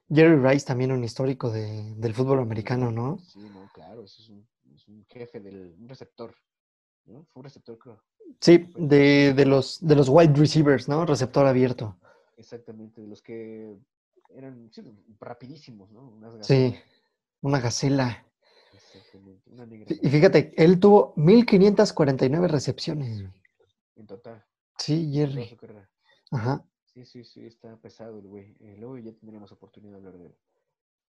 Jerry 0.09 0.37
Rice 0.37 0.67
también 0.67 0.93
un 0.93 1.03
histórico 1.05 1.51
de- 1.51 1.95
del 1.97 2.15
fútbol 2.15 2.39
americano, 2.41 2.93
¿no? 2.93 3.19
Sí, 3.19 3.41
no, 3.41 3.69
claro, 3.73 4.05
es 4.05 4.29
un, 4.29 4.47
es 4.75 4.87
un 4.89 5.05
jefe 5.07 5.41
del 5.41 5.75
un 5.79 5.89
receptor. 5.89 6.35
¿no? 7.07 7.25
Fue 7.27 7.41
un 7.41 7.45
receptor, 7.45 7.79
creo. 7.79 8.03
Sí, 8.41 8.59
de, 8.77 9.33
de 9.33 9.47
los, 9.47 9.79
de 9.81 9.95
los 9.95 10.09
wide 10.09 10.35
receivers, 10.35 10.89
¿no? 10.89 11.07
Receptor 11.07 11.47
abierto. 11.47 11.97
Exactamente, 12.37 13.01
de 13.01 13.07
los 13.07 13.23
que 13.23 13.77
eran 14.31 14.69
sí, 14.73 14.83
rapidísimos, 15.21 15.91
¿no? 15.93 16.09
Unas 16.09 16.45
Sí. 16.47 16.75
Una 17.47 17.61
gacela. 17.61 18.27
Exactamente, 18.73 19.51
una 19.51 19.67
negra. 19.67 19.95
Y 20.03 20.09
fíjate, 20.09 20.53
él 20.57 20.79
tuvo 20.79 21.13
1549 21.17 22.49
recepciones. 22.49 23.25
En 23.97 24.07
total, 24.07 24.45
Sí, 24.79 25.11
Jerry. 25.13 25.57
Ajá. 26.31 26.65
Sí, 26.85 27.05
sí, 27.05 27.25
sí, 27.25 27.47
está 27.47 27.77
pesado 27.77 28.19
el 28.19 28.27
güey. 28.27 28.57
Eh, 28.61 28.77
luego 28.79 28.99
ya 28.99 29.13
tendremos 29.13 29.53
oportunidad 29.53 29.93
de 29.93 29.97
hablar 29.99 30.19
de 30.19 30.27
él. 30.27 30.37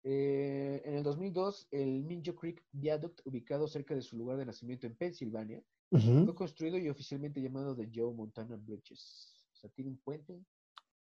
Eh, 0.02 0.82
en 0.84 0.94
el 0.94 1.02
2002, 1.02 1.68
el 1.70 2.02
Minjo 2.04 2.34
Creek 2.34 2.64
Viaduct, 2.72 3.20
ubicado 3.24 3.68
cerca 3.68 3.94
de 3.94 4.02
su 4.02 4.16
lugar 4.16 4.38
de 4.38 4.46
nacimiento 4.46 4.86
en 4.86 4.96
Pensilvania, 4.96 5.62
fue 5.90 6.34
construido 6.34 6.78
y 6.78 6.88
oficialmente 6.88 7.42
llamado 7.42 7.76
The 7.76 7.90
Joe 7.92 8.14
Montana 8.14 8.56
Bridges. 8.56 9.44
O 9.52 9.56
sea, 9.56 9.70
tiene 9.70 9.90
un 9.90 9.98
puente 9.98 10.40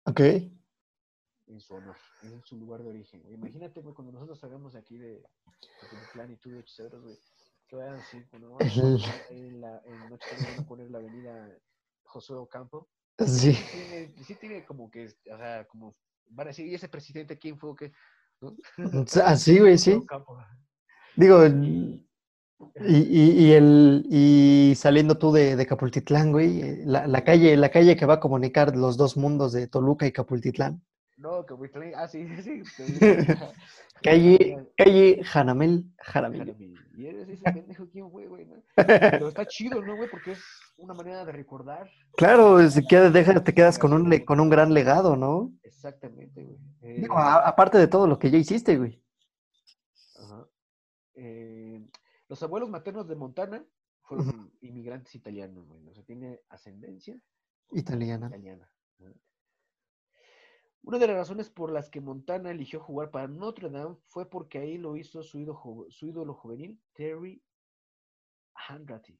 Ok. 0.07 0.21
En 1.47 1.61
su 1.61 1.75
honor, 1.75 1.97
en 2.23 2.43
su 2.45 2.57
lugar 2.57 2.83
de 2.83 2.91
origen. 2.91 3.23
güey. 3.23 3.35
Imagínate, 3.35 3.81
güey, 3.81 3.95
cuando 3.95 4.13
nosotros 4.13 4.39
salgamos 4.39 4.73
de 4.73 4.79
aquí 4.79 4.97
de 4.97 5.23
plan 6.13 6.31
y 6.31 6.37
tú 6.37 6.51
de 6.51 6.61
Hechiceros, 6.61 7.03
güey, 7.03 7.19
que 7.69 7.77
vayan 7.77 7.97
así, 7.97 8.23
cuando 8.31 8.51
vamos 8.59 9.07
a 9.09 9.13
ahí 9.31 9.49
en, 9.49 9.61
la, 9.61 9.83
en 9.85 10.11
Noche 10.11 10.27
de 10.37 10.43
Verano, 10.43 10.67
poner 10.67 10.91
la 10.91 10.99
avenida 10.99 11.59
Josué 12.05 12.37
Ocampo. 12.37 12.89
Sí. 13.19 13.53
Sí 13.55 13.65
tiene, 13.73 14.15
sí 14.25 14.35
tiene 14.35 14.65
como 14.65 14.91
que, 14.91 15.07
o 15.07 15.37
sea, 15.37 15.67
como, 15.67 15.97
van 16.31 16.49
a 16.49 16.51
decir, 16.51 16.67
¿y 16.67 16.75
ese 16.75 16.89
presidente 16.89 17.39
quién 17.39 17.59
fue 17.59 17.71
o 17.71 17.77
qué? 17.77 17.93
¿No? 18.41 18.57
Así, 19.25 19.59
güey, 19.59 19.77
Josué 19.77 19.93
sí. 19.95 19.99
Ocampo. 20.03 20.39
Digo, 21.17 21.47
y, 21.47 22.97
y, 22.97 23.31
y 23.45 23.53
el, 23.53 24.07
y 24.11 24.75
saliendo 24.77 25.17
tú 25.17 25.31
de, 25.31 25.55
de 25.55 25.67
Capultitlán, 25.67 26.33
güey, 26.33 26.61
eh, 26.61 26.83
la, 26.85 27.07
la 27.07 27.23
calle, 27.23 27.57
la 27.57 27.71
calle 27.71 27.97
que 27.97 28.07
va 28.07 28.15
a 28.15 28.21
comunicar 28.21 28.77
los 28.77 28.97
dos 28.97 29.17
mundos 29.17 29.53
de 29.53 29.69
Toluca 29.69 30.07
y 30.07 30.13
Capultitlán. 30.13 30.83
No, 31.17 31.47
que 31.47 31.55
Huitlán- 31.55 31.93
ah, 31.97 32.09
sí, 32.09 32.27
sí. 32.43 32.63
Calle, 34.03 34.67
calle 34.77 35.23
Janamel 35.25 35.85
Jaramillo. 35.99 36.55
Y 36.97 37.07
eres 37.07 37.29
ese 37.29 37.43
pendejo, 37.45 37.89
¿quién 37.89 38.11
fue, 38.11 38.27
güey? 38.27 38.47
no? 38.47 38.57
Pero 38.77 39.29
está 39.29 39.47
chido, 39.47 39.81
¿no, 39.81 39.97
güey? 39.97 40.11
Porque 40.11 40.33
es 40.33 40.43
una 40.77 40.93
manera 40.95 41.25
de 41.25 41.33
recordar. 41.33 41.89
Claro, 42.17 42.69
si 42.69 42.85
queda, 42.87 43.11
deja, 43.11 43.43
te 43.45 43.55
quedas 43.55 43.79
con 43.79 43.93
un, 43.93 44.11
con 44.25 44.41
un 44.41 44.51
gran 44.51 44.75
legado, 44.75 45.17
¿no? 45.17 45.53
Exactamente, 45.63 46.43
güey. 46.43 46.59
Digo, 47.01 47.15
Eh, 47.15 47.19
a- 47.19 47.49
aparte 47.49 47.79
de 47.79 47.87
todo 47.89 48.07
lo 48.07 48.19
que 48.19 48.31
ya 48.31 48.39
hiciste, 48.39 48.77
güey. 48.77 49.01
Ajá. 50.19 50.47
Eh, 51.15 51.81
los 52.29 52.43
abuelos 52.43 52.69
maternos 52.69 53.07
de 53.09 53.15
Montana 53.17 53.65
fueron 54.03 54.53
inmigrantes 54.61 55.15
italianos, 55.15 55.67
güey. 55.67 55.87
O 55.89 55.95
sea, 55.95 56.03
tiene 56.05 56.41
ascendencia 56.49 57.17
Italiana. 57.73 58.27
italiana. 58.27 58.69
ajá. 59.01 59.13
Una 60.85 60.99
de 60.99 61.07
las 61.07 61.17
razones 61.17 61.49
por 61.49 61.73
las 61.73 61.89
que 61.89 62.01
Montana 62.01 62.51
eligió 62.51 62.79
jugar 62.81 63.11
para 63.11 63.27
Notre 63.27 63.71
Dame 63.71 63.97
fue 64.09 64.29
porque 64.29 64.59
ahí 64.59 64.77
lo 64.77 64.97
hizo 64.97 65.23
su 65.23 65.39
ídolo, 65.39 65.59
ju- 65.59 65.91
su 65.91 66.07
ídolo 66.07 66.35
juvenil, 66.35 66.79
Terry 66.93 67.43
Hanratty. 68.55 69.19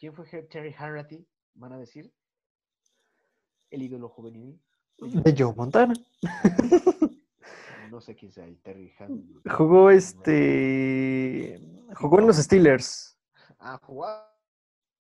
¿Quién 0.00 0.12
fue 0.14 0.26
Terry 0.42 0.74
Hanratty? 0.76 1.24
Van 1.54 1.72
a 1.72 1.78
decir. 1.78 2.12
El 3.70 3.82
ídolo 3.82 4.08
juvenil. 4.08 4.60
De 4.98 5.34
Joe 5.36 5.54
Montana. 5.54 5.94
No 7.90 8.00
sé 8.00 8.14
quién 8.16 8.32
sea 8.32 8.44
el 8.44 8.60
Terry 8.60 8.92
Han. 8.98 9.40
Jugó 9.48 9.90
este. 9.90 11.60
Jugó 11.94 12.18
en 12.18 12.26
los 12.26 12.36
Steelers. 12.36 13.16
Ah, 13.60 13.78
jugó. 13.82 14.06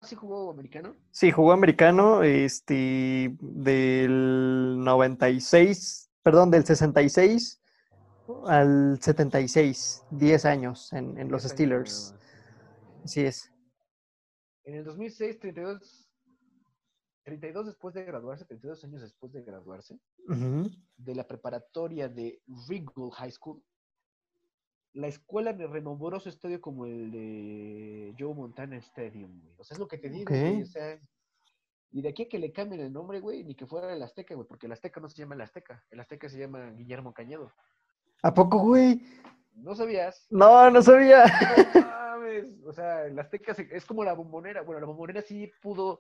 ¿Sí 0.06 0.16
jugó 0.16 0.52
americano? 0.52 0.96
Sí, 1.12 1.32
jugó 1.32 1.52
americano, 1.52 2.24
este, 2.24 3.36
del 3.40 4.84
96, 4.84 6.12
perdón, 6.22 6.52
del 6.52 6.66
66 6.66 7.62
al 8.48 8.98
76, 9.02 10.06
10 10.12 10.46
años 10.46 10.94
en, 10.94 11.18
en 11.18 11.30
los 11.30 11.44
años 11.44 11.52
Steelers. 11.52 12.12
más. 12.14 12.22
Así 13.04 13.22
es. 13.22 13.52
En 14.64 14.76
el 14.76 14.84
2006, 14.84 15.40
32, 15.40 16.10
32 17.24 17.66
después 17.68 17.94
de 17.94 18.04
graduarse, 18.04 18.46
32 18.46 18.84
años 18.84 19.02
después 19.02 19.32
de 19.32 19.44
graduarse, 19.44 20.00
de 20.28 21.16
la 21.16 21.28
preparatoria 21.28 22.10
de 22.10 22.42
Ringgold 22.68 23.14
High 23.14 23.32
School, 23.32 23.64
la 24.96 25.08
escuela 25.08 25.52
renombró 25.52 26.20
su 26.20 26.30
estadio 26.30 26.60
como 26.62 26.86
el 26.86 27.12
de 27.12 28.16
Joe 28.18 28.34
Montana 28.34 28.78
Stadium, 28.78 29.40
güey. 29.42 29.54
O 29.58 29.64
sea, 29.64 29.76
es 29.76 29.80
lo 29.80 29.88
que 29.88 29.98
te 29.98 30.10
digo, 30.10 30.34
güey. 30.34 30.64
O 30.64 30.66
sea, 30.66 31.00
y 31.92 32.02
de 32.02 32.10
aquí 32.10 32.24
a 32.24 32.30
que 32.30 32.40
le 32.40 32.52
cambien 32.52 32.82
el 32.82 32.92
nombre, 32.92 33.20
güey, 33.20 33.44
ni 33.44 33.56
que 33.56 33.66
fuera 33.68 33.94
el 33.94 34.02
Azteca, 34.02 34.36
güey, 34.36 34.48
porque 34.48 34.66
el 34.66 34.72
Azteca 34.72 35.00
no 35.00 35.08
se 35.10 35.18
llama 35.18 35.36
el 35.36 35.42
Azteca. 35.42 35.84
El 35.92 36.00
Azteca 36.00 36.28
se 36.30 36.38
llama 36.40 36.72
Guillermo 36.72 37.14
Cañedo. 37.14 37.52
¿A 38.24 38.34
poco, 38.34 38.58
güey? 38.60 39.02
¿No 39.54 39.76
sabías? 39.76 40.26
No, 40.30 40.70
no 40.72 40.82
sabía. 40.82 41.24
No 41.74 41.82
mames. 41.82 42.62
O 42.66 42.74
sea, 42.74 43.06
el 43.06 43.18
Azteca 43.20 43.54
se- 43.54 43.70
es 43.72 43.86
como 43.86 44.04
la 44.04 44.14
bombonera. 44.14 44.62
Bueno, 44.64 44.80
la 44.82 44.88
bombonera 44.88 45.22
sí 45.22 45.52
pudo 45.62 46.00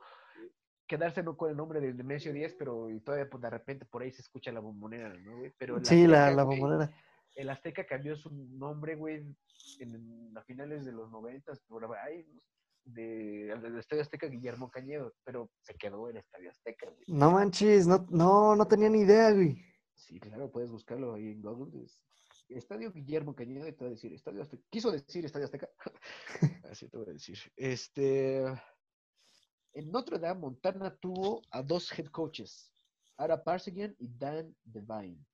quedarse 0.88 1.24
no 1.24 1.36
con 1.36 1.50
el 1.50 1.58
nombre 1.58 1.80
de 1.80 1.93
Nemesio 1.93 2.32
10, 2.34 2.54
pero 2.56 2.89
y 2.89 3.00
todavía 3.00 3.30
pues, 3.30 3.41
de 3.41 3.50
repente 3.50 3.86
por 3.86 4.02
ahí 4.04 4.12
se 4.12 4.22
escucha 4.22 4.52
la 4.52 4.60
bombonera, 4.60 5.10
¿no, 5.10 5.38
güey? 5.39 5.54
Pero 5.58 5.84
Sí, 5.84 6.06
la, 6.08 6.26
Azteca, 6.28 6.36
la 6.38 6.43
bombonera. 6.43 6.91
El 7.36 7.50
Azteca 7.50 7.86
cambió 7.86 8.16
su 8.16 8.30
nombre, 8.32 8.96
güey, 8.96 9.36
en, 9.80 10.38
a 10.38 10.42
finales 10.44 10.86
de 10.86 10.94
los 10.94 11.12
noventas, 11.12 11.60
por 11.68 11.86
ahí, 11.98 12.26
de, 12.86 13.56
del 13.62 13.78
Estadio 13.78 14.02
Azteca 14.02 14.28
Guillermo 14.28 14.70
Cañedo, 14.72 15.14
pero 15.24 15.52
se 15.62 15.76
quedó 15.76 16.10
el 16.10 16.18
Estadio 16.18 16.50
Azteca, 16.50 16.90
güey. 16.90 17.04
No 17.08 17.32
manches, 17.32 17.88
no, 17.88 18.06
no, 18.10 18.56
no 18.56 18.68
tenía 18.68 18.90
ni 18.90 19.02
idea, 19.02 19.32
güey. 19.32 19.62
Sí, 19.94 20.20
claro, 20.20 20.52
puedes 20.52 20.72
buscarlo 20.72 21.14
ahí 21.14 21.32
en 21.32 21.42
Google. 21.42 21.84
es 21.86 22.02
Estadio 22.48 22.92
Guillermo 22.92 23.36
Cañedo 23.36 23.68
y 23.68 23.74
te 23.74 23.84
va 23.84 23.88
a 23.90 23.94
decir 23.94 24.14
Estadio 24.14 24.42
Azteca. 24.42 24.64
Quiso 24.70 24.92
decir 24.92 25.26
Estadio 25.26 25.46
Azteca. 25.46 25.70
Así 26.72 26.88
te 26.88 26.98
voy 26.98 27.10
a 27.10 27.14
decir. 27.14 27.38
Este. 27.56 28.46
En 29.74 29.92
Notre 29.92 30.20
Dame, 30.20 30.40
Montana 30.40 30.96
tuvo 30.96 31.42
a 31.52 31.62
dos 31.62 31.92
head 31.98 32.06
coaches, 32.06 32.72
Ara 33.18 33.44
Parsegian 33.44 33.94
y 34.00 34.08
Dan 34.08 34.56
Devine. 34.64 35.26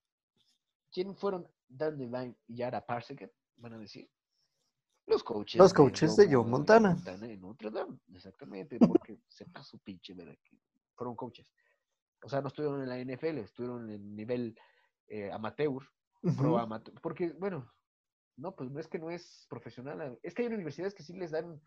¿quién 0.91 1.15
fueron 1.15 1.47
Dan 1.73 1.97
Devine 1.97 2.35
y 2.47 2.55
Yara 2.57 2.85
Parseket? 2.85 3.33
Van 3.57 3.73
a 3.73 3.77
decir. 3.77 4.09
Los 5.07 5.23
coaches. 5.23 5.59
Los 5.59 5.73
coaches 5.73 6.15
de 6.15 6.27
Joe 6.33 6.45
Montana. 6.45 6.95
en 7.05 7.41
Notre 7.41 7.71
Dame, 7.71 7.99
exactamente, 8.13 8.77
porque 8.79 9.19
se 9.27 9.45
pasó 9.45 9.77
pinche, 9.79 10.13
¿verdad? 10.13 10.37
Que 10.43 10.57
fueron 10.95 11.15
coaches. 11.15 11.47
O 12.23 12.29
sea, 12.29 12.41
no 12.41 12.49
estuvieron 12.49 12.81
en 12.83 12.89
la 12.89 12.99
NFL, 12.99 13.39
estuvieron 13.39 13.89
en 13.89 14.15
nivel 14.15 14.57
eh, 15.07 15.31
amateur, 15.31 15.81
pro 16.37 16.57
amateur. 16.59 16.93
Porque, 17.01 17.29
bueno, 17.33 17.73
no, 18.37 18.55
pues 18.55 18.69
no 18.69 18.79
es 18.79 18.87
que 18.87 18.99
no 18.99 19.09
es 19.09 19.47
profesional. 19.49 20.19
Es 20.21 20.33
que 20.35 20.43
hay 20.43 20.47
universidades 20.53 20.93
que 20.93 21.03
sí 21.03 21.13
les 21.13 21.31
dan 21.31 21.59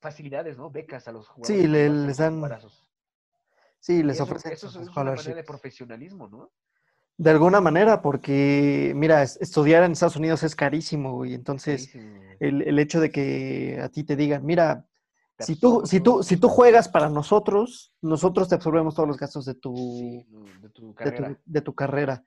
facilidades, 0.00 0.56
¿no? 0.56 0.70
Becas 0.70 1.08
a 1.08 1.12
los 1.12 1.26
jugadores. 1.28 1.60
Sí, 1.62 1.66
le- 1.66 1.88
les 1.88 2.16
dan- 2.18 2.34
embarazos. 2.34 2.86
Sí, 3.80 4.02
les 4.02 4.16
eso, 4.16 4.24
ofrecen 4.24 4.52
eso 4.52 4.68
sus 4.68 4.82
es 4.82 4.88
una 4.88 5.04
manera 5.04 5.34
de 5.34 5.44
profesionalismo, 5.44 6.28
¿no? 6.28 6.52
De 7.18 7.30
alguna 7.30 7.60
manera, 7.60 8.02
porque, 8.02 8.92
mira, 8.94 9.22
es- 9.22 9.38
estudiar 9.40 9.82
en 9.84 9.92
Estados 9.92 10.16
Unidos 10.16 10.42
es 10.42 10.54
carísimo, 10.54 11.14
güey. 11.14 11.32
Entonces, 11.34 11.88
Carísimo. 11.88 12.20
el, 12.40 12.62
el 12.62 12.78
hecho 12.78 13.00
de 13.00 13.10
que 13.10 13.80
a 13.82 13.88
ti 13.88 14.04
te 14.04 14.16
digan, 14.16 14.44
mira, 14.44 14.86
Te 15.36 15.44
si 15.44 15.56
tú, 15.58 15.82
si 15.86 16.00
tú, 16.00 16.22
si 16.22 16.36
tú 16.36 16.48
juegas 16.48 16.88
para 16.88 17.08
nosotros, 17.08 17.94
nosotros 18.02 18.48
te 18.48 18.54
absorbemos 18.56 18.94
todos 18.94 19.08
los 19.08 19.16
gastos 19.18 19.44
de 19.46 19.54
tu, 19.54 19.74
Sí, 19.98 20.26
de 20.60 20.68
tu 20.70 20.88
de 20.88 20.94
carrera. 20.94 21.28
tu, 21.28 21.36
de 21.46 21.60
tu 21.62 21.74
carrera. 21.74 22.24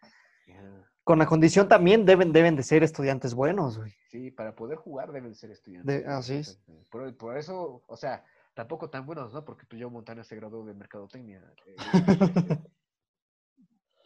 Con 1.04 1.18
la 1.18 1.26
condición 1.26 1.68
también 1.68 2.06
deben, 2.06 2.32
deben 2.32 2.56
de 2.56 2.62
ser 2.62 2.84
estudiantes 2.84 3.34
buenos, 3.34 3.80
güey. 3.80 3.92
Sí, 4.12 4.30
para 4.30 4.56
poder 4.56 4.78
jugar 4.78 5.12
deben 5.12 5.34
ser 5.34 5.50
estudiantes. 5.50 6.04
De- 6.04 6.08
así 6.08 6.36
es. 6.36 6.60
Por, 6.92 7.16
por 7.18 7.36
eso, 7.36 7.82
o 7.88 7.98
sea, 7.98 8.24
tampoco 8.54 8.92
tan 8.92 9.08
buenos, 9.08 9.34
¿no? 9.34 9.44
Porque 9.44 9.66
pues, 9.68 9.82
Joe 9.82 9.90
Montana 9.92 10.24
se 10.24 10.36
graduó 10.36 10.64
de 10.66 10.76
mercadotecnia. 10.76 11.42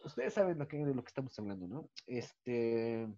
Ustedes 0.04 0.34
saben 0.34 0.58
lo 0.58 0.68
que, 0.68 0.84
de 0.84 0.94
lo 0.94 1.02
que 1.02 1.08
estamos 1.08 1.38
hablando, 1.38 1.66
¿no? 1.66 1.88
Este, 2.06 3.08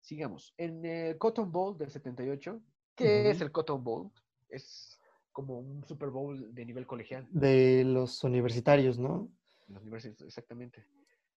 sigamos. 0.00 0.54
En 0.56 0.84
el 0.84 1.18
Cotton 1.18 1.52
Bowl 1.52 1.76
del 1.76 1.90
78, 1.90 2.60
¿qué 2.94 3.30
es 3.30 3.36
Ujú. 3.36 3.44
el 3.44 3.52
Cotton 3.52 3.84
Bowl? 3.84 4.10
Es 4.48 4.98
como 5.32 5.58
un 5.58 5.84
Super 5.86 6.08
Bowl 6.08 6.54
de 6.54 6.64
nivel 6.64 6.86
colegial. 6.86 7.26
De 7.30 7.84
los 7.84 8.24
universitarios, 8.24 8.98
¿no? 8.98 9.30
en 9.68 9.74
las 9.74 9.82
universidades, 9.82 10.22
exactamente. 10.22 10.86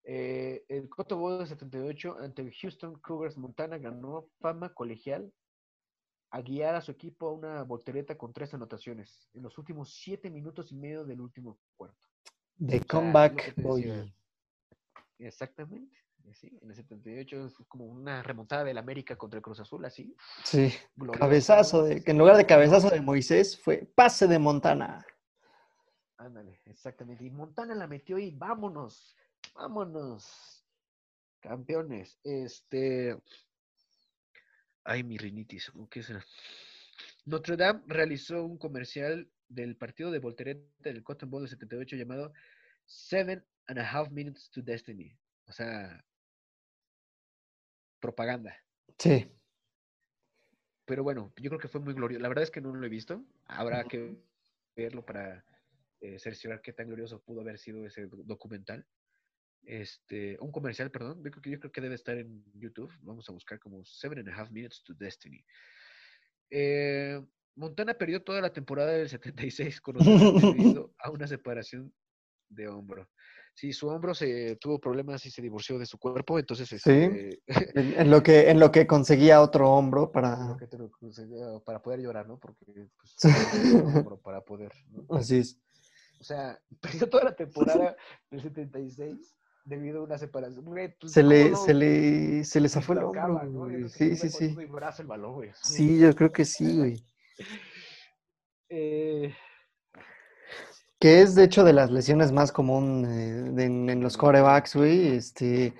Eh, 0.04 0.64
el 0.68 0.88
Cotton 0.88 1.18
Bowl 1.18 1.38
del 1.38 1.46
78 1.46 2.16
ante 2.20 2.42
el 2.42 2.52
Houston 2.54 2.98
Cougars 3.00 3.36
Montana 3.36 3.78
ganó 3.78 4.28
fama 4.40 4.72
colegial 4.72 5.32
a 6.30 6.40
guiar 6.40 6.74
a 6.76 6.80
su 6.80 6.92
equipo 6.92 7.28
a 7.28 7.32
una 7.32 7.62
voltereta 7.64 8.16
con 8.16 8.32
tres 8.32 8.54
anotaciones 8.54 9.28
en 9.34 9.42
los 9.42 9.58
últimos 9.58 9.92
siete 9.92 10.30
minutos 10.30 10.70
y 10.72 10.76
medio 10.76 11.04
del 11.04 11.20
último 11.20 11.58
cuarto. 11.76 12.06
De 12.56 12.66
O 12.66 12.70
sea, 12.70 12.76
es 12.76 12.82
lo 12.82 12.88
comeback 12.88 13.54
boy. 13.60 14.14
Exactamente. 15.20 15.96
Sí, 16.32 16.58
en 16.62 16.70
el 16.70 16.76
78 16.76 17.46
es 17.46 17.54
como 17.66 17.86
una 17.86 18.22
remontada 18.22 18.64
del 18.64 18.78
América 18.78 19.16
contra 19.16 19.38
el 19.38 19.42
Cruz 19.42 19.60
Azul, 19.60 19.84
así. 19.84 20.14
Sí, 20.44 20.72
cabezazo 21.18 21.84
de, 21.84 22.04
que 22.04 22.12
en 22.12 22.18
lugar 22.18 22.36
de 22.36 22.46
cabezazo 22.46 22.90
de. 22.90 23.00
Moisés 23.00 23.58
fue 23.58 23.90
pase 23.94 24.28
de 24.28 24.38
Montana. 24.38 25.04
Ándale, 26.18 26.60
exactamente. 26.66 27.24
Y 27.24 27.30
Montana 27.30 27.74
la 27.74 27.86
metió 27.86 28.18
y 28.18 28.30
vámonos, 28.30 29.16
vámonos. 29.54 30.64
Campeones. 31.40 32.18
Este. 32.22 33.18
Ay, 34.84 35.02
mi 35.02 35.16
rinitis. 35.16 35.70
¿o 35.74 35.88
¿Qué 35.88 36.02
será? 36.02 36.24
Notre 37.24 37.56
Dame 37.56 37.82
realizó 37.86 38.44
un 38.44 38.58
comercial 38.58 39.28
del 39.48 39.76
partido 39.76 40.10
de 40.10 40.18
voltereta 40.20 40.62
del 40.78 41.02
Cotton 41.02 41.30
Bowl 41.30 41.42
del 41.42 41.50
78 41.50 41.96
llamado 41.96 42.32
Seven 42.84 43.44
and 43.68 43.78
a 43.78 43.82
Half 43.84 44.10
Minutes 44.10 44.50
to 44.50 44.62
Destiny. 44.62 45.16
O 45.46 45.52
sea, 45.52 46.04
propaganda. 48.00 48.56
Sí. 48.98 49.30
Pero 50.86 51.02
bueno, 51.04 51.32
yo 51.36 51.50
creo 51.50 51.60
que 51.60 51.68
fue 51.68 51.80
muy 51.80 51.94
glorioso. 51.94 52.22
La 52.22 52.28
verdad 52.28 52.44
es 52.44 52.50
que 52.50 52.60
no 52.60 52.74
lo 52.74 52.84
he 52.84 52.88
visto. 52.90 53.24
Habrá 53.46 53.84
que 53.84 54.16
verlo 54.76 55.04
para 55.04 55.44
eh, 56.00 56.18
cerciorar 56.18 56.62
qué 56.62 56.72
tan 56.72 56.86
glorioso 56.86 57.22
pudo 57.22 57.40
haber 57.42 57.58
sido 57.58 57.86
ese 57.86 58.06
do- 58.06 58.22
documental. 58.24 58.86
Este, 59.62 60.36
un 60.40 60.50
comercial, 60.50 60.90
perdón. 60.90 61.22
Yo 61.22 61.30
creo, 61.30 61.42
que, 61.42 61.50
yo 61.50 61.60
creo 61.60 61.72
que 61.72 61.80
debe 61.80 61.94
estar 61.94 62.16
en 62.16 62.44
YouTube. 62.54 62.92
Vamos 63.02 63.28
a 63.28 63.32
buscar 63.32 63.58
como 63.60 63.84
Seven 63.84 64.18
and 64.20 64.28
a 64.30 64.34
Half 64.34 64.50
Minutes 64.50 64.82
to 64.84 64.94
Destiny. 64.94 65.44
Eh, 66.50 67.20
Montana 67.54 67.94
perdió 67.94 68.22
toda 68.24 68.40
la 68.40 68.52
temporada 68.52 68.92
del 68.92 69.08
76 69.08 69.80
con 69.80 69.96
debido 69.98 70.94
a 70.98 71.10
una 71.10 71.26
separación 71.28 71.94
de 72.50 72.68
hombro. 72.68 73.08
Sí, 73.54 73.72
su 73.72 73.88
hombro 73.88 74.14
se 74.14 74.56
tuvo 74.56 74.78
problemas 74.78 75.24
y 75.26 75.30
se 75.30 75.42
divorció 75.42 75.78
de 75.78 75.84
su 75.86 75.98
cuerpo, 75.98 76.38
entonces 76.38 76.72
este, 76.72 77.40
En, 77.74 78.00
en 78.00 78.10
lo 78.10 78.22
que, 78.22 78.48
en 78.50 78.60
lo 78.60 78.70
que 78.70 78.86
conseguía 78.86 79.40
otro 79.42 79.70
hombro 79.70 80.10
para. 80.10 80.56
para 81.64 81.82
poder 81.82 82.00
llorar, 82.00 82.28
¿no? 82.28 82.38
Porque 82.38 82.64
pues, 82.96 83.14
Sí. 83.16 83.28
hombro 83.74 84.18
para 84.18 84.40
poder, 84.40 84.72
¿no? 84.90 85.04
Así 85.16 85.38
es. 85.38 85.58
O 86.20 86.24
sea, 86.24 86.60
perdió 86.80 87.08
toda 87.08 87.24
la 87.24 87.34
temporada 87.34 87.96
del 88.30 88.42
76 88.42 89.36
debido 89.64 90.00
a 90.00 90.04
una 90.04 90.18
separación. 90.18 90.64
Güey, 90.64 90.94
pues, 90.98 91.12
Se 91.12 91.20
¿cómo 91.22 91.32
le, 91.32 91.50
no 91.50 91.56
se 91.56 91.74
le, 91.74 92.44
se 92.44 92.60
le 92.60 92.68
zafó 92.68 92.94
Sí, 93.88 94.16
sí, 94.16 94.28
sí. 94.28 94.54
todo 94.54 94.62
y 94.62 94.66
brazo 94.66 95.02
el 95.02 95.08
balón, 95.08 95.34
güey. 95.34 95.50
Sí, 95.62 95.98
yo 95.98 96.14
creo 96.14 96.30
que 96.30 96.44
sí, 96.44 96.76
güey. 96.76 97.04
Eh, 98.68 99.34
Que 101.00 101.22
es 101.22 101.34
de 101.34 101.44
hecho 101.44 101.64
de 101.64 101.72
las 101.72 101.90
lesiones 101.90 102.30
más 102.30 102.52
común 102.52 103.06
eh, 103.06 103.64
en, 103.64 103.88
en 103.88 104.00
los 104.02 104.18
corebacks, 104.18 104.76
güey. 104.76 105.08
Este, 105.08 105.72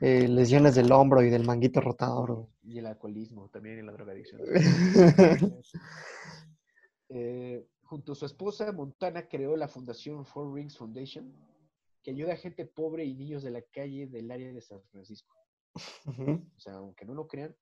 eh, 0.00 0.28
lesiones 0.28 0.74
del 0.74 0.90
hombro 0.90 1.22
y 1.22 1.30
del 1.30 1.44
manguito 1.44 1.80
rotador. 1.80 2.34
güey. 2.34 2.48
y 2.64 2.78
el 2.78 2.86
alcoholismo 2.86 3.48
también 3.48 3.78
y 3.78 3.82
la 3.82 3.92
drogadicción. 3.92 4.40
Eh, 7.16 7.68
junto 7.82 8.12
a 8.12 8.14
su 8.16 8.26
esposa, 8.26 8.72
Montana 8.72 9.28
creó 9.28 9.56
la 9.56 9.68
fundación 9.68 10.24
Four 10.24 10.52
Rings 10.52 10.76
Foundation, 10.76 11.32
que 12.02 12.10
ayuda 12.10 12.32
a 12.32 12.36
gente 12.36 12.64
pobre 12.64 13.04
y 13.04 13.14
niños 13.14 13.44
de 13.44 13.52
la 13.52 13.62
calle 13.62 14.08
del 14.08 14.32
área 14.32 14.52
de 14.52 14.60
San 14.60 14.82
Francisco. 14.90 15.36
O 16.06 16.58
sea, 16.58 16.74
aunque 16.74 17.04
no 17.04 17.14
lo 17.14 17.28
crean, 17.28 17.54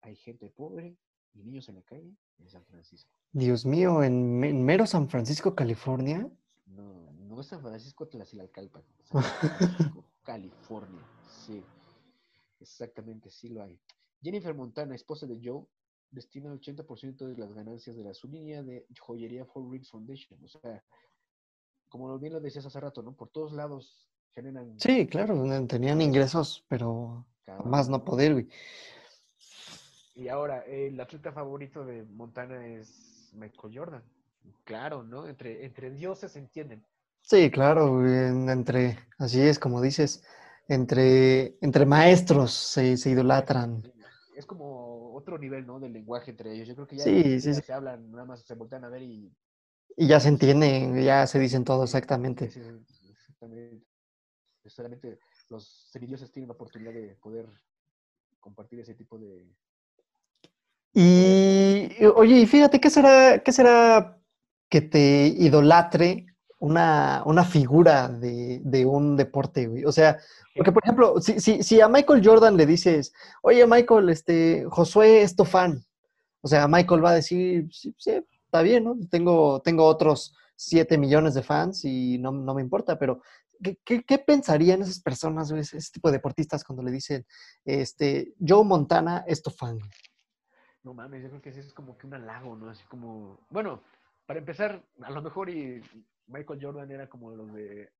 hay 0.00 0.16
gente 0.16 0.48
pobre 0.48 0.96
y 1.34 1.42
niños 1.42 1.68
en 1.68 1.74
la 1.74 1.82
calle 1.82 2.16
en 2.38 2.48
San 2.48 2.64
Francisco. 2.64 3.18
Dios 3.34 3.66
mío, 3.66 4.02
en, 4.04 4.38
me- 4.38 4.48
en 4.50 4.64
mero 4.64 4.86
San 4.86 5.08
Francisco, 5.08 5.54
California. 5.54 6.30
No, 6.66 7.12
no 7.28 7.40
es 7.40 7.48
San 7.48 7.60
Francisco 7.60 8.06
Tlaxilalcalpan, 8.06 8.82
San 9.02 9.22
Francisco, 9.22 10.04
California. 10.22 11.02
Sí, 11.44 11.60
exactamente, 12.60 13.30
sí 13.30 13.48
lo 13.48 13.62
hay. 13.64 13.78
Jennifer 14.22 14.54
Montana, 14.54 14.94
esposa 14.94 15.26
de 15.26 15.40
Joe, 15.42 15.64
destina 16.10 16.50
el 16.52 16.60
80% 16.60 17.26
de 17.26 17.36
las 17.36 17.52
ganancias 17.52 17.96
de 17.96 18.04
la 18.04 18.14
su 18.14 18.28
línea 18.28 18.62
de 18.62 18.86
joyería 19.00 19.44
Four 19.44 19.70
Rings 19.70 19.90
Foundation. 19.90 20.42
O 20.44 20.48
sea, 20.48 20.82
como 21.88 22.16
bien 22.18 22.32
lo 22.32 22.40
decías 22.40 22.66
hace 22.66 22.80
rato, 22.80 23.02
¿no? 23.02 23.14
Por 23.14 23.30
todos 23.30 23.52
lados 23.52 24.08
generan 24.32 24.78
Sí, 24.80 25.06
claro, 25.08 25.42
tenían 25.66 26.00
ingresos, 26.00 26.64
pero 26.68 27.26
cabrón, 27.44 27.70
más 27.70 27.88
no 27.88 28.04
poder, 28.04 28.32
güey. 28.32 28.48
Y 30.16 30.28
ahora, 30.28 30.60
el 30.66 30.98
atleta 31.00 31.32
favorito 31.32 31.84
de 31.84 32.04
Montana 32.04 32.64
es 32.66 33.13
Michael 33.34 33.76
Jordan. 33.76 34.02
Claro, 34.64 35.02
¿no? 35.02 35.26
Entre, 35.26 35.64
entre 35.64 35.90
dioses 35.90 36.32
se 36.32 36.38
entienden. 36.38 36.84
Sí, 37.22 37.50
claro, 37.50 38.06
entre, 38.06 38.98
así 39.18 39.40
es 39.40 39.58
como 39.58 39.80
dices, 39.80 40.22
entre, 40.68 41.56
entre 41.62 41.86
maestros 41.86 42.52
se, 42.52 42.96
se 42.96 43.10
idolatran. 43.10 43.82
Es 44.36 44.44
como 44.44 45.14
otro 45.14 45.38
nivel, 45.38 45.66
¿no? 45.66 45.80
Del 45.80 45.92
lenguaje 45.92 46.32
entre 46.32 46.52
ellos. 46.52 46.68
Yo 46.68 46.74
creo 46.74 46.86
que 46.86 46.96
ya 46.96 47.04
Sí, 47.04 47.40
sí, 47.40 47.54
sí. 47.54 47.60
se 47.62 47.72
hablan, 47.72 48.10
nada 48.10 48.26
más 48.26 48.42
se 48.44 48.54
voltean 48.54 48.84
a 48.84 48.88
ver 48.88 49.02
y 49.02 49.32
Y 49.96 50.06
ya 50.06 50.20
se 50.20 50.28
entienden, 50.28 51.02
ya 51.02 51.26
se 51.26 51.38
dicen 51.38 51.64
todo 51.64 51.84
exactamente. 51.84 52.46
exactamente. 52.46 53.82
Solamente 54.66 55.18
los 55.50 55.88
semidioses 55.90 56.32
tienen 56.32 56.48
la 56.48 56.54
oportunidad 56.54 56.92
de 56.92 57.16
poder 57.16 57.46
compartir 58.40 58.80
ese 58.80 58.94
tipo 58.94 59.18
de. 59.18 59.46
Y, 60.94 61.00
oye, 62.14 62.40
y 62.40 62.46
fíjate, 62.46 62.80
¿qué 62.80 62.90
será, 62.90 63.42
qué 63.42 63.52
será 63.52 64.18
que 64.68 64.80
te 64.80 65.26
idolatre 65.26 66.26
una, 66.58 67.22
una 67.26 67.44
figura 67.44 68.08
de, 68.08 68.60
de 68.64 68.86
un 68.86 69.16
deporte, 69.16 69.66
güey? 69.66 69.84
O 69.84 69.92
sea, 69.92 70.18
porque 70.54 70.72
por 70.72 70.84
ejemplo, 70.84 71.20
si, 71.20 71.40
si, 71.40 71.62
si 71.62 71.80
a 71.80 71.88
Michael 71.88 72.22
Jordan 72.24 72.56
le 72.56 72.66
dices, 72.66 73.12
oye 73.42 73.66
Michael, 73.66 74.08
este, 74.08 74.64
Josué 74.68 75.22
es 75.22 75.34
tu 75.34 75.44
fan, 75.44 75.84
o 76.42 76.48
sea, 76.48 76.68
Michael 76.68 77.04
va 77.04 77.10
a 77.10 77.14
decir, 77.14 77.68
sí, 77.72 77.94
sí, 77.98 78.20
está 78.44 78.62
bien, 78.62 78.84
¿no? 78.84 78.96
Tengo, 79.10 79.62
tengo 79.62 79.84
otros 79.84 80.34
7 80.56 80.98
millones 80.98 81.34
de 81.34 81.42
fans 81.42 81.84
y 81.84 82.18
no, 82.18 82.32
no 82.32 82.54
me 82.54 82.62
importa, 82.62 82.98
pero 82.98 83.20
¿qué, 83.62 83.78
qué, 83.84 84.04
qué 84.04 84.18
pensarían 84.18 84.82
esas 84.82 85.00
personas, 85.00 85.50
ese 85.50 85.78
tipo 85.92 86.08
de 86.08 86.18
deportistas 86.18 86.62
cuando 86.62 86.82
le 86.82 86.90
dicen, 86.90 87.26
este, 87.64 88.34
Joe 88.38 88.64
Montana 88.64 89.24
es 89.26 89.42
tu 89.42 89.50
fan? 89.50 89.78
No 90.84 90.92
mames, 90.92 91.22
yo 91.22 91.30
creo 91.30 91.42
que 91.42 91.52
sí 91.52 91.60
es 91.60 91.72
como 91.72 91.96
que 91.96 92.06
un 92.06 92.14
halago, 92.14 92.54
¿no? 92.56 92.68
Así 92.68 92.84
como. 92.84 93.40
Bueno, 93.48 93.82
para 94.26 94.38
empezar, 94.38 94.84
a 95.02 95.10
lo 95.10 95.22
mejor 95.22 95.48
y 95.48 95.82
Michael 96.26 96.60
Jordan 96.62 96.90
era 96.90 97.08
como 97.08 97.30
los 97.30 97.52
de. 97.54 97.90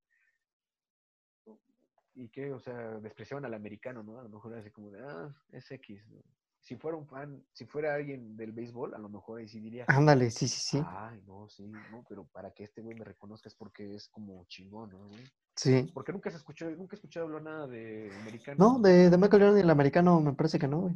y 2.14 2.28
que, 2.28 2.52
o 2.52 2.60
sea, 2.60 3.00
despreciaban 3.00 3.46
al 3.46 3.54
americano, 3.54 4.02
¿no? 4.02 4.18
A 4.18 4.22
lo 4.22 4.28
mejor 4.28 4.52
era 4.52 4.60
así 4.60 4.70
como 4.70 4.90
de, 4.90 5.00
ah, 5.02 5.34
es 5.50 5.70
X. 5.70 6.06
¿no? 6.10 6.22
Si 6.60 6.76
fuera 6.76 6.96
un 6.96 7.06
fan, 7.06 7.42
si 7.52 7.66
fuera 7.66 7.94
alguien 7.94 8.36
del 8.36 8.52
béisbol, 8.52 8.94
a 8.94 8.98
lo 8.98 9.08
mejor 9.08 9.40
ahí 9.40 9.48
sí 9.48 9.60
diría, 9.60 9.84
Ándale, 9.88 10.30
sí, 10.30 10.46
sí, 10.46 10.60
sí. 10.60 10.82
ay, 10.86 11.22
no, 11.26 11.48
sí, 11.48 11.66
no, 11.90 12.04
pero 12.08 12.24
para 12.26 12.52
que 12.52 12.64
este 12.64 12.80
güey 12.80 12.96
me 12.96 13.04
reconozca 13.04 13.48
es 13.48 13.54
porque 13.54 13.94
es 13.94 14.08
como 14.08 14.44
chingón, 14.46 14.90
¿no, 14.90 15.08
güey? 15.08 15.24
Sí. 15.56 15.90
Porque 15.92 16.12
nunca 16.12 16.30
se 16.30 16.36
escuchó, 16.36 16.70
nunca 16.70 16.94
he 16.94 16.98
escuchado 16.98 17.26
hablar 17.26 17.42
nada 17.42 17.66
de 17.66 18.10
americano. 18.20 18.56
No, 18.58 18.78
de, 18.78 19.10
de 19.10 19.18
Michael 19.18 19.42
Jordan 19.42 19.58
y 19.58 19.62
el 19.62 19.70
americano 19.70 20.20
me 20.20 20.32
parece 20.32 20.58
que 20.58 20.68
no, 20.68 20.80
güey. 20.82 20.94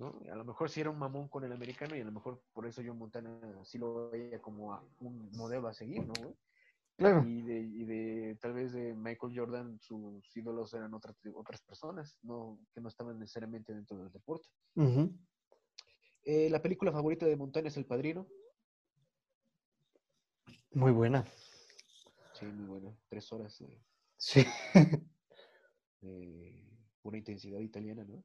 ¿No? 0.00 0.18
A 0.32 0.34
lo 0.34 0.44
mejor 0.44 0.70
sí 0.70 0.80
era 0.80 0.90
un 0.90 0.98
mamón 0.98 1.28
con 1.28 1.44
el 1.44 1.52
americano 1.52 1.94
y 1.94 2.00
a 2.00 2.04
lo 2.04 2.10
mejor 2.10 2.42
por 2.52 2.66
eso 2.66 2.80
yo 2.80 2.94
Montana 2.94 3.38
sí 3.64 3.78
lo 3.78 4.10
veía 4.10 4.40
como 4.40 4.72
a 4.72 4.82
un 5.00 5.30
modelo 5.32 5.68
a 5.68 5.74
seguir, 5.74 6.04
¿no, 6.06 6.14
güey? 6.18 6.34
Claro. 6.96 7.22
Y 7.26 7.42
de, 7.42 7.60
y 7.60 7.84
de 7.84 8.38
tal 8.40 8.54
vez 8.54 8.72
de 8.72 8.94
Michael 8.94 9.38
Jordan, 9.38 9.78
sus 9.80 10.36
ídolos 10.36 10.74
eran 10.74 10.92
otras, 10.94 11.16
otras 11.34 11.62
personas, 11.62 12.18
no, 12.22 12.58
que 12.74 12.80
no 12.80 12.88
estaban 12.88 13.18
necesariamente 13.18 13.74
dentro 13.74 13.98
del 13.98 14.10
deporte. 14.10 14.48
Eh, 16.24 16.50
la 16.50 16.60
película 16.60 16.92
favorita 16.92 17.26
de 17.26 17.36
Montana 17.36 17.68
es 17.68 17.76
El 17.76 17.86
Padrino. 17.86 18.26
Muy 20.72 20.92
buena. 20.92 21.24
Sí, 22.34 22.46
muy 22.46 22.66
buena. 22.66 22.96
Tres 23.08 23.32
horas 23.32 23.58
de, 23.58 23.82
Sí. 24.16 24.44
pura 27.02 27.16
intensidad 27.16 27.60
italiana, 27.60 28.04
¿no? 28.04 28.22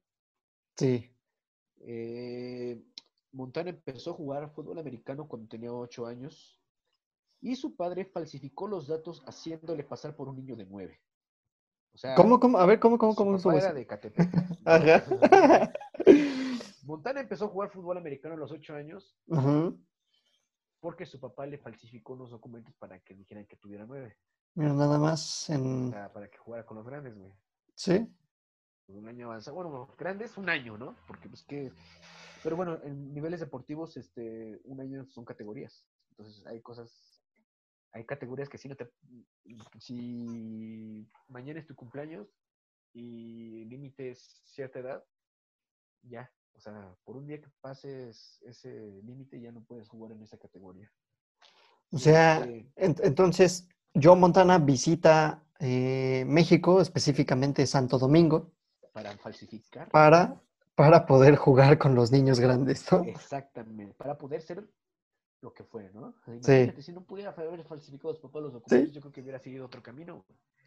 Sí. 0.76 1.15
Eh, 1.82 2.84
Montana 3.32 3.70
empezó 3.70 4.12
a 4.12 4.14
jugar 4.14 4.50
fútbol 4.54 4.80
americano 4.80 5.28
cuando 5.28 5.48
tenía 5.48 5.74
ocho 5.74 6.06
años 6.08 6.62
y 7.42 7.56
su 7.56 7.76
padre 7.76 8.06
falsificó 8.06 8.68
los 8.68 8.88
datos 8.88 9.24
haciéndole 9.28 9.84
pasar 9.84 10.16
por 10.16 10.30
un 10.30 10.38
niño 10.38 10.56
de 10.56 10.66
nueve. 10.66 11.02
O 11.94 11.98
sea, 11.98 12.16
¿Cómo, 12.16 12.40
cómo? 12.40 12.58
A 12.58 12.66
ver, 12.66 12.80
¿cómo, 12.80 12.98
cómo, 12.98 13.14
su 13.14 13.18
cómo 13.18 13.52
era 13.58 13.68
eso? 13.68 13.74
de 13.76 13.86
Catepec. 13.88 14.30
Ajá. 14.66 15.04
Montana 16.84 17.22
empezó 17.22 17.46
a 17.46 17.50
jugar 17.50 17.72
fútbol 17.72 17.98
americano 17.98 18.36
a 18.36 18.38
los 18.38 18.52
ocho 18.52 18.74
años 18.76 19.18
Ujú. 19.28 19.80
porque 20.80 21.06
su 21.06 21.20
papá 21.20 21.46
le 21.46 21.58
falsificó 21.58 22.14
unos 22.14 22.32
documentos 22.32 22.74
para 22.76 23.00
que 23.00 23.16
dijeran 23.16 23.46
que 23.48 23.56
tuviera 23.58 23.86
nueve. 23.86 24.18
Mira, 24.54 24.74
nada 24.74 24.98
más 24.98 25.50
O 25.50 25.54
en... 25.54 25.92
sea, 25.92 26.12
para 26.14 26.30
que 26.30 26.38
jugara 26.38 26.66
con 26.66 26.78
los 26.78 26.86
grandes, 26.86 27.18
güey. 27.18 27.32
Sí. 27.76 28.08
Un 28.88 29.08
año 29.08 29.28
avanzado. 29.28 29.56
Bueno, 29.56 29.88
grandes, 29.98 30.38
un 30.38 30.50
año, 30.50 30.78
¿no? 30.78 30.96
Porque 31.08 31.28
pues 31.30 31.44
que... 31.44 31.72
Pero 32.44 32.56
bueno, 32.56 32.80
en 32.84 33.14
niveles 33.14 33.40
deportivos, 33.40 33.98
este, 33.98 34.60
un 34.66 34.80
año 34.80 35.06
son 35.06 35.26
categorías. 35.26 35.88
Entonces 36.12 36.46
hay 36.46 36.62
cosas... 36.62 37.22
Hay 37.92 38.06
categorías 38.06 38.50
que 38.50 38.58
si 38.58 38.68
no 38.68 38.76
te... 38.76 38.90
Si 39.80 41.08
mañana 41.28 41.60
es 41.60 41.66
tu 41.68 41.76
cumpleaños 41.76 42.28
y 42.94 43.64
el 43.64 43.70
límite 43.70 44.12
es 44.12 44.42
cierta 44.46 44.80
edad, 44.80 45.04
ya. 46.04 46.32
O 46.54 46.60
sea, 46.60 46.96
por 47.04 47.18
un 47.18 47.26
día 47.28 47.42
que 47.42 47.50
pases 47.62 48.42
ese 48.44 49.02
límite 49.04 49.42
ya 49.42 49.52
no 49.52 49.64
puedes 49.64 49.90
jugar 49.90 50.12
en 50.14 50.22
esa 50.24 50.38
categoría. 50.38 50.90
O 51.92 51.98
sea, 51.98 52.40
Este, 52.40 52.72
en- 52.76 52.96
entonces, 53.04 53.68
Joe 53.94 54.16
Montana 54.16 54.58
visita 54.60 55.44
eh, 55.60 56.24
México, 56.28 56.82
específicamente 56.82 57.66
Santo 57.66 57.98
Domingo, 57.98 58.52
para 58.96 59.12
falsificar. 59.18 59.90
para, 59.90 60.42
para 60.74 61.06
poder 61.06 61.36
jugar 61.36 61.78
con 61.78 61.96
los 61.96 62.12
niños 62.14 62.40
grandes, 62.40 62.90
¿no? 62.90 63.04
Exactamente, 63.04 63.94
para 63.96 64.18
poder 64.18 64.42
ser 64.42 64.66
lo 65.42 65.54
que 65.54 65.66
fue, 65.66 65.92
¿no? 65.94 66.16
Sí. 66.26 66.32
Imagínate, 66.32 66.82
si 66.82 66.94
no 66.94 67.04
pudiera 67.04 67.32
haber 67.32 67.66
falsificado 67.66 68.14
a 68.14 68.22
papá 68.22 68.40
los 68.40 68.54
documentos, 68.54 68.94
yo 68.94 69.02
creo 69.02 69.12
que 69.12 69.22
hubiera 69.22 69.38
seguido 69.40 69.66
otro 69.66 69.84
camino. 69.84 70.26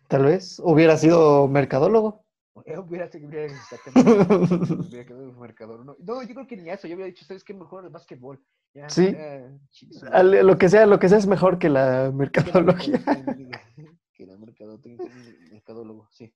Tal 0.08 0.24
vez 0.26 0.60
hubiera 0.62 0.98
sido 0.98 1.48
mercadólogo. 1.48 2.22
Él 2.66 2.78
hubiera 2.80 3.08
seguido 3.08 3.32
exactamente. 3.32 4.10
hubiera 4.88 5.06
quedado 5.06 5.30
un 5.30 5.38
mercador. 5.40 5.86
No, 5.86 5.96
no, 5.98 6.22
yo 6.22 6.34
creo 6.34 6.46
que 6.46 6.56
ni 6.56 6.68
eso. 6.68 6.86
Yo 6.86 6.96
hubiera 6.96 7.06
dicho, 7.08 7.24
¿sabes 7.24 7.44
qué? 7.44 7.54
Mejor 7.54 7.84
el 7.84 7.90
básquetbol. 7.90 8.42
Ya, 8.74 8.90
Sí. 8.90 9.12
ya. 9.12 10.22
Lo 10.22 10.58
que 10.58 10.68
sea, 10.68 10.84
lo 10.84 10.98
que 10.98 11.08
sea 11.08 11.16
es 11.18 11.26
mejor 11.26 11.58
que 11.58 11.70
la 11.70 12.12
mercadología. 12.12 13.00
Que 14.12 14.26
la 14.26 14.36
mercadotecnia, 14.36 15.08
mercadólogo, 15.52 16.08
sí. 16.10 16.34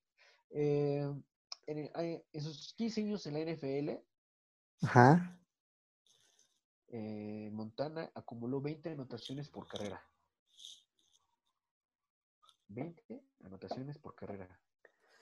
Eh, 0.50 1.04
en, 1.66 1.78
el- 1.94 2.24
en 2.32 2.40
sus 2.42 2.74
15 2.74 3.00
años 3.02 3.26
en 3.26 3.34
la 3.34 3.40
NFL, 3.40 4.00
Ajá. 4.82 5.38
eh, 6.88 7.50
Montana 7.52 8.10
acumuló 8.14 8.60
20 8.60 8.90
anotaciones 8.90 9.48
por 9.48 9.66
carrera. 9.66 10.02
20 12.68 13.22
anotaciones 13.44 13.98
por 13.98 14.14
carrera. 14.14 14.48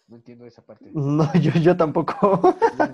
No 0.06 0.16
entiendo 0.16 0.44
esa 0.46 0.64
parte. 0.64 0.90
No, 0.92 1.32
yo, 1.34 1.52
yo 1.60 1.76
tampoco. 1.76 2.54
Yo 2.76 2.84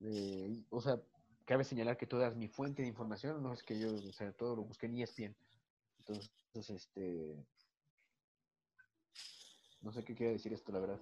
o 0.70 0.80
sea, 0.80 1.00
cabe 1.44 1.64
señalar 1.64 1.96
que 1.96 2.06
toda 2.06 2.30
mi 2.30 2.48
fuente 2.48 2.82
de 2.82 2.88
información, 2.88 3.42
no 3.42 3.52
es 3.52 3.62
que 3.62 3.78
yo, 3.78 3.94
o 3.94 4.12
sea, 4.12 4.32
todo 4.32 4.56
lo 4.56 4.64
busqué 4.64 4.86
en 4.86 4.98
ESPN. 4.98 5.36
Entonces, 5.98 6.70
este... 6.70 7.36
No 9.86 9.92
sé 9.92 10.02
qué 10.02 10.16
quiere 10.16 10.32
decir 10.32 10.52
esto, 10.52 10.72
la 10.72 10.80
verdad. 10.80 10.98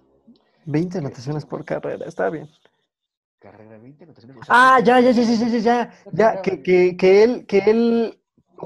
20 0.65 0.95
eh, 0.95 0.99
anotaciones 0.99 1.43
por 1.43 1.65
carrera, 1.65 2.05
está 2.05 2.29
bien. 2.29 2.47
Carrera 3.39 3.79
20 3.79 4.03
anotaciones. 4.03 4.37
Ah, 4.47 4.79
ya, 4.79 4.99
ya, 4.99 5.09
ya, 5.09 5.23
ya, 5.23 5.47
ya, 5.47 5.57
ya. 5.57 5.91
ya 6.13 6.41
que, 6.43 6.61
que, 6.61 6.95
que, 6.95 7.23
él, 7.23 7.47
que 7.47 7.57
él 7.65 8.21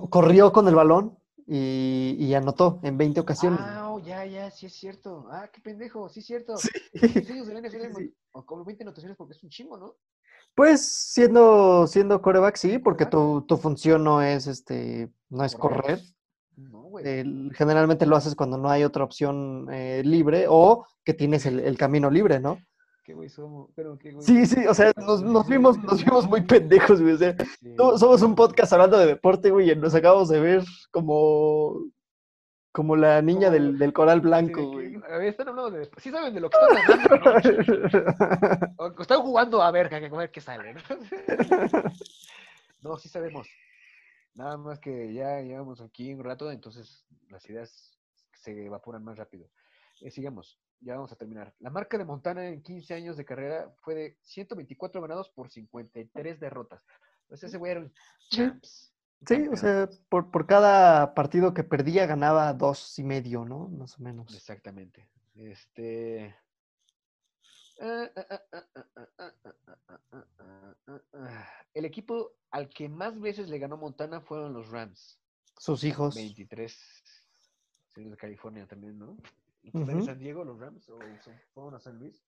corrió 0.09 0.51
con 0.51 0.67
el 0.67 0.76
balón 0.76 1.17
y, 1.47 2.17
y 2.20 2.34
anotó 2.34 2.82
en 2.84 2.97
20 2.97 3.22
ocasiones. 3.22 3.61
Ah, 3.63 3.91
oh, 3.93 3.99
ya, 3.99 4.26
ya, 4.26 4.51
sí 4.51 4.65
es 4.65 4.74
cierto. 4.74 5.26
Ah, 5.32 5.49
qué 5.53 5.61
pendejo, 5.61 6.09
sí 6.09 6.20
es 6.20 6.26
cierto. 6.26 6.57
Sí. 6.57 6.70
O 8.34 8.45
como 8.45 8.65
20 8.65 8.84
anotaciones 8.84 9.15
porque 9.15 9.36
es 9.36 9.43
un 9.43 9.49
chingo, 9.49 9.78
¿no? 9.78 9.95
Pues 10.53 10.86
siendo, 10.86 11.88
siendo 11.88 12.22
coreback, 12.22 12.57
sí, 12.57 12.78
porque 12.78 13.05
tu, 13.05 13.43
tu 13.43 13.55
función 13.55 14.03
no 14.03 14.22
es 14.22 14.47
este, 14.47 15.09
no 15.30 15.45
es 15.45 15.55
correr, 15.55 16.01
generalmente 17.54 18.06
lo 18.06 18.16
haces 18.16 18.36
cuando 18.36 18.58
no 18.58 18.70
hay 18.70 18.84
otra 18.84 19.04
opción 19.04 19.68
eh, 19.72 20.02
libre 20.06 20.45
o 20.50 20.86
que 21.04 21.14
tienes 21.14 21.45
el, 21.45 21.60
el 21.60 21.78
camino 21.78 22.10
libre, 22.10 22.39
¿no? 22.39 22.60
Qué 23.04 23.14
güey 23.16 23.28
somos, 23.30 23.72
pero 23.76 23.97
qué 23.97 24.12
güey. 24.12 24.24
Sí, 24.26 24.45
sí, 24.45 24.68
o 24.68 24.74
sea, 24.74 24.91
nos, 24.97 25.24
nos 25.24 25.47
vimos, 25.47 25.78
nos 25.80 26.04
vimos 26.06 26.28
muy 26.28 26.41
pendejos, 26.41 27.02
güey. 27.02 27.14
O 27.16 27.18
sea, 27.18 27.36
Sí. 27.60 27.74
so- 27.76 27.97
somos 27.97 28.22
un 28.22 28.36
podcast 28.36 28.72
hablando 28.74 29.00
de 29.00 29.08
deporte, 29.08 29.50
güey, 29.50 29.72
y 29.72 29.76
nos 29.76 29.95
acabamos 29.95 30.30
de 30.30 30.39
ver 30.39 30.64
como, 30.91 31.86
como 32.72 32.95
la 32.95 33.22
niña 33.24 33.50
del, 33.50 33.80
del 33.80 33.93
coral 33.93 34.22
blanco, 34.22 34.64
güey. 34.74 34.95
Ver, 34.97 35.24
están 35.24 35.47
hablando 35.50 35.72
de. 35.72 35.89
Sí 35.97 36.12
saben 36.12 36.36
de 36.36 36.39
lo 36.39 36.52
que 36.52 36.58
están 36.62 37.00
hablando, 37.02 37.74
¿no? 37.74 38.76
O 38.78 39.02
están 39.02 39.22
jugando 39.22 39.64
a 39.64 39.72
ver, 39.72 39.91
a 39.91 40.00
ver 40.18 40.30
qué 40.32 40.39
sale, 40.41 40.76
¿no? 40.76 40.82
No, 42.82 42.97
sí 42.97 43.10
sabemos. 43.10 43.47
Nada 44.34 44.58
más 44.58 44.80
que 44.80 45.14
ya 45.14 45.42
llevamos 45.42 45.82
aquí 45.82 46.14
un 46.14 46.24
rato, 46.24 46.52
entonces 46.52 47.06
las 47.30 47.48
ideas 47.50 47.98
se 48.34 48.66
evaporan 48.66 49.04
más 49.04 49.18
rápido. 49.18 49.50
Eh, 50.02 50.12
sigamos, 50.12 50.60
ya 50.80 50.96
vamos 50.96 51.12
a 51.12 51.16
terminar. 51.16 51.54
La 51.60 51.70
marca 51.70 51.98
de 51.98 52.06
Montana 52.06 52.48
en 52.48 52.62
15 52.62 52.94
años 52.94 53.18
de 53.18 53.26
carrera 53.26 53.74
fue 53.82 53.96
de 53.96 54.18
124 54.22 55.02
ganados 55.02 55.30
por 55.30 55.50
53 55.50 56.40
derrotas. 56.40 56.86
Pues 57.28 57.44
ese 57.44 57.58
güey 57.58 57.72
era 57.72 57.82
un 57.82 57.94
champs. 58.30 58.94
Sí, 59.28 59.48
o 59.52 59.58
sea, 59.58 59.90
por, 60.08 60.32
por 60.32 60.48
cada 60.48 61.14
partido 61.14 61.54
que 61.54 61.64
perdía 61.64 62.06
ganaba 62.06 62.54
dos 62.54 62.98
y 62.98 63.04
medio, 63.04 63.44
¿no? 63.44 63.68
Más 63.68 64.00
o 64.00 64.04
menos. 64.04 64.34
Exactamente. 64.34 65.10
Este. 65.36 66.36
El 71.74 71.86
equipo 71.86 72.34
al 72.52 72.70
que 72.70 72.90
más 72.90 73.20
veces 73.20 73.50
le 73.50 73.60
ganó 73.60 73.78
Montana 73.78 74.22
fueron 74.22 74.54
los 74.54 74.70
Rams. 74.70 75.20
Sus 75.58 75.84
hijos. 75.84 76.16
23. 76.16 76.78
Sí, 77.94 78.04
de 78.06 78.18
California 78.18 78.66
también, 78.68 78.98
¿no? 78.98 79.18
¿Están 79.64 79.90
en 79.90 79.98
Ujú. 79.98 80.06
San 80.06 80.20
Diego 80.20 80.44
los 80.44 80.58
Rams 80.60 80.88
o 80.90 81.00
son- 81.24 81.36
fueron 81.54 81.76
a 81.76 81.80
San 81.80 82.00
Luis? 82.00 82.24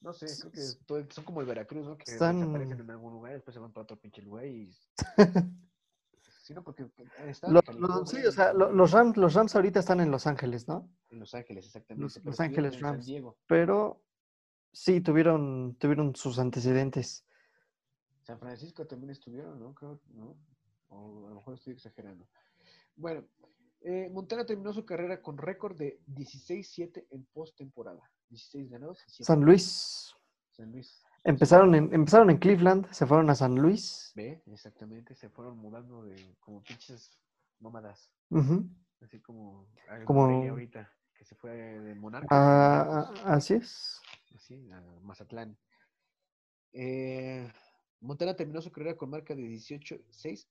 No 0.00 0.12
sé, 0.12 0.26
creo 0.40 0.52
que 0.52 0.60
todo- 0.86 1.04
son 1.10 1.24
como 1.24 1.40
el 1.40 1.46
Veracruz, 1.46 1.84
¿no? 1.86 1.96
Que 1.98 2.10
Están- 2.12 2.38
desaparecen 2.40 2.80
en 2.80 2.90
algún 2.90 3.12
lugar, 3.12 3.32
después 3.34 3.52
se 3.54 3.60
van 3.60 3.72
para 3.72 3.82
otro 3.82 3.96
pinche 3.98 4.22
lugar 4.22 4.46
y. 4.46 4.72
Sí, 4.72 6.54
no, 6.54 6.62
porque 6.62 6.86
están 7.26 7.52
Lo- 7.52 7.60
en 7.66 7.80
lo- 7.80 7.88
California, 7.88 8.06
sí, 8.06 8.26
o 8.26 8.32
sea, 8.32 8.52
los 8.54 8.90
Rams, 8.92 9.16
los 9.16 9.34
Rams 9.34 9.54
ahorita 9.56 9.80
están 9.80 10.00
en 10.00 10.10
Los 10.10 10.26
Ángeles, 10.26 10.68
¿no? 10.68 10.88
En 11.10 11.18
Los 11.18 11.34
Ángeles, 11.34 11.66
exactamente. 11.66 12.02
Los- 12.02 12.24
Los 12.24 12.40
Ángeles 12.40 12.80
Rams. 12.80 13.04
Diego. 13.06 13.36
Pero 13.46 14.00
sí, 14.72 15.00
tuvieron, 15.00 15.76
tuvieron 15.78 16.14
sus 16.16 16.38
antecedentes. 16.38 17.24
San 18.22 18.38
Francisco 18.38 18.86
también 18.86 19.10
estuvieron, 19.10 19.58
¿no? 19.58 19.74
Creo, 19.74 20.00
¿no? 20.12 20.36
O 20.88 21.26
a 21.26 21.30
lo 21.30 21.36
mejor 21.36 21.54
estoy 21.54 21.72
exagerando. 21.74 22.28
Bueno, 22.96 23.24
eh, 23.80 24.08
Montana 24.10 24.44
terminó 24.44 24.72
su 24.72 24.84
carrera 24.84 25.22
con 25.22 25.38
récord 25.38 25.76
de 25.76 26.00
16-7 26.06 27.06
en 27.10 27.24
postemporada. 27.32 28.02
16 28.28 28.68
ganados 28.70 28.98
y 29.06 29.10
7 29.10 29.24
San 29.24 29.40
Luis. 29.42 30.14
San 30.50 30.72
Luis. 30.72 31.02
Empezaron 31.24 31.74
en, 31.74 31.92
empezaron 31.94 32.30
en 32.30 32.38
Cleveland, 32.38 32.90
se 32.92 33.06
fueron 33.06 33.30
a 33.30 33.34
San 33.34 33.54
Luis. 33.54 34.12
Ve, 34.14 34.42
exactamente, 34.46 35.14
se 35.14 35.28
fueron 35.30 35.58
mudando 35.58 36.02
de 36.02 36.36
como 36.40 36.62
pinches 36.62 37.18
nómadas. 37.60 38.10
Ujú. 38.30 38.68
Así 39.00 39.20
como 39.20 39.68
Como- 40.04 40.24
ahorita, 40.48 40.92
que 41.14 41.24
se 41.24 41.34
fue 41.36 41.50
de 41.52 41.94
Monarca. 41.94 42.26
Ah, 42.30 43.12
así 43.24 43.54
es. 43.54 44.00
Sí, 44.36 44.68
a 44.70 44.80
Mazatlán. 45.02 45.56
Eh, 46.72 47.50
Montana 48.00 48.36
terminó 48.36 48.60
su 48.60 48.70
carrera 48.70 48.96
con 48.96 49.10
marca 49.10 49.34
de 49.34 49.42
18-6 49.42 50.46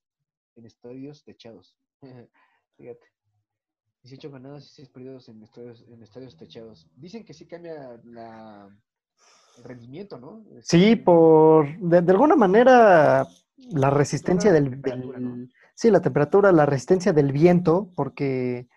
en 0.55 0.65
estadios 0.65 1.23
techados. 1.23 1.78
Fíjate. 2.78 3.07
18 4.03 4.32
ganados 4.32 4.65
y 4.65 4.75
6 4.75 4.89
perdidos 4.89 5.30
en 5.30 5.43
estadios, 5.43 5.86
en 5.89 6.01
estadios 6.01 6.38
techados. 6.38 6.88
Dicen 6.95 7.25
que 7.25 7.34
sí 7.34 7.45
cambia 7.45 7.99
la, 8.03 8.69
el 9.57 9.63
rendimiento, 9.63 10.17
¿no? 10.17 10.43
Sí, 10.61 10.91
Este, 10.91 10.97
por 10.97 11.78
de, 11.80 12.01
de 12.01 12.11
alguna 12.11 12.36
manera 12.36 13.28
la 13.57 13.89
resistencia 13.89 14.51
la 14.51 14.59
del, 14.59 14.82
¿no? 15.19 15.47
sí, 15.73 15.89
la 15.89 16.01
temperatura, 16.01 16.51
la 16.51 16.65
resistencia 16.65 17.11
del 17.11 17.32
viento, 17.32 17.91
porque 17.95 18.67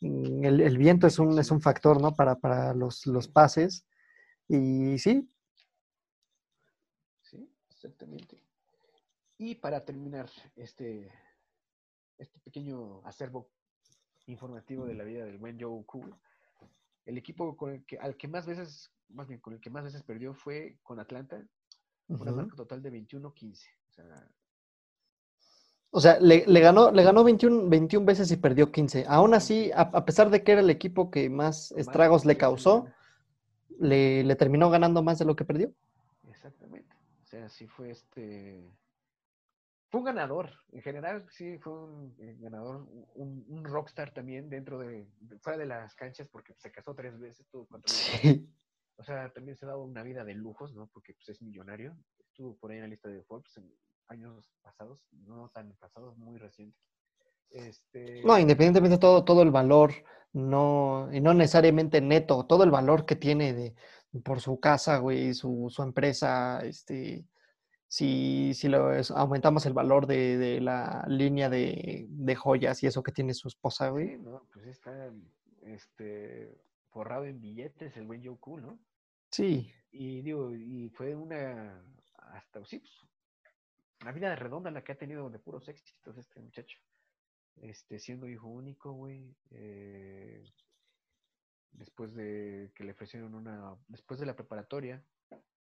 mm, 0.00 0.44
el, 0.44 0.60
el 0.60 0.76
viento 0.76 1.06
es 1.06 1.18
un, 1.18 1.38
es 1.38 1.50
un 1.50 1.60
factor, 1.60 2.00
¿no? 2.00 2.14
Para, 2.14 2.36
para 2.36 2.74
los, 2.74 3.06
los 3.06 3.28
pases. 3.28 3.86
Y 4.48 4.98
sí, 4.98 5.28
Sí, 7.22 7.50
exactamente. 7.70 8.40
Y 9.38 9.56
para 9.56 9.84
terminar 9.84 10.30
este, 10.56 11.10
este 12.18 12.38
pequeño 12.40 13.04
acervo 13.06 13.50
informativo 14.26 14.86
de 14.86 14.94
la 14.94 15.04
vida 15.04 15.24
del 15.24 15.38
buen 15.38 15.60
Joe 15.60 15.84
Cool, 15.86 16.14
el 17.06 17.18
equipo 17.18 17.56
con 17.56 17.72
el 17.72 17.84
que, 17.84 17.98
al 17.98 18.16
que 18.16 18.28
más 18.28 18.46
veces, 18.46 18.92
más 19.08 19.28
bien 19.28 19.40
con 19.40 19.54
el 19.54 19.60
que 19.60 19.70
más 19.70 19.84
veces 19.84 20.02
perdió 20.02 20.34
fue 20.34 20.78
con 20.82 21.00
Atlanta, 21.00 21.46
una 22.18 22.32
ujú. 22.32 22.36
marca 22.36 22.56
total 22.56 22.82
de 22.82 22.90
21-15. 22.92 23.68
O 23.88 23.92
sea, 23.92 24.30
O 25.90 26.00
sea, 26.00 26.18
le, 26.20 26.44
le 26.46 26.60
ganó, 26.60 26.90
le 26.90 27.02
ganó 27.04 27.22
21, 27.22 27.68
21 27.68 28.04
veces 28.04 28.30
y 28.32 28.36
perdió 28.36 28.72
15. 28.72 29.04
Aún 29.08 29.32
así, 29.32 29.70
a, 29.72 29.82
a 29.82 30.04
pesar 30.04 30.28
de 30.30 30.42
que 30.42 30.52
era 30.52 30.60
el 30.60 30.70
equipo 30.70 31.10
que 31.10 31.30
más 31.30 31.72
estragos 31.72 32.24
le 32.24 32.36
causó. 32.36 32.86
Le, 33.78 34.24
le 34.24 34.36
terminó 34.36 34.70
ganando 34.70 35.02
más 35.02 35.18
de 35.18 35.24
lo 35.24 35.36
que 35.36 35.44
perdió. 35.44 35.72
Exactamente. 36.28 36.94
O 37.22 37.26
sea, 37.26 37.48
sí 37.48 37.66
fue 37.66 37.90
este. 37.90 38.70
Fue 39.90 40.00
un 40.00 40.06
ganador. 40.06 40.50
En 40.72 40.82
general, 40.82 41.26
sí, 41.30 41.58
fue 41.58 41.72
un 41.72 42.14
eh, 42.18 42.36
ganador, 42.40 42.86
un, 43.14 43.44
un 43.48 43.64
rockstar 43.64 44.12
también 44.12 44.50
dentro 44.50 44.78
de, 44.78 45.08
fuera 45.40 45.56
de 45.56 45.66
las 45.66 45.94
canchas, 45.94 46.28
porque 46.28 46.54
se 46.56 46.72
casó 46.72 46.94
tres 46.94 47.18
veces, 47.18 47.46
tuvo 47.48 47.66
cuatro. 47.66 47.92
Sí. 47.92 48.50
O 48.96 49.04
sea, 49.04 49.32
también 49.32 49.56
se 49.56 49.64
ha 49.64 49.68
dado 49.68 49.82
una 49.82 50.02
vida 50.02 50.24
de 50.24 50.34
lujos, 50.34 50.74
¿no? 50.74 50.86
Porque 50.88 51.14
pues, 51.14 51.28
es 51.28 51.42
millonario. 51.42 51.96
Estuvo 52.18 52.56
por 52.56 52.70
ahí 52.70 52.78
en 52.78 52.82
la 52.82 52.88
lista 52.88 53.08
de 53.08 53.22
Forbes 53.22 53.56
en 53.56 53.72
años 54.08 54.52
pasados, 54.62 55.06
no 55.12 55.48
tan 55.50 55.74
pasados, 55.76 56.16
muy 56.16 56.38
recientes. 56.38 56.93
Este, 57.50 58.22
No, 58.24 58.38
independientemente 58.38 58.96
de 58.96 59.00
todo, 59.00 59.24
todo 59.24 59.42
el 59.42 59.50
valor, 59.50 59.92
no, 60.32 61.08
y 61.12 61.20
no 61.20 61.34
necesariamente 61.34 62.00
neto, 62.00 62.46
todo 62.46 62.64
el 62.64 62.70
valor 62.70 63.04
que 63.06 63.16
tiene 63.16 63.52
de, 63.52 63.74
por 64.24 64.40
su 64.40 64.58
casa, 64.60 64.98
güey, 64.98 65.34
su, 65.34 65.68
su 65.70 65.82
empresa, 65.82 66.60
este, 66.64 67.26
si, 67.88 68.54
si 68.54 68.68
lo 68.68 68.92
es- 68.94 69.10
aumentamos 69.12 69.66
el 69.66 69.74
valor 69.74 70.06
de, 70.06 70.38
de 70.38 70.60
la 70.60 71.04
línea 71.08 71.50
de, 71.50 72.06
de 72.08 72.34
joyas 72.36 72.82
y 72.82 72.86
eso 72.88 73.02
que 73.02 73.12
tiene 73.12 73.34
su 73.34 73.48
esposa, 73.48 73.88
sí, 73.88 73.90
güey. 73.90 74.18
¿no? 74.18 74.42
Pues 74.52 74.66
está 74.66 75.10
este, 75.62 76.54
forrado 76.90 77.24
en 77.24 77.40
billetes 77.40 77.96
el 77.96 78.06
buen 78.06 78.24
Joe 78.24 78.36
Cool, 78.38 78.62
¿no? 78.62 78.78
Sí, 79.30 79.74
Y 79.92 80.20
digo, 80.22 80.54
y 80.54 80.90
fue 80.90 81.14
una, 81.14 81.82
hasta, 82.18 82.62
sí, 82.66 82.80
pues, 82.80 82.92
una 84.02 84.12
vida 84.12 84.36
redonda 84.36 84.70
la 84.70 84.84
que 84.84 84.92
ha 84.92 84.96
tenido 84.96 85.28
de 85.30 85.40
puros 85.40 85.68
éxitos 85.68 86.16
este 86.16 86.40
muchacho. 86.40 86.78
Este, 87.56 87.98
siendo 87.98 88.28
hijo 88.28 88.48
único, 88.48 88.92
güey. 88.92 89.34
eh, 89.50 90.44
después 91.72 92.14
de 92.14 92.72
que 92.74 92.84
le 92.84 92.92
ofrecieron 92.92 93.34
una, 93.34 93.76
después 93.88 94.20
de 94.20 94.26
la 94.26 94.36
preparatoria, 94.36 95.04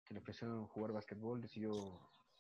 que 0.06 0.14
le 0.14 0.20
ofrecieron 0.20 0.68
jugar 0.68 0.92
básquetbol, 0.92 1.42
decidió 1.42 1.72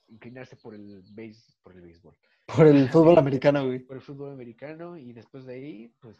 inclinarse 0.07 0.55
por 0.55 0.73
el 0.73 1.03
béis, 1.11 1.57
por 1.63 1.73
el 1.73 1.81
béisbol, 1.81 2.17
por 2.45 2.67
el 2.67 2.87
fútbol 2.89 3.17
americano, 3.17 3.65
güey. 3.65 3.79
por 3.79 3.97
el 3.97 4.01
fútbol 4.01 4.31
americano, 4.31 4.97
y 4.97 5.11
después 5.11 5.45
de 5.45 5.55
ahí, 5.55 5.93
pues, 5.99 6.19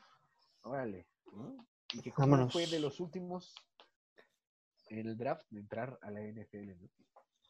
órale, 0.63 1.07
¿no? 1.31 1.55
Y 1.93 2.01
que 2.01 2.11
como 2.11 2.49
fue 2.49 2.67
de 2.67 2.79
los 2.79 2.99
últimos 2.99 3.55
en 4.89 5.07
el 5.07 5.17
draft 5.17 5.45
de 5.49 5.61
entrar 5.61 5.97
a 6.01 6.11
la 6.11 6.21
NFL, 6.21 6.75
¿no? 6.79 6.89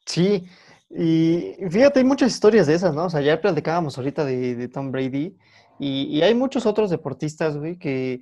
Sí, 0.08 0.46
y 0.90 1.56
fíjate, 1.70 2.00
hay 2.00 2.06
muchas 2.06 2.32
historias 2.32 2.66
de 2.68 2.74
esas, 2.76 2.96
¿no? 2.96 3.06
O 3.06 3.10
sea, 3.10 3.22
ya 3.22 3.42
platicábamos 3.42 3.98
ahorita 3.98 4.26
de, 4.26 4.56
de 4.56 4.68
Tom 4.70 4.92
Brady 4.92 5.38
y, 5.80 6.04
y 6.06 6.22
hay 6.24 6.34
muchos 6.34 6.66
otros 6.66 6.90
deportistas, 6.90 7.58
güey, 7.58 7.78
que 7.78 8.22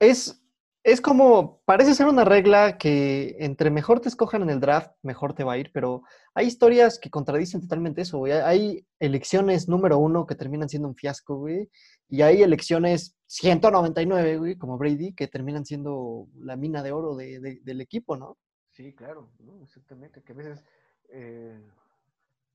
es, 0.00 0.42
es 0.82 1.00
como, 1.00 1.62
parece 1.64 1.94
ser 1.94 2.06
una 2.08 2.24
regla 2.24 2.76
que 2.78 3.36
entre 3.40 3.70
mejor 3.70 4.00
te 4.00 4.08
escojan 4.08 4.42
en 4.42 4.50
el 4.50 4.60
draft, 4.60 4.90
mejor 5.02 5.34
te 5.34 5.44
va 5.44 5.54
a 5.54 5.58
ir, 5.58 5.70
pero 5.72 6.02
hay 6.34 6.46
historias 6.46 6.98
que 6.98 7.10
contradicen 7.10 7.60
totalmente 7.62 8.02
eso, 8.02 8.18
güey. 8.18 8.32
Hay- 8.32 8.86
elecciones 9.00 9.68
número 9.68 9.98
uno 9.98 10.26
que 10.26 10.34
terminan 10.34 10.68
siendo 10.68 10.88
un 10.88 10.96
fiasco, 10.96 11.36
güey, 11.36 11.70
y 12.08 12.22
hay 12.22 12.42
elecciones 12.42 13.16
199, 13.26 14.38
güey, 14.38 14.56
como 14.58 14.78
Brady, 14.78 15.14
que 15.14 15.28
terminan 15.28 15.64
siendo 15.66 16.28
la 16.38 16.56
mina 16.56 16.82
de 16.82 16.92
oro 16.92 17.14
de- 17.16 17.40
de- 17.40 17.60
del 17.62 17.80
equipo, 17.80 18.16
¿no? 18.16 18.38
Sí, 18.74 18.92
claro, 18.94 19.30
¿no? 19.38 19.62
Exactamente, 19.62 20.22
que 20.22 20.32
a 20.32 20.36
veces, 20.36 20.64
eh, 21.08 21.60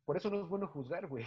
por 0.06 0.18
eso 0.18 0.30
no 0.30 0.42
es 0.42 0.48
bueno 0.50 0.68
juzgar, 0.68 1.08
güey. 1.08 1.26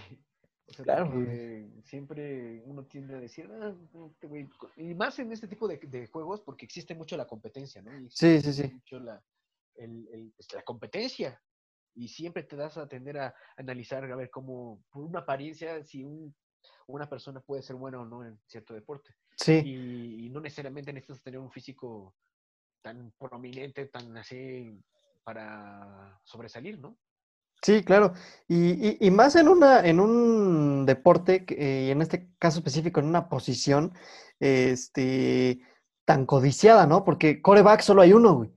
O 0.69 0.73
sea, 0.73 0.85
Claro, 0.85 1.11
porque 1.11 1.69
siempre 1.83 2.63
uno 2.67 2.85
tiende 2.87 3.17
a 3.17 3.21
decir, 3.21 3.51
ah, 3.51 3.75
este 4.11 4.27
güey", 4.29 4.49
y 4.77 4.95
más 4.95 5.19
en 5.19 5.33
este 5.33 5.49
tipo 5.49 5.67
de, 5.67 5.77
de 5.79 6.07
juegos, 6.07 6.41
porque 6.41 6.65
existe 6.65 6.95
mucho 6.95 7.17
la 7.17 7.27
competencia, 7.27 7.83
¿no? 7.83 7.99
Y 7.99 8.09
Sí, 8.11 8.41
sí, 8.41 8.53
sí. 8.53 8.73
Mucho 8.73 9.01
la, 9.01 9.21
el- 9.75 10.09
el, 10.13 10.33
pues, 10.37 10.53
la 10.55 10.63
competencia. 10.63 11.43
Y 11.95 12.07
siempre 12.09 12.45
te 12.45 12.55
das 12.57 12.77
a 12.79 12.87
tender 12.89 13.19
a 13.19 13.35
analizar, 13.57 14.05
a 14.05 14.17
ver 14.17 14.31
cómo, 14.31 14.85
por 14.91 15.05
una 15.05 15.19
apariencia, 15.21 15.83
si 15.85 16.05
un, 16.05 16.35
una 16.87 17.09
persona 17.09 17.41
puede 17.41 17.63
ser 17.63 17.75
buena 17.77 18.01
o 18.01 18.05
no 18.07 18.25
en 18.25 18.39
cierto 18.47 18.73
deporte. 18.73 19.15
Sí. 19.37 19.63
Y, 19.65 20.27
y 20.27 20.31
no 20.31 20.41
necesariamente 20.41 20.93
necesitas 20.93 21.23
tener 21.23 21.41
un 21.41 21.51
físico 21.51 22.15
tan 22.83 23.13
prominente, 23.19 23.87
tan 23.87 24.17
así, 24.17 24.79
para 25.25 26.19
sobresalir, 26.25 26.79
¿no? 26.79 26.97
Sí, 27.63 27.85
claro. 27.85 28.13
Y, 28.49 28.73
y- 28.89 28.97
y 29.01 29.11
más 29.13 29.37
en 29.37 29.49
una, 29.49 29.87
en 29.87 30.01
un 30.01 30.85
deporte, 30.85 31.45
eh, 31.49 31.87
y 31.87 31.91
en 31.93 32.03
este 32.03 32.29
caso 32.39 32.59
específico, 32.59 32.99
en 33.01 33.07
una 33.07 33.29
posición 33.29 33.93
este, 34.41 35.61
tan 36.05 36.27
codiciada, 36.27 36.87
¿no? 36.87 37.05
Porque 37.05 37.41
coreback 37.41 37.81
solo 37.83 38.03
hay 38.03 38.13
uno, 38.13 38.35
güey. 38.35 38.51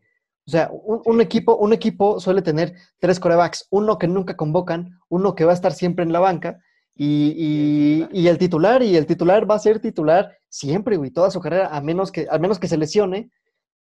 O 0.48 0.52
sea, 0.52 0.70
un, 0.72 1.02
un 1.06 1.22
equipo, 1.22 1.56
un 1.56 1.74
equipo 1.74 2.20
suele 2.20 2.42
tener 2.42 2.74
tres 3.00 3.20
corebacks, 3.20 3.68
uno 3.72 3.98
que 3.98 4.08
nunca 4.08 4.36
convocan, 4.36 5.00
uno 5.10 5.36
que 5.36 5.46
va 5.46 5.52
a 5.52 5.56
estar 5.56 5.74
siempre 5.74 6.04
en 6.04 6.12
la 6.12 6.20
banca, 6.20 6.60
y, 6.98 7.34
Y 7.38 8.04
el 8.04 8.10
y- 8.14 8.22
y 8.22 8.28
el 8.28 8.38
titular, 8.38 8.82
y 8.82 8.96
el 8.96 9.06
titular 9.06 9.50
va 9.50 9.56
a 9.56 9.60
ser 9.60 9.80
titular 9.80 10.36
siempre, 10.50 10.98
güey, 10.98 11.12
toda 11.12 11.30
su 11.30 11.42
carrera, 11.42 11.68
a 11.76 11.82
menos 11.82 12.12
que, 12.12 12.28
a 12.30 12.38
menos 12.40 12.58
que 12.58 12.68
se 12.68 12.78
lesione 12.78 13.32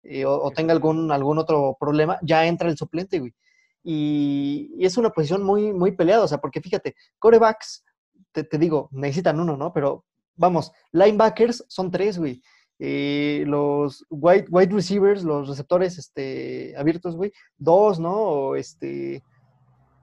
eh, 0.04 0.24
o, 0.24 0.42
o 0.42 0.50
tenga 0.50 0.72
algún, 0.72 1.10
algún 1.10 1.38
otro 1.38 1.76
problema, 1.80 2.18
ya 2.22 2.46
entra 2.46 2.68
el 2.68 2.76
suplente, 2.76 3.18
güey. 3.18 3.34
Y, 3.82 4.70
y 4.78 4.86
es 4.86 4.96
una 4.96 5.10
posición 5.10 5.42
muy, 5.42 5.72
muy 5.72 5.92
peleada, 5.92 6.24
o 6.24 6.28
sea, 6.28 6.38
porque 6.38 6.60
fíjate, 6.60 6.94
corebacks, 7.18 7.84
te, 8.32 8.44
te 8.44 8.58
digo, 8.58 8.88
necesitan 8.92 9.38
uno, 9.40 9.56
¿no? 9.56 9.72
Pero 9.72 10.04
vamos, 10.36 10.72
linebackers 10.92 11.64
son 11.68 11.90
tres, 11.90 12.18
güey. 12.18 12.42
Eh, 12.78 13.44
los 13.46 14.04
wide, 14.10 14.46
wide 14.50 14.74
receivers, 14.74 15.22
los 15.22 15.48
receptores 15.48 15.96
este, 15.98 16.74
abiertos, 16.76 17.14
güey, 17.14 17.32
dos, 17.56 18.00
¿no? 18.00 18.14
O 18.14 18.56
este, 18.56 19.22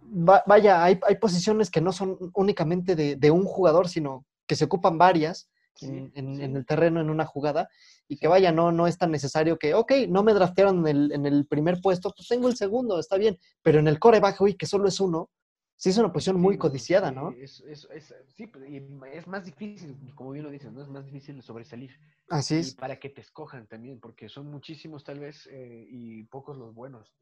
va- 0.03 0.43
vaya, 0.47 0.83
hay, 0.83 0.99
hay 1.07 1.15
posiciones 1.15 1.69
que 1.69 1.81
no 1.81 1.91
son 1.91 2.17
únicamente 2.33 2.95
de, 2.95 3.15
de 3.15 3.31
un 3.31 3.43
jugador, 3.45 3.89
sino 3.89 4.25
que 4.47 4.55
se 4.55 4.65
ocupan 4.65 4.97
varias 4.97 5.49
Sí, 5.73 5.87
en, 5.87 6.11
en- 6.15 6.35
sí. 6.35 6.43
en 6.43 6.55
el 6.57 6.65
terreno, 6.65 6.99
en 7.01 7.09
una 7.09 7.25
jugada, 7.25 7.69
y 8.11 8.17
que 8.17 8.27
vaya, 8.27 8.51
no, 8.51 8.73
no 8.73 8.87
es 8.87 8.97
tan 8.97 9.09
necesario 9.09 9.57
que, 9.57 9.73
ok, 9.73 9.93
no 10.09 10.21
me 10.21 10.33
draftearon 10.33 10.85
en 10.85 10.87
el, 10.97 11.11
en 11.13 11.25
el 11.25 11.47
primer 11.47 11.79
puesto, 11.79 12.11
pues 12.13 12.27
tengo 12.27 12.49
el 12.49 12.57
segundo, 12.57 12.99
está 12.99 13.15
bien, 13.17 13.37
pero 13.61 13.79
en 13.79 13.87
el 13.87 13.99
coreback, 13.99 14.37
güey, 14.37 14.55
que 14.55 14.65
solo 14.65 14.89
es 14.89 14.99
uno, 14.99 15.29
sí 15.77 15.91
es 15.91 15.97
una 15.97 16.11
posición 16.11 16.37
muy 16.41 16.57
codiciada, 16.57 17.09
¿no? 17.13 17.31
Es, 17.31 17.61
es, 17.61 17.87
es- 17.93 18.13
sí, 18.27 18.47
pues, 18.47 18.69
y 18.69 18.85
es 19.13 19.27
más 19.27 19.45
difícil, 19.45 19.95
como 20.13 20.31
bien 20.31 20.43
lo 20.43 20.51
dices, 20.51 20.73
¿no? 20.73 20.81
Es 20.81 20.89
más 20.89 21.05
difícil 21.05 21.41
sobresalir. 21.41 21.91
Así 22.27 22.55
Y 22.55 22.59
es. 22.59 22.75
para 22.75 22.99
que 22.99 23.09
te 23.09 23.21
escojan 23.21 23.65
también, 23.67 24.01
porque 24.01 24.27
son 24.27 24.47
muchísimos 24.51 25.05
tal 25.05 25.19
vez 25.19 25.47
eh, 25.49 25.87
y 25.89 26.23
pocos 26.25 26.57
los 26.57 26.73
buenos 26.75 27.15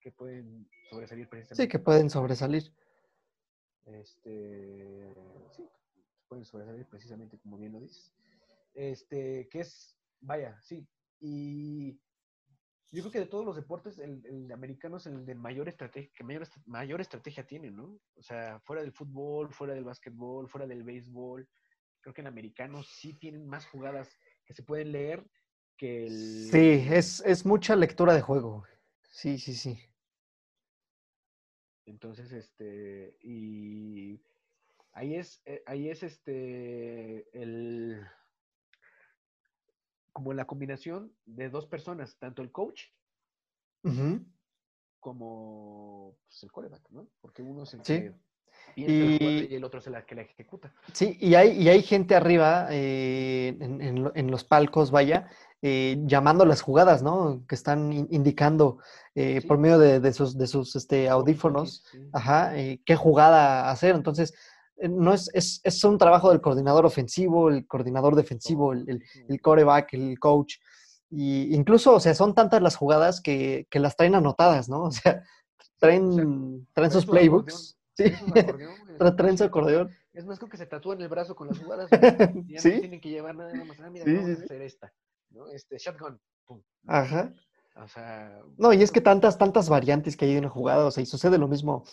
que 0.00 0.12
pueden 0.12 0.68
sobresalir 0.90 1.30
precisamente. 1.30 1.62
Sí, 1.62 1.68
que 1.68 1.78
pueden 1.78 2.10
sobresalir. 2.10 2.70
Este, 3.86 5.14
sí, 5.56 5.64
pueden 6.28 6.44
sobresalir 6.44 6.84
precisamente 6.90 7.38
como 7.38 7.56
bien 7.56 7.72
lo 7.72 7.80
dices. 7.80 8.12
Este, 8.74 9.48
que 9.50 9.60
es, 9.60 9.96
vaya, 10.20 10.60
sí. 10.62 10.86
Y 11.20 11.98
yo 12.92 13.02
creo 13.02 13.10
que 13.12 13.18
de 13.20 13.26
todos 13.26 13.44
los 13.44 13.56
deportes, 13.56 13.98
el, 13.98 14.24
el 14.26 14.50
americano 14.52 14.96
es 14.96 15.06
el 15.06 15.26
de 15.26 15.34
mayor 15.34 15.68
estrategia, 15.68 16.10
que 16.14 16.24
mayor, 16.24 16.46
mayor 16.66 17.00
estrategia 17.00 17.46
tiene, 17.46 17.70
¿no? 17.70 17.98
O 18.14 18.22
sea, 18.22 18.60
fuera 18.60 18.82
del 18.82 18.92
fútbol, 18.92 19.52
fuera 19.52 19.74
del 19.74 19.84
básquetbol, 19.84 20.48
fuera 20.48 20.66
del 20.66 20.82
béisbol, 20.82 21.48
creo 22.00 22.14
que 22.14 22.20
en 22.20 22.28
americano 22.28 22.82
sí 22.82 23.14
tienen 23.14 23.46
más 23.46 23.66
jugadas 23.66 24.16
que 24.44 24.54
se 24.54 24.62
pueden 24.62 24.92
leer 24.92 25.26
que 25.76 26.06
el... 26.06 26.48
Sí, 26.50 26.86
es, 26.88 27.20
es 27.26 27.44
mucha 27.44 27.74
lectura 27.74 28.14
de 28.14 28.22
juego. 28.22 28.64
Sí, 29.10 29.38
sí, 29.38 29.54
sí. 29.54 29.78
Entonces, 31.84 32.32
este, 32.32 33.16
y 33.20 34.20
ahí 34.92 35.16
es, 35.16 35.42
eh, 35.44 35.62
ahí 35.66 35.88
es 35.88 36.02
este, 36.02 37.28
el, 37.38 38.06
como 40.16 40.32
la 40.32 40.46
combinación 40.46 41.12
de 41.26 41.50
dos 41.50 41.66
personas, 41.66 42.16
tanto 42.18 42.40
el 42.40 42.50
coach 42.50 42.84
como 44.98 46.16
pues, 46.26 46.42
el 46.42 46.50
coreback, 46.50 46.88
¿no? 46.90 47.06
Porque 47.20 47.42
uno 47.42 47.64
es 47.64 47.74
el 47.74 47.80
Sí. 47.84 47.92
que 48.00 48.14
Y- 48.74 48.84
y 48.86 49.54
el 49.54 49.62
otro 49.64 49.78
es 49.80 49.86
el 49.86 50.04
que 50.06 50.14
la 50.14 50.22
ejecuta. 50.22 50.72
Sí, 50.94 51.18
y 51.20 51.34
hay, 51.34 51.50
y 51.62 51.68
hay 51.68 51.82
gente 51.82 52.14
arriba 52.14 52.66
eh, 52.70 53.56
en, 53.60 53.82
en 53.82 54.04
lo- 54.04 54.12
en 54.16 54.30
los 54.30 54.42
palcos, 54.44 54.90
vaya, 54.90 55.28
eh, 55.60 55.98
llamando 56.06 56.46
las 56.46 56.62
jugadas, 56.62 57.02
¿no? 57.02 57.44
Que 57.46 57.54
están 57.54 57.92
in- 57.92 58.08
indicando 58.10 58.78
eh, 59.14 59.40
Sí. 59.42 59.46
por 59.46 59.58
medio 59.58 59.78
de, 59.78 60.00
de 60.00 60.12
sus, 60.14 60.36
de 60.38 60.46
sus 60.46 60.74
este, 60.76 61.10
audífonos, 61.10 61.84
Sí, 61.90 61.98
sí. 61.98 62.08
ajá, 62.14 62.56
eh, 62.58 62.80
qué 62.86 62.96
jugada 62.96 63.70
hacer. 63.70 63.94
Entonces, 63.94 64.34
no 64.78 65.12
es, 65.12 65.30
es, 65.34 65.60
es 65.64 65.82
un 65.84 65.98
trabajo 65.98 66.30
del 66.30 66.40
coordinador 66.40 66.84
ofensivo, 66.86 67.48
el 67.48 67.66
coordinador 67.66 68.14
defensivo, 68.14 68.72
el, 68.72 68.88
el, 68.88 69.02
el 69.28 69.40
coreback, 69.40 69.94
el 69.94 70.18
coach. 70.18 70.56
Y 71.10 71.54
incluso, 71.54 71.94
o 71.94 72.00
sea, 72.00 72.14
son 72.14 72.34
tantas 72.34 72.60
las 72.62 72.76
jugadas 72.76 73.20
que, 73.20 73.66
que 73.70 73.78
las 73.80 73.96
traen 73.96 74.14
anotadas, 74.14 74.68
¿no? 74.68 74.84
O 74.88 74.90
sea, 74.90 75.22
traen, 75.78 76.66
traen 76.72 76.90
sus 76.90 77.06
playbooks. 77.06 77.78
Sí, 77.96 78.04
acordeón, 78.34 79.16
traen 79.16 79.38
su 79.38 79.44
acordeón. 79.44 79.90
Es 80.12 80.24
más, 80.24 80.38
creo 80.38 80.48
que 80.50 80.56
se 80.56 80.64
tatúan 80.64 80.98
el 81.02 81.08
brazo 81.08 81.36
con 81.36 81.48
las 81.48 81.58
jugadas. 81.58 81.90
Ya 82.48 82.58
Sí. 82.60 82.72
no 82.74 82.80
tienen 82.80 83.00
que 83.02 83.10
llevar 83.10 83.34
nada 83.36 83.52
más. 83.64 83.78
Ah, 83.80 83.90
mira, 83.90 84.04
Sí, 84.06 84.14
vamos 84.14 84.26
sí, 84.28 84.32
a 84.32 84.36
sí. 84.36 84.42
hacer 84.44 84.62
esta. 84.62 84.92
¿no? 85.30 85.46
Este, 85.48 85.76
shotgun. 85.76 86.18
Pum. 86.46 86.62
Ajá. 86.86 87.34
O 87.76 87.86
sea. 87.88 88.40
No, 88.56 88.72
y 88.72 88.82
es 88.82 88.90
que 88.90 89.02
tantas, 89.02 89.36
tantas 89.36 89.68
variantes 89.68 90.16
que 90.16 90.24
hay 90.24 90.32
en 90.32 90.38
una 90.38 90.48
jugada, 90.48 90.86
o 90.86 90.90
sea, 90.90 91.02
y 91.02 91.06
sucede 91.06 91.36
lo 91.36 91.48
mismo 91.48 91.84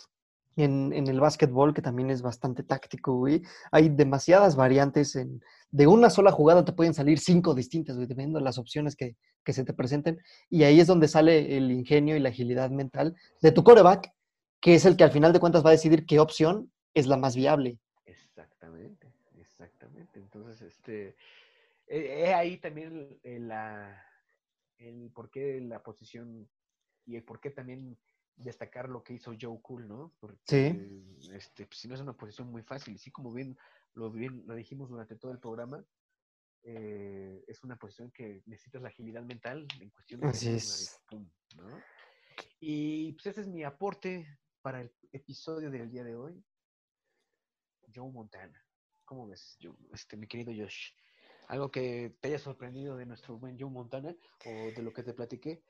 en, 0.56 0.94
el 0.94 1.20
básquetbol, 1.20 1.74
que 1.74 1.82
también 1.82 2.10
es 2.10 2.22
bastante 2.22 2.64
táctico, 2.64 3.16
güey. 3.16 3.42
Hay 3.72 3.90
demasiadas 3.90 4.56
variantes 4.56 5.16
en, 5.16 5.42
de 5.72 5.88
una 5.88 6.10
sola 6.10 6.32
jugada 6.32 6.64
te 6.64 6.74
pueden 6.74 6.94
salir 6.94 7.20
cinco 7.20 7.54
distintas, 7.54 7.96
güey, 7.96 8.08
dependiendo 8.08 8.40
de 8.40 8.46
las 8.46 8.58
opciones 8.58 8.96
que, 8.96 9.16
que 9.44 9.54
se 9.54 9.64
te 9.64 9.74
presenten. 9.74 10.20
Y 10.50 10.64
ahí 10.64 10.80
es 10.80 10.88
donde 10.88 11.08
sale 11.08 11.58
el 11.58 11.72
ingenio 11.72 12.16
y 12.16 12.20
la 12.20 12.30
agilidad 12.30 12.70
mental 12.70 13.16
de 13.42 13.52
tu 13.52 13.64
coreback, 13.64 14.14
que 14.62 14.76
es 14.76 14.86
el 14.86 14.96
que 14.96 15.04
al 15.04 15.12
final 15.12 15.34
de 15.34 15.40
cuentas 15.40 15.66
va 15.66 15.70
a 15.70 15.74
decidir 15.74 16.06
qué 16.06 16.20
opción 16.20 16.72
es 16.94 17.08
la 17.08 17.18
más 17.18 17.36
viable. 17.36 17.80
Exactamente, 18.06 19.12
exactamente. 19.40 20.20
Entonces, 20.20 20.62
este, 20.62 21.16
he, 21.88 22.26
he 22.26 22.34
ahí 22.34 22.58
también 22.58 22.94
el, 22.94 23.20
el, 23.24 23.48
la, 23.48 24.06
el 24.78 25.12
por 25.14 25.30
qué 25.30 25.60
la 25.62 25.82
posición 25.82 26.48
y 27.06 27.16
el 27.16 27.24
por 27.24 27.40
qué 27.40 27.50
también 27.50 27.98
destacar 28.36 28.90
lo 28.90 29.04
que 29.04 29.14
hizo 29.14 29.34
Joe 29.40 29.60
Cool, 29.62 29.88
¿no? 29.88 30.14
Porque, 30.20 30.44
Sí. 30.46 31.32
este, 31.34 31.66
pues, 31.66 31.80
si 31.80 31.88
no 31.88 31.96
es 31.96 32.02
una 32.02 32.14
posición 32.14 32.52
muy 32.52 32.64
fácil, 32.64 32.96
y 32.96 32.98
sí, 32.98 33.12
como 33.12 33.32
bien 33.32 33.58
lo, 33.94 34.12
bien, 34.12 34.44
lo 34.46 34.56
dijimos 34.56 34.90
durante 34.90 35.16
todo 35.16 35.32
el 35.32 35.40
programa, 35.40 35.86
eh, 36.64 37.44
es 37.48 37.64
una 37.64 37.76
posición 37.76 38.12
que 38.12 38.42
necesitas 38.46 38.82
la 38.82 38.88
agilidad 38.88 39.24
mental 39.24 39.68
en 39.80 39.90
cuestión 39.90 40.22
de 40.22 40.28
Así 40.28 40.50
es. 40.50 41.00
pum, 41.08 41.30
¿no? 41.58 41.68
Y 42.60 43.12
pues 43.14 43.28
ese 43.28 43.42
es 43.42 43.48
mi 43.48 43.64
aporte 43.64 44.40
para 44.62 44.82
el 44.82 44.92
episodio 45.12 45.70
del 45.70 45.92
día 45.92 46.04
de 46.04 46.16
hoy. 46.16 46.44
Joe 47.94 48.10
Montana. 48.12 48.64
¿Cómo 49.06 49.28
ves, 49.28 49.58
Joe? 49.62 49.76
este, 49.92 50.16
mi 50.16 50.28
querido 50.28 50.54
Josh? 50.56 50.92
¿Algo 51.50 51.70
que 51.70 52.16
te 52.22 52.30
haya 52.30 52.40
sorprendido 52.40 52.96
de 52.96 53.06
nuestro 53.06 53.38
buen 53.38 53.60
Joe 53.60 53.70
Montana 53.70 54.16
o 54.46 54.50
de 54.72 54.82
lo 54.82 54.94
que 54.94 55.04
te 55.04 55.14
platiqué? 55.14 55.62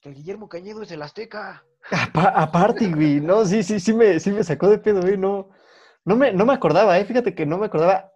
Que 0.00 0.10
Guillermo 0.10 0.48
Cañedo 0.48 0.82
es 0.82 0.90
el 0.92 1.02
Azteca. 1.02 1.64
Apa- 1.90 2.32
aparte, 2.34 2.88
güey, 2.88 3.20
no, 3.20 3.44
sí, 3.44 3.62
sí, 3.62 3.80
sí 3.80 3.92
me, 3.92 4.18
sí 4.20 4.30
me 4.30 4.44
sacó 4.44 4.68
de 4.68 4.78
pedo, 4.78 5.00
güey, 5.02 5.18
no, 5.18 5.50
no 6.04 6.16
me, 6.16 6.32
no 6.32 6.46
me 6.46 6.52
acordaba, 6.54 6.98
eh, 6.98 7.04
fíjate 7.04 7.34
que 7.34 7.46
no 7.46 7.58
me 7.58 7.66
acordaba. 7.66 8.10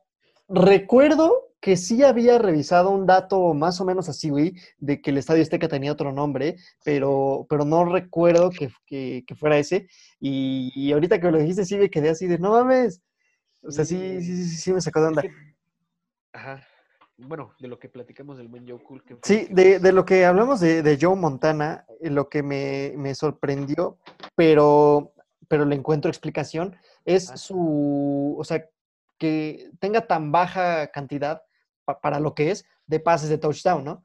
Recuerdo 0.49 1.51
que 1.61 1.77
sí 1.77 2.03
había 2.03 2.39
revisado 2.39 2.91
un 2.91 3.07
dato 3.07 3.55
más 3.55 3.81
o 3.81 3.85
menos 3.87 4.09
así, 4.09 4.29
güey, 4.31 4.55
de 4.79 5.01
que 5.01 5.11
el 5.11 5.19
Estadio 5.19 5.43
Azteca 5.43 5.67
tenía 5.69 5.93
otro 5.93 6.13
nombre, 6.13 6.57
pero, 6.85 7.47
pero 7.49 7.65
no 7.65 7.85
recuerdo 7.87 8.51
que, 8.51 8.71
que- 8.87 9.25
que 9.27 9.35
fuera 9.35 9.59
ese. 9.59 9.89
Y, 10.21 10.73
y 10.75 10.93
ahorita 10.93 11.19
que 11.19 11.27
me 11.27 11.33
lo 11.33 11.39
dijiste, 11.39 11.65
sí 11.65 11.77
me 11.77 11.91
quedé 11.91 12.11
así 12.11 12.27
de, 12.27 12.39
no 12.39 12.51
mames. 12.53 13.03
O 13.63 13.71
sea, 13.71 13.85
sí, 13.87 13.97
sí, 14.21 14.37
sí, 14.37 14.45
sí, 14.47 14.57
sí 14.57 14.73
me 14.75 14.81
sacó 14.83 15.01
de 15.01 15.07
onda. 15.09 15.23
Ajá. 16.33 16.63
Bueno, 17.17 17.53
de 17.61 17.69
lo 17.69 17.79
que 17.79 17.89
platicamos 17.89 18.39
del 18.39 18.49
buen 18.49 18.69
Joe 18.69 18.83
Cool. 18.83 19.05
que 19.05 19.17
Sí, 19.23 19.47
de, 19.51 19.79
de 19.79 19.93
lo 19.93 20.05
que 20.05 20.25
hablamos 20.25 20.59
de, 20.61 20.83
de 20.83 20.99
Joe 21.01 21.15
Montana, 21.15 21.87
eh, 22.01 22.11
lo 22.11 22.29
que 22.29 22.43
me, 22.43 22.93
me 22.97 23.15
sorprendió, 23.15 23.99
pero, 24.35 25.13
pero 25.49 25.65
le 25.65 25.77
encuentro 25.77 26.11
explicación, 26.11 26.77
es 27.05 27.31
Ah. 27.31 27.37
su, 27.37 28.35
o 28.37 28.43
sea, 28.45 28.69
que 29.17 29.71
tenga 29.79 30.07
tan 30.09 30.33
baja 30.33 30.89
cantidad 30.89 31.43
pa- 31.85 32.01
para 32.01 32.19
lo 32.19 32.35
que 32.35 32.51
es 32.51 32.65
de 32.87 32.99
pases 32.99 33.29
de 33.29 33.39
touchdown, 33.39 33.85
¿no? 33.85 34.05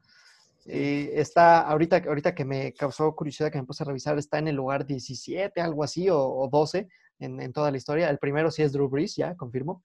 Eh, 0.66 1.10
está, 1.14 1.62
ahorita, 1.62 2.02
ahorita 2.06 2.32
que 2.34 2.44
me 2.44 2.72
causó 2.74 3.16
curiosidad 3.16 3.50
que 3.50 3.58
me 3.58 3.64
puse 3.66 3.82
a 3.82 3.86
revisar, 3.86 4.16
está 4.18 4.38
en 4.38 4.46
el 4.48 4.54
lugar 4.56 4.86
17, 4.86 5.60
algo 5.60 5.82
así, 5.82 6.08
o, 6.10 6.18
o 6.22 6.48
12 6.48 6.86
en, 7.18 7.40
en 7.40 7.52
toda 7.52 7.72
la 7.72 7.76
historia. 7.76 8.08
El 8.08 8.18
primero 8.18 8.52
sí 8.52 8.62
es 8.62 8.70
Drew 8.72 8.88
Brees, 8.88 9.16
ya, 9.16 9.34
confirmo. 9.36 9.82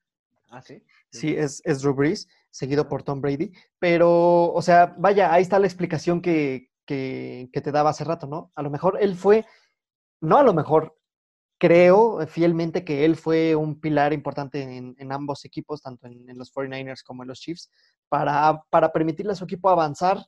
Ah, 0.49 0.61
sí. 0.61 0.83
Sí, 1.09 1.35
es, 1.35 1.61
es 1.65 1.81
Drew 1.81 1.93
Brees, 1.93 2.27
seguido 2.49 2.87
por 2.87 3.03
Tom 3.03 3.21
Brady. 3.21 3.51
Pero, 3.79 4.51
o 4.51 4.61
sea, 4.61 4.95
vaya, 4.97 5.33
ahí 5.33 5.41
está 5.41 5.59
la 5.59 5.67
explicación 5.67 6.21
que, 6.21 6.69
que, 6.85 7.49
te 7.51 7.71
daba 7.71 7.89
hace 7.89 8.03
rato, 8.03 8.27
¿no? 8.27 8.51
A 8.55 8.61
lo 8.61 8.69
mejor 8.69 8.97
él 9.01 9.15
fue, 9.15 9.45
no 10.21 10.37
a 10.37 10.43
lo 10.43 10.53
mejor, 10.53 10.97
creo 11.57 12.25
fielmente 12.27 12.83
que 12.83 13.05
él 13.05 13.15
fue 13.15 13.55
un 13.55 13.79
pilar 13.79 14.13
importante 14.13 14.61
en, 14.61 14.95
en 14.97 15.11
ambos 15.11 15.45
equipos, 15.45 15.81
tanto 15.81 16.07
en, 16.07 16.37
los 16.37 16.53
49ers 16.53 17.03
como 17.03 17.23
en 17.23 17.29
los 17.29 17.39
Chiefs, 17.39 17.71
para, 18.09 18.63
para 18.69 18.91
permitirle 18.91 19.31
a 19.31 19.35
su 19.35 19.45
equipo 19.45 19.69
avanzar 19.69 20.25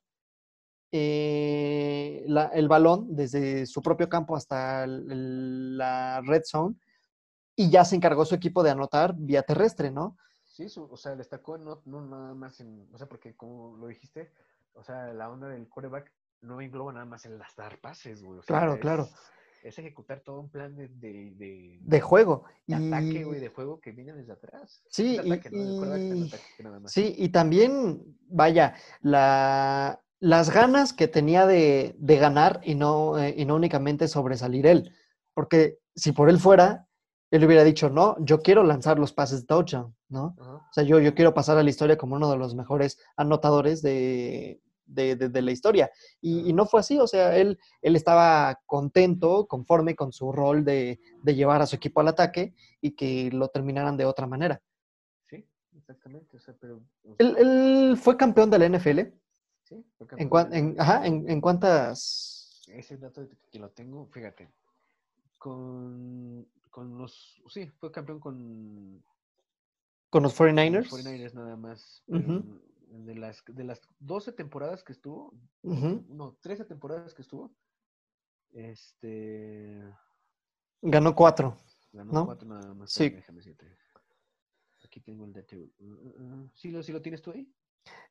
eh, 0.92 2.26
el 2.54 2.68
balón 2.70 3.14
desde 3.14 3.66
su 3.66 3.82
propio 3.82 4.08
campo 4.08 4.36
hasta 4.38 4.86
la 4.88 6.22
red 6.26 6.44
zone 6.46 6.76
y 7.58 7.70
ya 7.72 7.84
se 7.84 7.96
encargó 7.98 8.24
su 8.24 8.36
equipo 8.36 8.64
de 8.64 8.70
anotar 8.70 9.16
vía 9.18 9.42
terrestre, 9.42 9.92
¿no? 9.92 10.16
Sí, 10.46 10.70
su- 10.70 10.84
o 10.90 10.96
sea, 10.96 11.16
destacó 11.16 11.58
no, 11.58 11.82
no 11.86 12.02
nada 12.06 12.34
más 12.34 12.60
en, 12.62 12.88
o 12.94 12.98
sea, 12.98 13.08
porque 13.10 13.36
como 13.36 13.76
lo 13.78 13.88
dijiste, 13.88 14.32
o 14.74 14.84
sea, 14.84 15.12
la 15.14 15.30
onda 15.30 15.50
del 15.50 15.68
quarterback 15.68 16.14
no 16.42 16.62
engloba 16.62 16.94
nada 16.94 17.06
más 17.06 17.26
en 17.26 17.38
las 17.40 17.56
dar 17.56 17.80
pases, 17.80 18.24
güey. 18.24 18.40
o 18.40 18.44
sea, 18.44 18.56
Claro, 18.58 18.76
es- 18.76 18.80
claro. 18.80 19.10
Es 19.64 19.78
ejecutar 19.80 20.22
todo 20.22 20.40
un 20.40 20.50
plan 20.50 20.76
de, 20.76 20.88
de, 20.88 21.32
de, 21.36 21.80
de 21.82 22.00
juego. 22.02 22.46
de 22.68 22.76
ataque, 22.76 23.20
Y- 23.20 23.24
güey, 23.24 23.40
de 23.40 23.50
juego 23.50 23.82
que 23.82 23.92
viene 23.92 24.14
desde 24.14 24.34
atrás. 24.34 24.84
Sí, 24.88 25.18
y- 25.24 25.28
y- 25.28 25.32
ataque 25.34 25.50
nada 25.50 26.80
más. 26.80 26.92
Sí, 26.92 27.16
y 27.18 27.30
también, 27.30 28.04
vaya, 28.30 28.76
la, 29.02 30.00
las 30.20 30.52
ganas 30.52 30.94
que 30.94 31.08
tenía 31.08 31.46
de, 31.48 31.96
de 31.98 32.18
ganar 32.18 32.62
y 32.64 32.76
no, 32.76 33.18
eh, 33.18 33.34
y 33.36 33.46
no 33.46 33.56
únicamente 33.56 34.08
sobresalir 34.08 34.68
él. 34.68 34.94
Porque 35.34 35.80
si 35.96 36.12
por 36.12 36.30
él 36.30 36.40
fuera, 36.40 36.87
él 37.32 37.44
hubiera 37.46 37.64
dicho, 37.64 37.90
no, 37.90 38.16
yo 38.20 38.42
quiero 38.42 38.64
lanzar 38.64 38.98
los 39.00 39.12
pases 39.14 39.42
de 39.42 39.48
touchdown, 39.48 39.96
¿no? 40.10 40.36
O 40.40 40.74
sea, 40.74 40.84
yo, 40.84 41.00
yo 41.00 41.14
quiero 41.14 41.34
pasar 41.34 41.58
a 41.58 41.64
la 41.64 41.70
historia 41.70 41.98
como 41.98 42.16
uno 42.16 42.30
de 42.32 42.38
los 42.38 42.56
mejores 42.56 43.00
anotadores 43.18 43.82
de, 43.82 44.62
de, 44.86 45.16
de- 45.18 45.30
de 45.30 45.42
la 45.42 45.52
historia. 45.52 45.92
Y, 46.22 46.54
no 46.54 46.66
fue 46.66 46.80
así, 46.80 46.98
o 47.00 47.08
sea, 47.08 47.36
él, 47.38 47.60
él 47.82 47.96
estaba 47.98 48.60
contento, 48.66 49.46
conforme 49.48 49.96
con 49.96 50.12
su 50.14 50.32
rol 50.32 50.64
de, 50.64 51.00
de 51.24 51.36
llevar 51.36 51.62
a 51.62 51.66
su 51.68 51.76
equipo 51.76 52.00
al 52.00 52.08
ataque 52.08 52.54
y 52.82 52.92
que 52.96 53.30
lo 53.32 53.50
terminaran 53.50 53.98
de 53.98 54.06
otra 54.06 54.26
manera. 54.28 54.62
Sí, 55.30 55.46
exactamente. 55.76 56.38
O 56.38 56.40
sea, 56.40 56.56
pero. 56.60 56.82
Él, 57.18 57.36
él 57.38 57.98
fue 58.02 58.16
campeón 58.16 58.50
de 58.50 58.60
la 58.60 58.66
NFL. 58.70 59.00
sí, 59.64 59.86
fue 59.98 60.06
¿En, 60.06 60.08
campeón 60.08 60.30
cuan- 60.30 60.50
de- 60.50 60.58
en- 60.60 60.76
ajá, 60.80 61.06
en, 61.06 61.30
en 61.30 61.42
cuántas? 61.42 62.64
Ese 62.68 62.98
dato 62.98 63.28
que 63.52 63.60
lo 63.60 63.70
tengo, 63.72 64.08
fíjate. 64.08 64.50
Con, 65.38 66.48
con 66.78 66.96
los. 66.96 67.42
Sí, 67.50 67.66
fue 67.80 67.92
campeón 67.92 68.20
con. 68.20 69.04
Con 70.12 70.22
los 70.22 70.36
con 70.36 70.46
los 70.46 70.56
49ers. 70.56 70.90
49ers 70.92 71.34
nada 71.34 71.56
más. 71.56 72.04
pero 72.06 72.20
Ujú. 72.20 72.62
De 72.90 73.16
las, 73.16 73.44
de 73.48 73.64
las 73.64 73.82
12 74.00 74.32
temporadas 74.34 74.84
que 74.84 74.94
estuvo, 74.94 75.34
Ujú. 75.64 76.06
no, 76.08 76.38
13 76.40 76.66
temporadas 76.66 77.16
que 77.16 77.24
estuvo, 77.24 77.52
este. 78.52 79.82
Ganó 80.84 81.16
cuatro. 81.16 81.58
Ganó 81.92 82.14
¿No? 82.14 82.26
cuatro 82.28 82.48
nada 82.48 82.76
más. 82.76 82.92
Sí. 82.92 83.10
Déjame 83.10 83.40
decirte. 83.40 83.76
Aquí 84.86 85.02
tengo 85.02 85.26
el 85.26 85.34
dato. 85.34 85.56
Uh, 85.56 85.84
uh, 85.84 86.44
uh. 86.44 86.50
¿Sí, 86.54 86.70
lo, 86.70 86.84
¿Sí 86.84 86.92
lo 86.92 87.02
tienes 87.02 87.24
tú 87.24 87.32
ahí? 87.32 87.52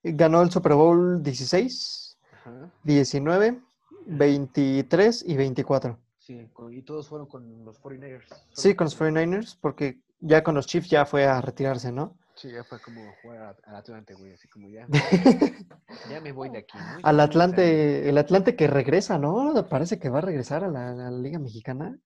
Ganó 0.02 0.42
el 0.42 0.50
Super 0.50 0.74
Bowl 0.74 1.22
16, 1.22 2.18
Ajá. 2.32 2.72
19, 2.82 3.62
23 4.06 5.24
y 5.24 5.36
24. 5.36 6.00
Sí, 6.26 6.50
y 6.72 6.82
todos 6.82 7.08
fueron 7.08 7.28
con 7.28 7.64
los 7.64 7.80
49ers. 7.80 8.26
Sí, 8.52 8.74
con 8.74 8.86
los 8.86 8.98
49ers, 8.98 9.56
porque 9.60 10.00
ya 10.18 10.42
con 10.42 10.56
los 10.56 10.66
Chiefs 10.66 10.90
ya 10.90 11.06
fue 11.06 11.24
a 11.24 11.40
retirarse, 11.40 11.92
¿no? 11.92 12.16
Sí, 12.34 12.50
ya 12.50 12.64
fue 12.64 12.80
como 12.80 13.00
jugar 13.22 13.56
al 13.64 13.76
Atlante, 13.76 14.12
güey, 14.14 14.32
así 14.32 14.48
como 14.48 14.68
ya. 14.68 14.86
Ya 16.10 16.20
me 16.20 16.32
voy 16.32 16.48
de 16.50 16.58
aquí, 16.58 16.76
¿no? 16.78 16.98
Al. 17.04 17.20
Atlante, 17.20 18.08
el 18.08 18.18
Atlante 18.18 18.56
que 18.56 18.66
regresa, 18.66 19.18
¿no? 19.18 19.66
Parece 19.68 19.98
que 20.00 20.08
va 20.08 20.18
a 20.18 20.22
regresar 20.22 20.64
a 20.64 20.68
la, 20.68 20.90
a 20.90 20.94
la 20.94 21.10
Liga 21.12 21.38
Mexicana. 21.38 21.96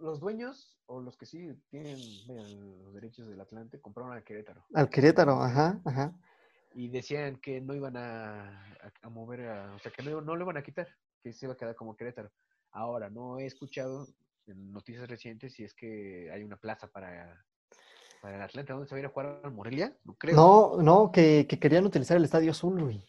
Los 0.00 0.18
dueños, 0.20 0.78
o 0.86 1.00
los 1.02 1.16
que 1.18 1.26
sí 1.26 1.52
tienen 1.70 1.98
vean, 2.26 2.78
los 2.82 2.94
derechos 2.94 3.28
del 3.28 3.40
Atlante, 3.40 3.80
compraron 3.80 4.16
a 4.16 4.22
Querétaro. 4.22 4.64
Al 4.74 4.88
Querétaro, 4.88 5.42
ajá, 5.42 5.80
ajá. 5.84 6.12
Y 6.74 6.88
decían 6.88 7.36
que 7.36 7.60
no 7.60 7.74
iban 7.74 7.96
a, 7.98 8.48
a- 8.48 8.92
a 9.02 9.08
mover, 9.10 9.46
a- 9.48 9.74
o 9.74 9.78
sea, 9.78 9.92
que 9.92 10.02
no, 10.02 10.20
no 10.22 10.36
lo 10.36 10.44
iban 10.44 10.56
a 10.56 10.62
quitar, 10.62 10.88
que 11.22 11.32
se 11.34 11.44
iba 11.46 11.52
a 11.52 11.56
quedar 11.56 11.74
como 11.74 11.94
Querétaro. 11.96 12.30
Ahora, 12.72 13.10
no 13.10 13.38
he 13.38 13.46
escuchado 13.46 14.06
en 14.46 14.72
noticias 14.72 15.08
recientes 15.08 15.54
si 15.54 15.64
es 15.64 15.74
que 15.74 16.30
hay 16.32 16.42
una 16.42 16.56
plaza 16.56 16.88
para, 16.88 17.44
para 18.22 18.36
el 18.36 18.42
Atlante. 18.42 18.72
¿Dónde 18.72 18.88
se 18.88 18.94
va 18.94 18.96
a 18.96 19.00
ir 19.00 19.06
a 19.06 19.10
jugar 19.10 19.40
al 19.44 19.52
Morelia? 19.52 19.96
No 20.04 20.14
creo. 20.14 20.36
No, 20.36 20.82
no, 20.82 21.12
que, 21.12 21.46
que 21.48 21.58
querían 21.58 21.86
utilizar 21.86 22.16
el 22.16 22.24
Estadio 22.24 22.50
Azul, 22.50 22.82
güey. 22.82 23.04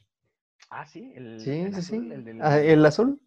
Ah, 0.69 0.85
sí, 0.85 1.11
el, 1.15 1.39
Sí, 1.39 1.51
el 1.51 1.73
sí, 1.73 1.79
azul, 1.79 2.03
sí. 2.07 2.11
el 2.13 2.23
del- 2.25 2.41
Ah, 2.41 2.59
el 2.59 2.85
azul, 2.85 3.19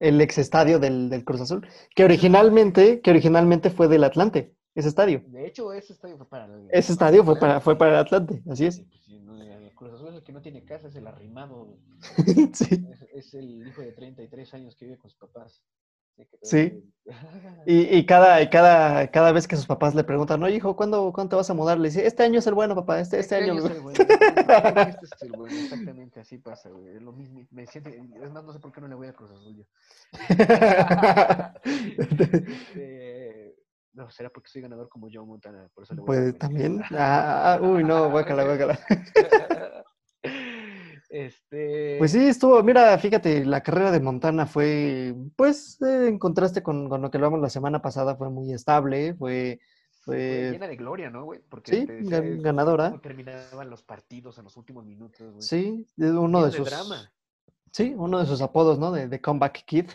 el 0.00 0.20
ex 0.20 0.38
estadio 0.38 0.78
del, 0.78 1.08
del 1.10 1.24
Cruz 1.24 1.40
Azul, 1.40 1.66
que 1.94 2.04
originalmente, 2.04 3.00
que 3.00 3.10
originalmente 3.10 3.70
fue 3.70 3.86
del 3.88 4.04
Atlante, 4.04 4.54
ese 4.74 4.88
estadio. 4.88 5.22
De 5.26 5.46
hecho, 5.46 5.72
ese 5.72 5.92
estadio 5.92 6.16
fue 6.16 6.28
para 6.28 6.46
el, 6.46 6.66
Ese 6.70 6.92
estadio 6.92 7.24
fue 7.24 7.38
para, 7.38 7.60
fue 7.60 7.76
para 7.78 7.92
el 7.92 7.96
Atlante, 7.98 8.42
así 8.50 8.66
es. 8.66 8.76
Sí, 8.76 8.84
pues 8.84 9.02
sí, 9.04 9.18
no, 9.20 9.40
el 9.40 9.72
Cruz 9.74 9.92
Azul 9.92 10.08
es 10.08 10.14
el 10.14 10.17
que 10.28 10.32
no 10.34 10.42
tiene 10.42 10.62
casa, 10.62 10.88
es 10.88 10.94
el 10.96 11.06
arrimado. 11.06 11.78
Sí. 12.52 12.86
Es, 12.92 13.02
es 13.14 13.34
el 13.34 13.66
hijo 13.66 13.80
de 13.80 13.92
33 13.92 14.52
años 14.52 14.76
que 14.76 14.84
vive 14.84 14.98
con 14.98 15.08
sus 15.08 15.18
papás. 15.18 15.64
Sí. 16.42 16.84
Y, 17.64 17.96
y 17.96 18.04
cada, 18.04 18.42
y 18.42 18.50
cada, 18.50 19.10
cada 19.10 19.32
vez 19.32 19.48
que 19.48 19.56
sus 19.56 19.66
papás 19.66 19.94
le 19.94 20.04
preguntan, 20.04 20.42
oye, 20.42 20.56
hijo, 20.56 20.76
¿cuándo, 20.76 21.12
¿cuándo 21.14 21.30
te 21.30 21.36
vas 21.36 21.48
a 21.48 21.54
mudar? 21.54 21.78
Le 21.78 21.88
dice, 21.88 22.06
este 22.06 22.24
año 22.24 22.40
es 22.40 22.46
el 22.46 22.52
bueno, 22.52 22.74
papá, 22.74 23.00
este, 23.00 23.20
este 23.20 23.36
año. 23.36 23.54
es 23.56 23.64
el 23.70 23.80
bueno, 23.80 23.98
este 24.02 25.06
es 25.06 25.22
el 25.22 25.32
bueno, 25.32 25.56
exactamente, 25.64 26.20
así 26.20 26.36
pasa, 26.36 26.68
güey. 26.68 26.88
Es 26.96 27.00
lo 27.00 27.12
mismo, 27.12 27.46
me 27.50 27.66
siento, 27.66 27.88
es 27.88 28.30
más, 28.30 28.44
no 28.44 28.52
sé 28.52 28.58
por 28.58 28.70
qué 28.72 28.82
no 28.82 28.88
le 28.88 28.96
voy 28.96 29.06
a 29.06 29.14
Cruz 29.14 29.30
Azul 29.30 29.56
yo. 29.56 29.64
Este, 31.98 33.54
no, 33.94 34.10
será 34.10 34.28
porque 34.28 34.50
soy 34.50 34.60
ganador 34.62 34.88
como 34.90 35.08
Joe 35.10 35.24
Montana, 35.24 35.70
por 35.72 35.84
eso 35.84 35.94
le 35.94 36.00
voy 36.02 36.04
a 36.04 36.06
Pues 36.06 36.18
América. 36.20 36.38
también. 36.46 36.82
Ah, 36.90 37.54
ah, 37.54 37.60
uy, 37.62 37.82
no, 37.84 38.10
guácala, 38.10 38.44
guácala. 38.44 38.78
Este. 41.08 41.96
Pues 41.98 42.12
sí, 42.12 42.28
estuvo, 42.28 42.62
mira, 42.62 42.96
fíjate, 42.98 43.44
la 43.44 43.62
carrera 43.62 43.90
de 43.90 44.00
Montana 44.00 44.46
fue, 44.46 45.14
pues, 45.36 45.80
eh, 45.80 46.08
en 46.08 46.18
contraste 46.18 46.62
con, 46.62 46.88
con 46.88 47.00
lo 47.00 47.10
que 47.10 47.16
hablamos 47.16 47.40
la 47.40 47.48
semana 47.48 47.80
pasada, 47.80 48.14
fue 48.16 48.28
muy 48.28 48.52
estable, 48.52 49.14
fue, 49.14 49.58
fue 50.04 50.50
llena 50.52 50.68
de 50.68 50.76
gloria, 50.76 51.08
¿no, 51.10 51.24
güey? 51.24 51.40
Porque 51.48 51.72
sí, 51.72 51.86
te 51.86 51.92
decía, 51.94 52.20
gan- 52.20 52.42
ganadora. 52.42 53.00
terminaban 53.00 53.70
los 53.70 53.82
partidos 53.82 54.36
en 54.38 54.44
los 54.44 54.56
últimos 54.58 54.84
minutos, 54.84 55.32
güey. 55.32 55.42
Sí, 55.42 55.86
uno 55.96 56.44
de 56.44 56.52
sus, 56.52 56.68
drama. 56.68 57.10
sí, 57.72 57.94
uno 57.96 58.18
de 58.18 58.26
sus 58.26 58.42
apodos, 58.42 58.78
¿no? 58.78 58.92
De, 58.92 59.08
de 59.08 59.20
Comeback 59.20 59.64
Kid, 59.64 59.86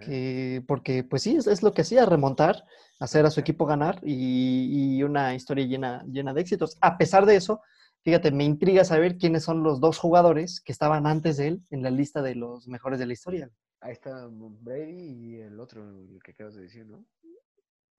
que, 0.00 0.64
porque, 0.66 1.04
pues 1.04 1.22
sí, 1.22 1.36
es, 1.36 1.46
es 1.46 1.62
lo 1.62 1.72
que 1.72 1.82
hacía, 1.82 2.06
remontar, 2.06 2.64
hacer 2.98 3.24
a 3.26 3.30
su 3.30 3.40
equipo 3.40 3.66
ganar 3.66 4.00
y, 4.02 4.96
y 4.96 5.02
una 5.02 5.34
historia 5.34 5.64
llena, 5.66 6.02
llena 6.10 6.32
de 6.34 6.40
éxitos. 6.40 6.76
A 6.80 6.96
pesar 6.98 7.24
de 7.26 7.36
eso, 7.36 7.60
fíjate, 8.06 8.30
me 8.30 8.44
intriga 8.44 8.84
saber 8.84 9.18
quiénes 9.18 9.42
son 9.42 9.64
los 9.64 9.80
dos 9.80 9.98
jugadores 9.98 10.60
que 10.60 10.70
estaban 10.70 11.08
antes 11.08 11.38
de 11.38 11.48
él 11.48 11.62
en 11.70 11.82
la 11.82 11.90
lista 11.90 12.22
de 12.22 12.36
los 12.36 12.68
mejores 12.68 13.00
de 13.00 13.06
la 13.06 13.14
historia. 13.14 13.50
Ahí 13.80 13.90
está 13.90 14.28
Brady 14.30 14.92
y 14.92 15.34
el 15.40 15.58
otro, 15.58 15.82
el 15.90 16.20
que 16.22 16.30
acabas 16.30 16.54
de 16.54 16.62
decir, 16.62 16.86
¿no? 16.86 17.04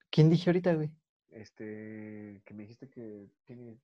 ¿Quién 0.10 0.30
dije 0.30 0.50
ahorita, 0.50 0.76
güey? 0.76 0.90
Este, 1.28 2.42
que 2.46 2.54
me 2.54 2.64
dijiste 2.64 2.90
que 2.90 3.28
tiene 3.44 3.78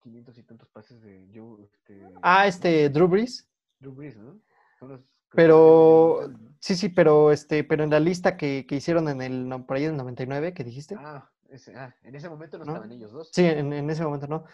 500 0.00 0.38
y 0.38 0.42
tantos 0.44 0.70
pases 0.70 1.02
de 1.02 1.28
Joe, 1.34 1.62
este, 1.62 2.00
Ah, 2.22 2.46
este, 2.46 2.88
Drew 2.88 3.06
Brees. 3.06 3.46
Drew 3.80 3.92
Brees, 3.92 4.16
¿no? 4.16 4.40
Son 4.78 4.88
los 4.88 5.00
que 5.02 5.36
Pero, 5.36 6.32
sí, 6.58 6.74
sí, 6.74 6.88
pero 6.88 7.32
este, 7.32 7.64
pero 7.64 7.84
en 7.84 7.90
la 7.90 8.00
lista 8.00 8.38
que, 8.38 8.64
que 8.66 8.76
hicieron 8.76 9.10
en 9.10 9.20
el, 9.20 9.46
no, 9.46 9.66
por 9.66 9.76
ahí 9.76 9.84
en 9.84 9.90
el 9.90 9.98
99, 9.98 10.54
que 10.54 10.64
dijiste. 10.64 10.96
Ah, 10.98 11.30
ese, 11.50 11.76
ah, 11.76 11.94
en 12.02 12.14
ese 12.14 12.30
momento 12.30 12.56
no, 12.56 12.64
¿No? 12.64 12.72
estaban 12.72 12.92
ellos 12.92 13.12
dos. 13.12 13.28
Sí, 13.30 13.44
en, 13.44 13.74
en 13.74 13.90
ese 13.90 14.02
momento 14.04 14.26
no. 14.26 14.44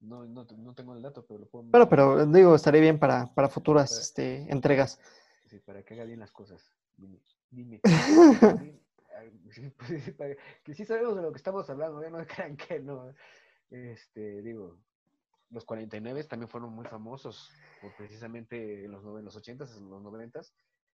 No, 0.00 0.24
no, 0.24 0.46
no 0.56 0.74
tengo 0.74 0.94
el 0.94 1.02
dato, 1.02 1.26
pero 1.26 1.40
lo 1.40 1.46
puedo 1.46 1.64
Bueno, 1.64 1.88
pero 1.88 2.24
digo, 2.26 2.54
estaría 2.54 2.80
bien 2.80 2.98
para, 2.98 3.26
para 3.34 3.48
futuras 3.48 3.90
Para- 3.90 4.00
este, 4.00 4.50
entregas. 4.50 4.98
Sí, 5.46 5.58
para 5.58 5.82
que 5.82 5.94
haga 5.94 6.04
bien 6.04 6.20
las 6.20 6.32
cosas. 6.32 6.72
Dime. 6.96 7.20
dime. 7.50 7.80
Pues, 10.16 10.38
que 10.64 10.74
sí 10.74 10.84
sabemos 10.84 11.16
de 11.16 11.22
lo 11.22 11.30
que 11.32 11.36
estamos 11.36 11.68
hablando, 11.68 12.00
ya 12.02 12.10
no 12.10 12.18
crean 12.26 12.56
que 12.56 12.80
no. 12.80 13.12
Este, 13.68 14.40
digo, 14.42 14.78
los 15.50 15.64
49 15.64 16.24
también 16.24 16.48
fueron 16.48 16.72
muy 16.72 16.86
famosos, 16.86 17.50
por 17.80 17.94
precisamente 17.96 18.84
en 18.84 18.92
los, 18.92 19.04
en 19.04 19.24
los 19.24 19.36
80s, 19.36 19.76
en 19.76 19.90
los 19.90 20.02
90s, 20.02 20.52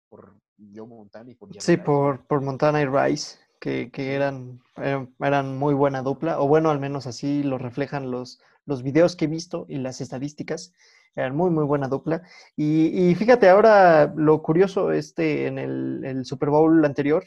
por 0.10 0.36
Joe 0.74 0.88
Montana 0.88 1.32
y 1.32 1.36
por 1.36 1.50
Sí, 1.54 1.58
Rice, 1.58 1.78
por, 1.80 2.26
por 2.26 2.42
Montana 2.42 2.82
y 2.82 2.86
Rice, 2.86 3.40
que, 3.64 3.92
que 3.92 4.14
eran, 4.14 4.60
eran, 4.76 5.16
eran 5.22 5.58
muy 5.58 5.74
buena 5.74 6.02
dupla, 6.02 6.38
o 6.42 6.50
bueno, 6.50 6.70
al 6.70 6.82
menos 6.82 7.08
así 7.08 7.44
lo 7.44 7.58
reflejan 7.58 8.12
los, 8.12 8.42
los 8.66 8.84
videos 8.84 9.16
que 9.16 9.24
he 9.24 9.30
visto 9.30 9.66
y 9.70 9.78
las 9.78 10.02
estadísticas. 10.02 10.74
Eran 11.16 11.34
muy, 11.34 11.50
muy 11.50 11.64
buena 11.64 11.88
dupla. 11.88 12.24
Y, 12.58 12.88
y 12.88 13.16
fíjate, 13.16 13.48
ahora 13.48 14.14
lo 14.18 14.42
curioso, 14.42 14.92
este, 14.92 15.48
en 15.48 15.60
el, 15.60 16.04
el 16.04 16.26
Super 16.26 16.50
Bowl 16.50 16.84
anterior, 16.84 17.24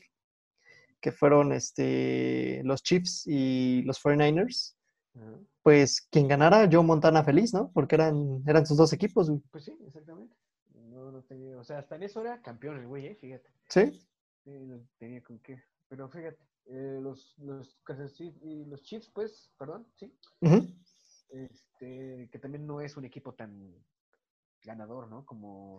que 1.01 1.11
fueron 1.11 1.53
este, 1.55 2.61
los 2.65 2.83
Chiefs 2.83 3.27
y 3.27 3.81
los 3.87 3.99
49ers, 4.05 4.75
Ajá. 5.15 5.39
pues 5.63 6.07
quien 6.11 6.29
ganara, 6.29 6.69
Joe 6.71 6.85
Montana 6.85 7.25
feliz, 7.25 7.55
¿no? 7.55 7.71
Porque 7.73 7.95
eran, 7.95 8.43
eran 8.47 8.67
sus 8.67 8.77
dos 8.77 8.93
equipos, 8.93 9.31
güey. 9.31 9.41
Pues 9.51 9.65
sí, 9.65 9.73
exactamente. 9.87 10.37
No, 10.75 11.11
no 11.11 11.23
tenía, 11.23 11.59
o 11.59 11.65
sea, 11.65 11.79
hasta 11.79 11.97
en 11.97 12.03
eso 12.03 12.21
era 12.21 12.43
campeón 12.43 12.77
el 12.77 12.87
güey, 12.87 13.07
¿eh? 13.07 13.15
fíjate. 13.15 13.49
¿Sí? 13.71 14.07
Sí, 14.45 14.51
no 14.51 14.81
tenía 14.99 15.23
con 15.23 15.39
qué. 15.39 15.63
Pero 15.89 16.09
fíjate, 16.09 16.39
eh, 16.67 16.99
los, 17.01 17.39
los, 17.39 17.81
los 17.87 18.83
Chiefs, 18.83 19.11
pues, 19.15 19.53
perdón, 19.59 19.87
sí, 19.95 20.13
este, 21.31 22.29
que 22.31 22.39
también 22.39 22.67
no 22.67 22.81
es 22.81 22.97
un 22.97 23.05
equipo 23.05 23.35
tan 23.35 23.73
ganador, 24.65 25.09
¿no? 25.09 25.25
Como 25.25 25.79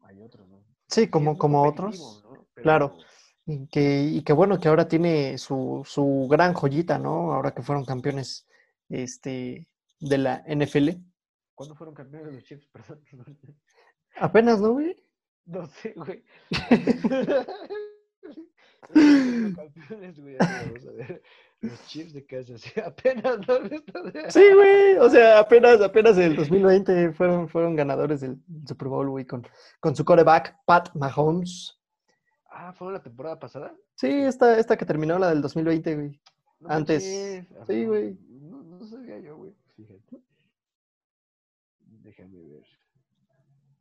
hay 0.00 0.20
otros, 0.20 0.48
¿no? 0.48 0.64
Sí, 0.88 1.08
como, 1.08 1.36
como 1.36 1.62
otros. 1.62 2.24
¿no? 2.24 2.46
claro. 2.54 2.96
Y 3.44 3.66
que, 3.68 4.02
y 4.02 4.22
que 4.22 4.32
bueno, 4.32 4.58
que 4.58 4.68
ahora 4.68 4.88
tiene 4.88 5.38
su, 5.38 5.82
su 5.84 6.26
gran 6.28 6.52
joyita, 6.52 6.98
¿no? 6.98 7.32
Ahora 7.32 7.52
que 7.52 7.62
fueron 7.62 7.84
campeones 7.84 8.46
este, 8.88 9.68
de 10.00 10.18
la 10.18 10.44
NFL. 10.48 10.90
¿Cuándo 11.54 11.74
fueron 11.74 11.94
campeones 11.94 12.34
los 12.34 12.44
Chiefs? 12.44 12.66
Perdón. 12.72 13.04
Apenas, 14.16 14.60
¿no, 14.60 14.72
güey? 14.72 14.96
No 15.44 15.66
sé, 15.66 15.94
güey. 15.94 16.24
Campeones, 18.92 20.18
güey, 20.20 20.36
vamos 20.38 20.86
a 20.86 20.92
ver. 20.92 21.22
Los 21.60 21.86
Chiefs 21.86 22.12
de 22.12 22.24
Kansas 22.26 22.62
apenas 22.84 23.38
no 23.46 23.58
Sí, 24.30 24.42
güey. 24.54 24.96
O 24.98 25.08
sea, 25.08 25.38
apenas, 25.38 25.80
apenas 25.80 26.18
el 26.18 26.36
2020 26.36 27.12
fueron, 27.12 27.48
fueron 27.48 27.76
ganadores 27.76 28.20
del 28.20 28.38
Super 28.66 28.88
Bowl, 28.88 29.08
güey, 29.10 29.24
con, 29.24 29.46
con 29.80 29.96
su 29.96 30.04
quarterback, 30.04 30.56
Pat 30.64 30.94
Mahomes. 30.94 31.80
Ah, 32.50 32.72
¿fueron 32.72 32.94
la 32.94 33.02
temporada 33.02 33.38
pasada? 33.38 33.74
Sí, 33.94 34.08
esta, 34.08 34.58
esta 34.58 34.76
que 34.76 34.86
terminó, 34.86 35.18
la 35.18 35.30
del 35.30 35.42
2020, 35.42 35.94
güey. 35.94 36.20
No 36.60 36.68
Antes. 36.70 37.02
manches, 37.04 37.66
Sí, 37.66 37.82
ah, 37.84 37.86
güey. 37.86 38.18
No, 38.28 38.62
no 38.62 38.86
sabía 38.86 39.18
yo, 39.18 39.36
güey. 39.36 39.54
Fíjate. 39.76 40.22
Déjame 41.80 42.42
ver. 42.44 42.64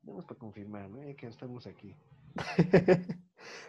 Vamos 0.04 0.26
para 0.26 0.40
confirmar, 0.40 0.90
¿no? 0.90 1.04
Ya 1.04 1.16
que 1.16 1.28
estamos 1.28 1.68
aquí. 1.68 1.96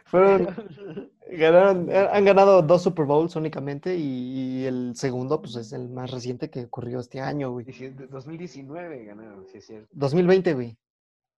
Fueron, 0.07 0.47
ganaron, 1.31 1.91
eh, 1.91 2.09
han 2.13 2.25
ganado 2.25 2.63
dos 2.63 2.83
Super 2.83 3.05
Bowls 3.07 3.35
únicamente 3.37 3.97
y, 3.97 4.61
y 4.63 4.65
el 4.67 4.95
segundo, 4.97 5.41
pues, 5.41 5.57
es 5.57 5.73
el 5.73 5.89
más 5.89 6.11
reciente 6.11 6.49
que 6.51 6.65
ocurrió 6.65 7.01
este 7.01 7.21
año, 7.21 7.51
güey. 7.51 7.67
Dicien- 7.67 7.97
2019 8.09 9.05
ganaron, 9.05 9.47
sí 9.47 9.59
es 9.59 9.67
cierto. 9.67 9.89
2020, 9.93 10.55
güey. 10.55 10.77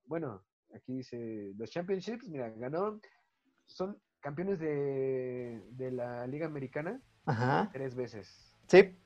Bueno, 0.06 0.42
aquí 0.74 0.96
dice 0.96 1.52
los 1.56 1.70
championships, 1.70 2.28
mira, 2.28 2.50
ganaron, 2.50 3.00
son 3.66 3.98
campeones 4.20 4.58
de, 4.58 5.62
de 5.70 5.90
la 5.92 6.26
Liga 6.26 6.46
Americana 6.46 7.00
Ajá. 7.26 7.70
tres 7.72 7.94
veces. 7.94 8.54
Sí, 8.66 8.96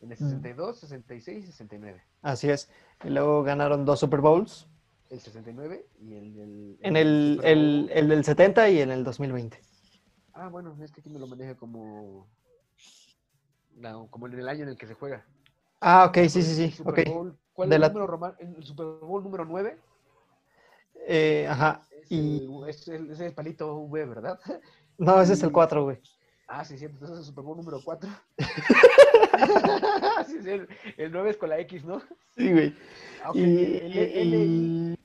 En 0.00 0.10
el 0.12 0.16
62, 0.16 0.80
66 0.80 1.44
y 1.44 1.46
69. 1.46 2.02
así 2.22 2.48
es. 2.50 2.70
Y 3.04 3.10
luego 3.10 3.42
ganaron 3.42 3.84
dos 3.84 4.00
Super 4.00 4.20
Bowls. 4.20 4.66
El 5.10 5.20
69 5.20 5.86
y 6.00 6.14
el 6.14 6.34
del... 6.34 6.78
En 6.80 6.96
el, 6.96 7.40
el, 7.44 7.90
el 7.92 8.08
del 8.08 8.24
70 8.24 8.68
y 8.70 8.80
en 8.80 8.90
el 8.90 9.04
2020. 9.04 9.60
Ah, 10.32 10.48
bueno, 10.48 10.76
es 10.82 10.90
que 10.90 11.00
aquí 11.00 11.10
me 11.10 11.18
lo 11.20 11.26
maneja 11.26 11.54
como... 11.54 12.26
No, 13.76 14.08
como 14.08 14.26
en 14.26 14.38
el 14.38 14.48
año 14.48 14.62
en 14.64 14.70
el 14.70 14.76
que 14.78 14.86
se 14.86 14.94
juega. 14.94 15.24
Ah, 15.80 16.06
ok, 16.08 16.16
sí, 16.28 16.42
sí, 16.42 16.54
sí. 16.54 16.70
Super 16.72 16.94
Ok. 17.00 17.08
Bowl, 17.08 17.38
¿Cuál 17.52 17.68
De 17.68 17.76
es 17.76 17.80
la- 17.80 17.86
el 17.88 17.92
número 17.92 18.06
romano? 18.10 18.34
El 18.38 18.64
Super 18.64 18.86
Bowl 18.86 19.22
número 19.22 19.44
9 19.44 19.78
Eh, 21.06 21.46
ajá. 21.48 21.82
es, 21.90 22.10
Y 22.10 22.48
es, 22.66 22.88
el, 22.88 23.10
es 23.10 23.20
el 23.20 23.34
palito 23.34 23.74
V, 23.76 24.06
¿verdad? 24.06 24.40
no, 24.98 25.20
ese 25.20 25.34
es 25.34 25.42
el 25.42 25.50
y- 25.50 25.52
4, 25.52 25.84
güey. 25.84 26.00
Ah, 26.48 26.64
sí, 26.64 26.76
cierto. 26.78 26.94
Entonces 26.96 27.14
es 27.18 27.20
el 27.20 27.26
Super 27.26 27.44
Bowl 27.44 27.56
número 27.56 27.80
4. 27.84 28.08
El, 30.96 31.04
el 31.06 31.12
9 31.12 31.30
es 31.30 31.36
con 31.36 31.48
la 31.48 31.58
X, 31.60 31.84
¿no? 31.84 32.00
Sí, 32.36 32.52
güey. 32.52 32.74
Ah, 33.22 33.30
ok, 33.30 33.36
Y, 33.36 33.42
el, 33.42 33.96
el, 33.96 34.34
y- 34.34 34.98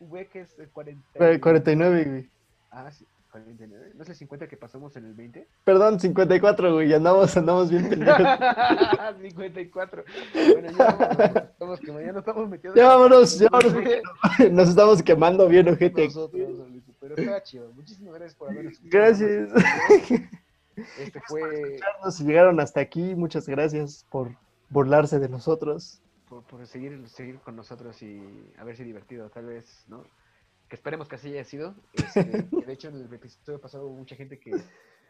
V 0.00 0.26
que 0.26 0.40
es 0.40 0.58
el 0.58 0.68
40. 0.68 1.34
y- 1.34 1.40
49, 1.40 2.04
güey. 2.04 2.30
Ah, 2.70 2.90
sí, 2.90 3.06
49. 3.30 3.92
¿No 3.94 4.02
es 4.02 4.08
el 4.08 4.14
50 4.16 4.46
que 4.48 4.56
pasamos 4.56 4.94
en 4.96 5.06
el 5.06 5.14
20? 5.14 5.48
Perdón, 5.64 5.98
54, 5.98 6.74
güey. 6.74 6.92
Andamos, 6.92 7.36
andamos 7.36 7.70
bien 7.70 7.88
pendejos. 7.88 8.16
54. 9.22 10.04
Bueno, 10.52 10.70
ya 10.70 10.84
vámonos, 10.86 11.36
estamos 11.50 11.80
que 11.80 11.92
mañana 11.92 12.18
estamos 12.20 12.48
metidos. 12.48 12.76
Ya 12.76 12.88
vámonos, 12.88 13.38
ya 13.38 13.48
vámonos, 13.50 13.82
Nos 14.52 14.68
estamos 14.68 15.02
quemando 15.02 15.48
bien, 15.48 15.68
ojete. 15.68 16.04
Nosotros, 16.06 16.48
pero 17.00 17.16
está 17.16 17.42
chido. 17.42 17.72
Muchísimas 17.74 18.14
gracias 18.14 18.34
por 18.36 18.50
habernos 18.50 18.80
Gracias. 18.84 19.50
Este 20.98 21.20
fue 21.28 21.78
Nos 22.04 22.18
llegaron 22.20 22.58
hasta 22.60 22.80
aquí. 22.80 23.14
Muchas 23.14 23.48
gracias 23.48 24.04
por 24.10 24.30
burlarse 24.70 25.18
de 25.18 25.28
nosotros. 25.28 26.00
por, 26.28 26.42
por 26.44 26.66
seguir, 26.66 27.08
seguir 27.08 27.38
con 27.40 27.56
nosotros 27.56 28.02
y 28.02 28.52
haberse 28.58 28.84
divertido, 28.84 29.30
tal 29.30 29.46
vez, 29.46 29.84
¿no? 29.88 30.04
Que 30.68 30.76
esperemos 30.76 31.08
que 31.08 31.16
así 31.16 31.28
haya 31.28 31.44
sido. 31.44 31.74
Este, 31.92 32.24
que 32.50 32.66
de 32.66 32.72
hecho, 32.72 32.88
en 32.88 32.96
el 32.96 33.12
episodio 33.12 33.60
pasado 33.60 33.86
hubo 33.86 33.96
mucha 33.96 34.16
gente 34.16 34.38
que 34.38 34.52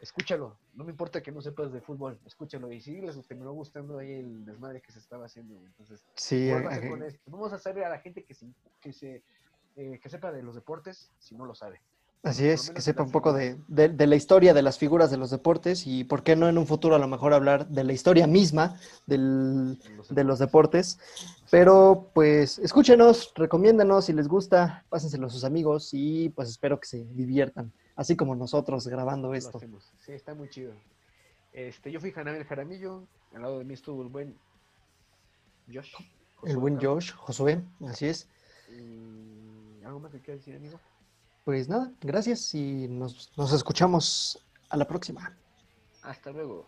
escúchalo. 0.00 0.58
No 0.74 0.84
me 0.84 0.90
importa 0.90 1.22
que 1.22 1.32
no 1.32 1.40
sepas 1.40 1.72
de 1.72 1.80
fútbol, 1.80 2.18
escúchalo. 2.26 2.70
Y 2.72 2.80
sí, 2.80 3.00
les 3.00 3.26
terminó 3.26 3.52
gustando 3.52 3.98
ahí 3.98 4.12
el 4.12 4.44
desmadre 4.44 4.82
que 4.82 4.92
se 4.92 4.98
estaba 4.98 5.26
haciendo. 5.26 5.54
Entonces, 5.64 6.04
Sí, 6.14 6.50
vuélvase 6.50 6.86
eh, 6.86 6.90
con 6.90 7.02
esto. 7.02 7.30
Vamos 7.30 7.52
a 7.52 7.56
hacer 7.56 7.82
a 7.84 7.88
la 7.88 8.00
gente 8.00 8.24
que 8.24 8.34
se, 8.34 8.46
que 8.80 8.92
se 8.92 9.22
eh, 9.76 9.98
que 10.00 10.08
sepa 10.08 10.30
de 10.30 10.42
los 10.42 10.54
deportes 10.54 11.10
si 11.18 11.34
no 11.34 11.46
lo 11.46 11.54
sabe. 11.54 11.80
Así 12.24 12.46
es, 12.48 12.70
que 12.70 12.80
sepa 12.80 13.02
un 13.02 13.10
poco 13.12 13.32
de, 13.32 13.56
de- 13.68 13.88
de 13.90 14.06
la 14.06 14.16
historia 14.16 14.52
de 14.54 14.62
las 14.62 14.78
figuras 14.78 15.10
de 15.10 15.16
los 15.18 15.30
deportes 15.30 15.86
y 15.86 16.04
por 16.04 16.22
qué 16.22 16.34
no 16.36 16.48
en 16.48 16.58
un 16.58 16.66
futuro 16.66 16.96
a 16.96 16.98
lo 16.98 17.06
mejor 17.06 17.32
hablar 17.34 17.68
de 17.68 17.84
la 17.84 17.92
historia 17.92 18.26
misma 18.26 18.76
del, 19.06 19.78
de 20.10 20.24
los 20.24 20.38
deportes. 20.38 20.98
Pero 21.50 22.10
pues 22.14 22.58
escúchenos, 22.58 23.32
recomiéndenos 23.36 24.06
si 24.06 24.12
les 24.12 24.26
gusta, 24.26 24.84
pásenselo 24.88 25.26
a 25.26 25.30
sus 25.30 25.44
amigos 25.44 25.90
y 25.92 26.30
pues 26.30 26.48
espero 26.48 26.80
que 26.80 26.86
se 26.88 27.04
diviertan, 27.04 27.72
así 27.94 28.16
como 28.16 28.34
nosotros 28.34 28.86
grabando 28.88 29.34
esto. 29.34 29.60
Sí, 30.04 30.12
está 30.12 30.34
muy 30.34 30.48
chido. 30.48 30.72
Este, 31.52 31.92
yo 31.92 32.00
fui 32.00 32.10
Janabel 32.10 32.44
Jaramillo, 32.44 33.06
al 33.34 33.42
lado 33.42 33.58
de 33.60 33.64
mí 33.64 33.74
estuvo 33.74 34.02
el 34.02 34.08
buen 34.08 34.34
Josh. 35.72 35.92
El 36.44 36.56
buen. 36.56 36.78
Josh, 36.80 37.12
Josué, 37.12 37.62
así 37.86 38.06
es. 38.06 38.28
Y 38.70 39.84
algo 39.84 40.00
más 40.00 40.10
que 40.12 40.20
quieras 40.20 40.40
decir, 40.40 40.56
amigo. 40.56 40.80
Pues 41.44 41.68
nada, 41.68 41.92
gracias 42.00 42.54
y 42.54 42.88
nos, 42.88 43.30
nos 43.36 43.52
escuchamos 43.52 44.38
a 44.70 44.78
la 44.78 44.86
próxima. 44.86 45.36
Hasta 46.02 46.30
luego. 46.32 46.66